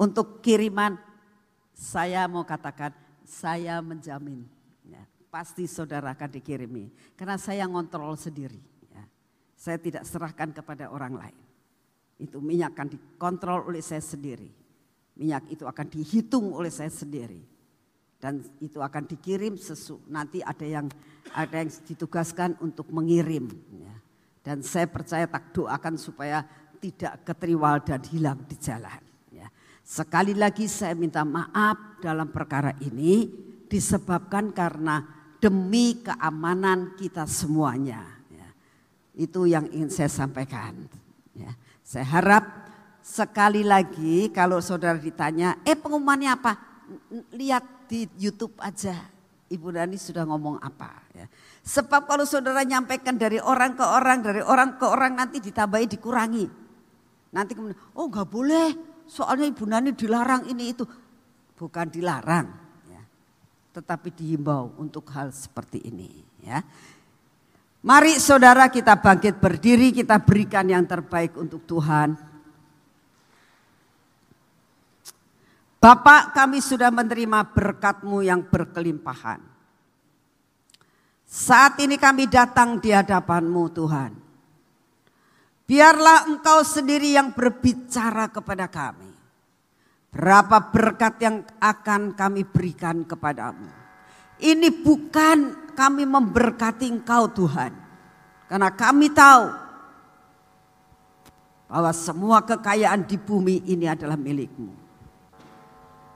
[0.00, 0.96] Untuk kiriman
[1.76, 2.90] saya mau katakan
[3.22, 4.48] saya menjamin
[5.34, 8.62] pasti saudara akan dikirimi karena saya ngontrol sendiri.
[8.94, 9.02] Ya.
[9.58, 11.42] Saya tidak serahkan kepada orang lain.
[12.22, 14.46] Itu minyak akan dikontrol oleh saya sendiri.
[15.18, 17.42] Minyak itu akan dihitung oleh saya sendiri
[18.24, 20.88] dan itu akan dikirim sesu nanti ada yang
[21.36, 23.94] ada yang ditugaskan untuk mengirim ya.
[24.40, 26.40] dan saya percaya tak doakan supaya
[26.80, 28.96] tidak ketriwal dan hilang di jalan
[29.28, 29.44] ya.
[29.84, 33.28] sekali lagi saya minta maaf dalam perkara ini
[33.68, 35.13] disebabkan karena
[35.44, 38.00] demi keamanan kita semuanya
[38.32, 38.48] ya.
[39.12, 40.88] itu yang ingin saya sampaikan
[41.36, 41.52] ya.
[41.84, 42.44] saya harap
[43.04, 46.56] sekali lagi kalau saudara ditanya eh pengumumannya apa
[47.36, 48.96] lihat di YouTube aja
[49.44, 51.28] Ibu Dani sudah ngomong apa ya.
[51.64, 56.44] Sebab kalau saudara nyampaikan dari orang ke orang, dari orang ke orang nanti ditambahi dikurangi.
[57.32, 58.68] Nanti kemudian, oh nggak boleh,
[59.04, 60.84] soalnya Ibu Nani dilarang ini itu.
[61.54, 62.63] Bukan dilarang.
[63.74, 66.22] Tetapi dihimbau untuk hal seperti ini.
[66.46, 66.62] Ya.
[67.82, 72.14] Mari saudara kita bangkit berdiri, kita berikan yang terbaik untuk Tuhan.
[75.82, 79.42] Bapak kami sudah menerima berkatmu yang berkelimpahan.
[81.28, 84.12] Saat ini kami datang di hadapan-Mu Tuhan.
[85.66, 89.13] Biarlah Engkau sendiri yang berbicara kepada kami.
[90.14, 93.66] Berapa berkat yang akan kami berikan kepadamu.
[94.38, 97.74] Ini bukan kami memberkati Engkau Tuhan.
[98.46, 99.50] Karena kami tahu
[101.66, 104.70] bahwa semua kekayaan di bumi ini adalah milikmu.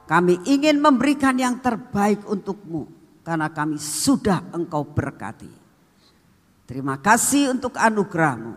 [0.06, 2.86] Kami ingin memberikan yang terbaik untukmu
[3.26, 5.50] karena kami sudah engkau berkati.
[6.64, 8.56] Terima kasih untuk anugerahmu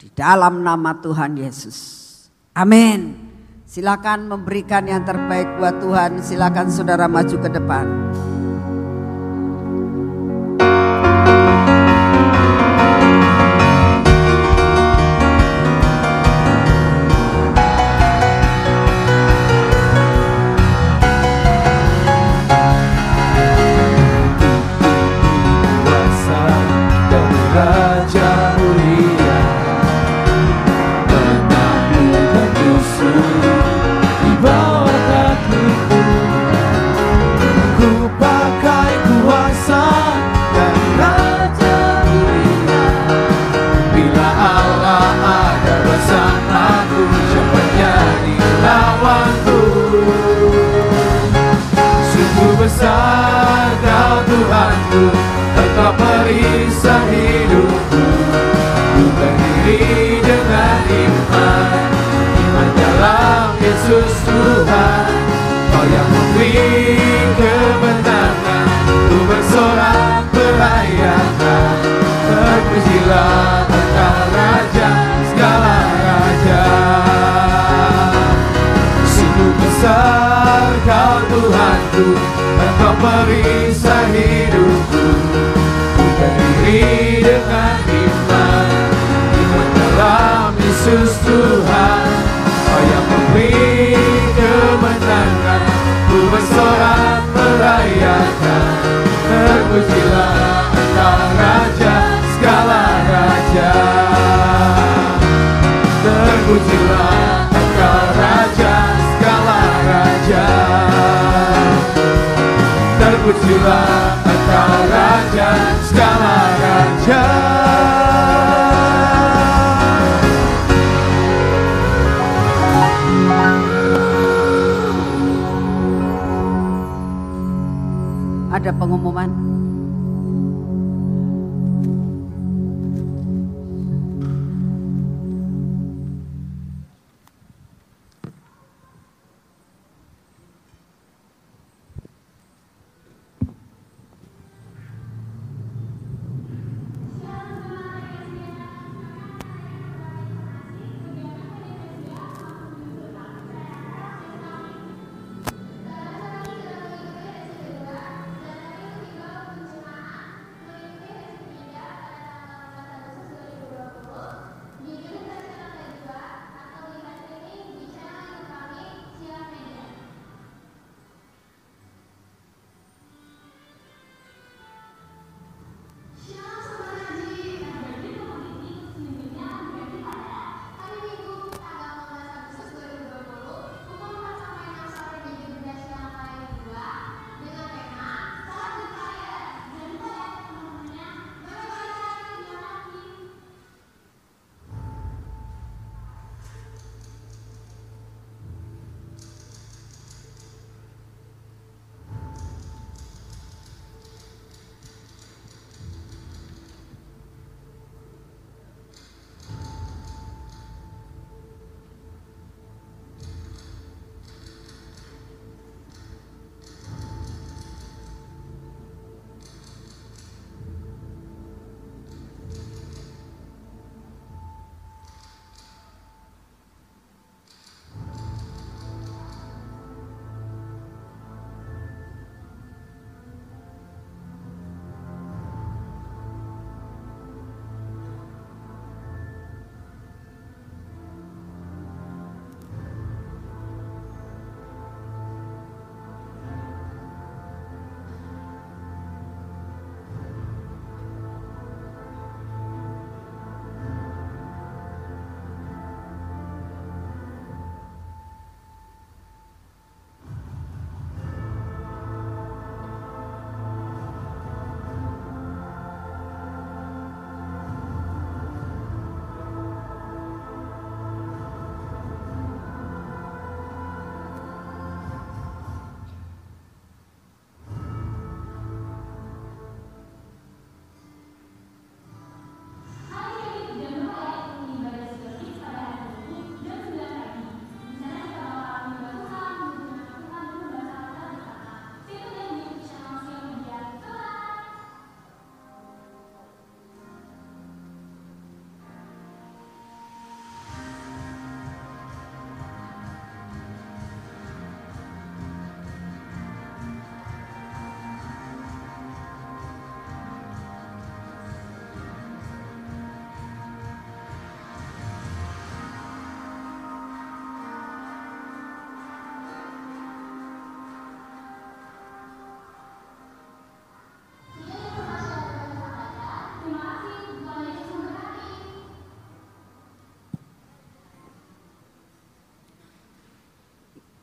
[0.00, 1.76] di dalam nama Tuhan Yesus.
[2.56, 3.33] Amin.
[3.64, 6.20] Silakan memberikan yang terbaik buat Tuhan.
[6.20, 8.13] Silakan saudara maju ke depan.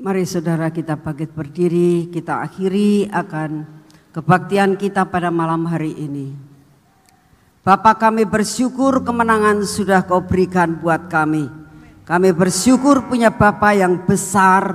[0.02, 3.69] Mari saudara kita bangkit berdiri, kita akhiri akan
[4.10, 6.34] kebaktian kita pada malam hari ini.
[7.61, 11.45] Bapak kami bersyukur kemenangan sudah kau berikan buat kami.
[12.02, 14.73] Kami bersyukur punya Bapak yang besar,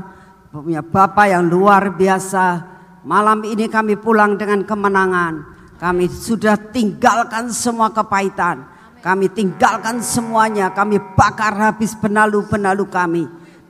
[0.55, 2.63] punya Bapak yang luar biasa.
[3.03, 5.43] Malam ini kami pulang dengan kemenangan.
[5.83, 8.63] Kami sudah tinggalkan semua kepahitan.
[9.03, 13.27] Kami tinggalkan semuanya, kami bakar habis benalu-benalu kami.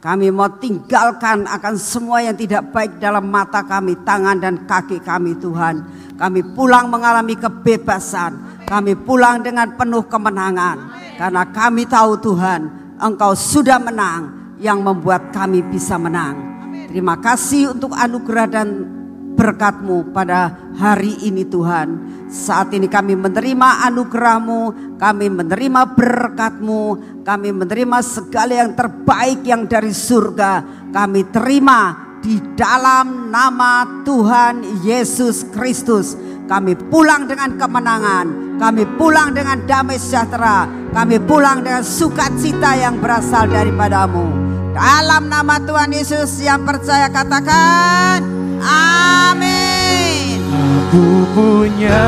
[0.07, 5.35] Kami mau tinggalkan akan semua yang tidak baik dalam mata kami, tangan dan kaki kami
[5.43, 5.83] Tuhan.
[6.15, 8.63] Kami pulang mengalami kebebasan.
[8.71, 10.95] Kami pulang dengan penuh kemenangan.
[11.19, 12.61] Karena kami tahu Tuhan,
[13.03, 16.39] Engkau sudah menang yang membuat kami bisa menang.
[16.87, 18.96] Terima kasih untuk anugerah dan
[19.37, 22.17] berkatmu pada hari ini Tuhan.
[22.27, 26.83] Saat ini kami menerima anugerahmu, kami menerima berkatmu,
[27.23, 30.65] kami menerima segala yang terbaik yang dari surga.
[30.91, 31.95] Kami terima
[32.25, 36.19] di dalam nama Tuhan Yesus Kristus.
[36.47, 43.51] Kami pulang dengan kemenangan, kami pulang dengan damai sejahtera, kami pulang dengan sukacita yang berasal
[43.51, 44.31] daripadamu.
[44.71, 48.36] Dalam nama Tuhan Yesus yang percaya katakan,
[48.67, 50.43] Amin.
[50.51, 52.07] Aku punya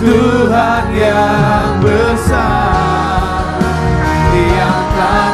[0.00, 3.60] Tuhan yang besar
[4.32, 5.31] Yang tak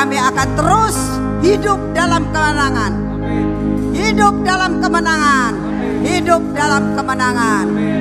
[0.00, 0.96] kami akan terus
[1.44, 2.92] hidup dalam kemenangan.
[3.92, 5.52] Hidup dalam kemenangan.
[6.00, 7.66] Hidup dalam kemenangan.
[7.68, 7.99] Dalam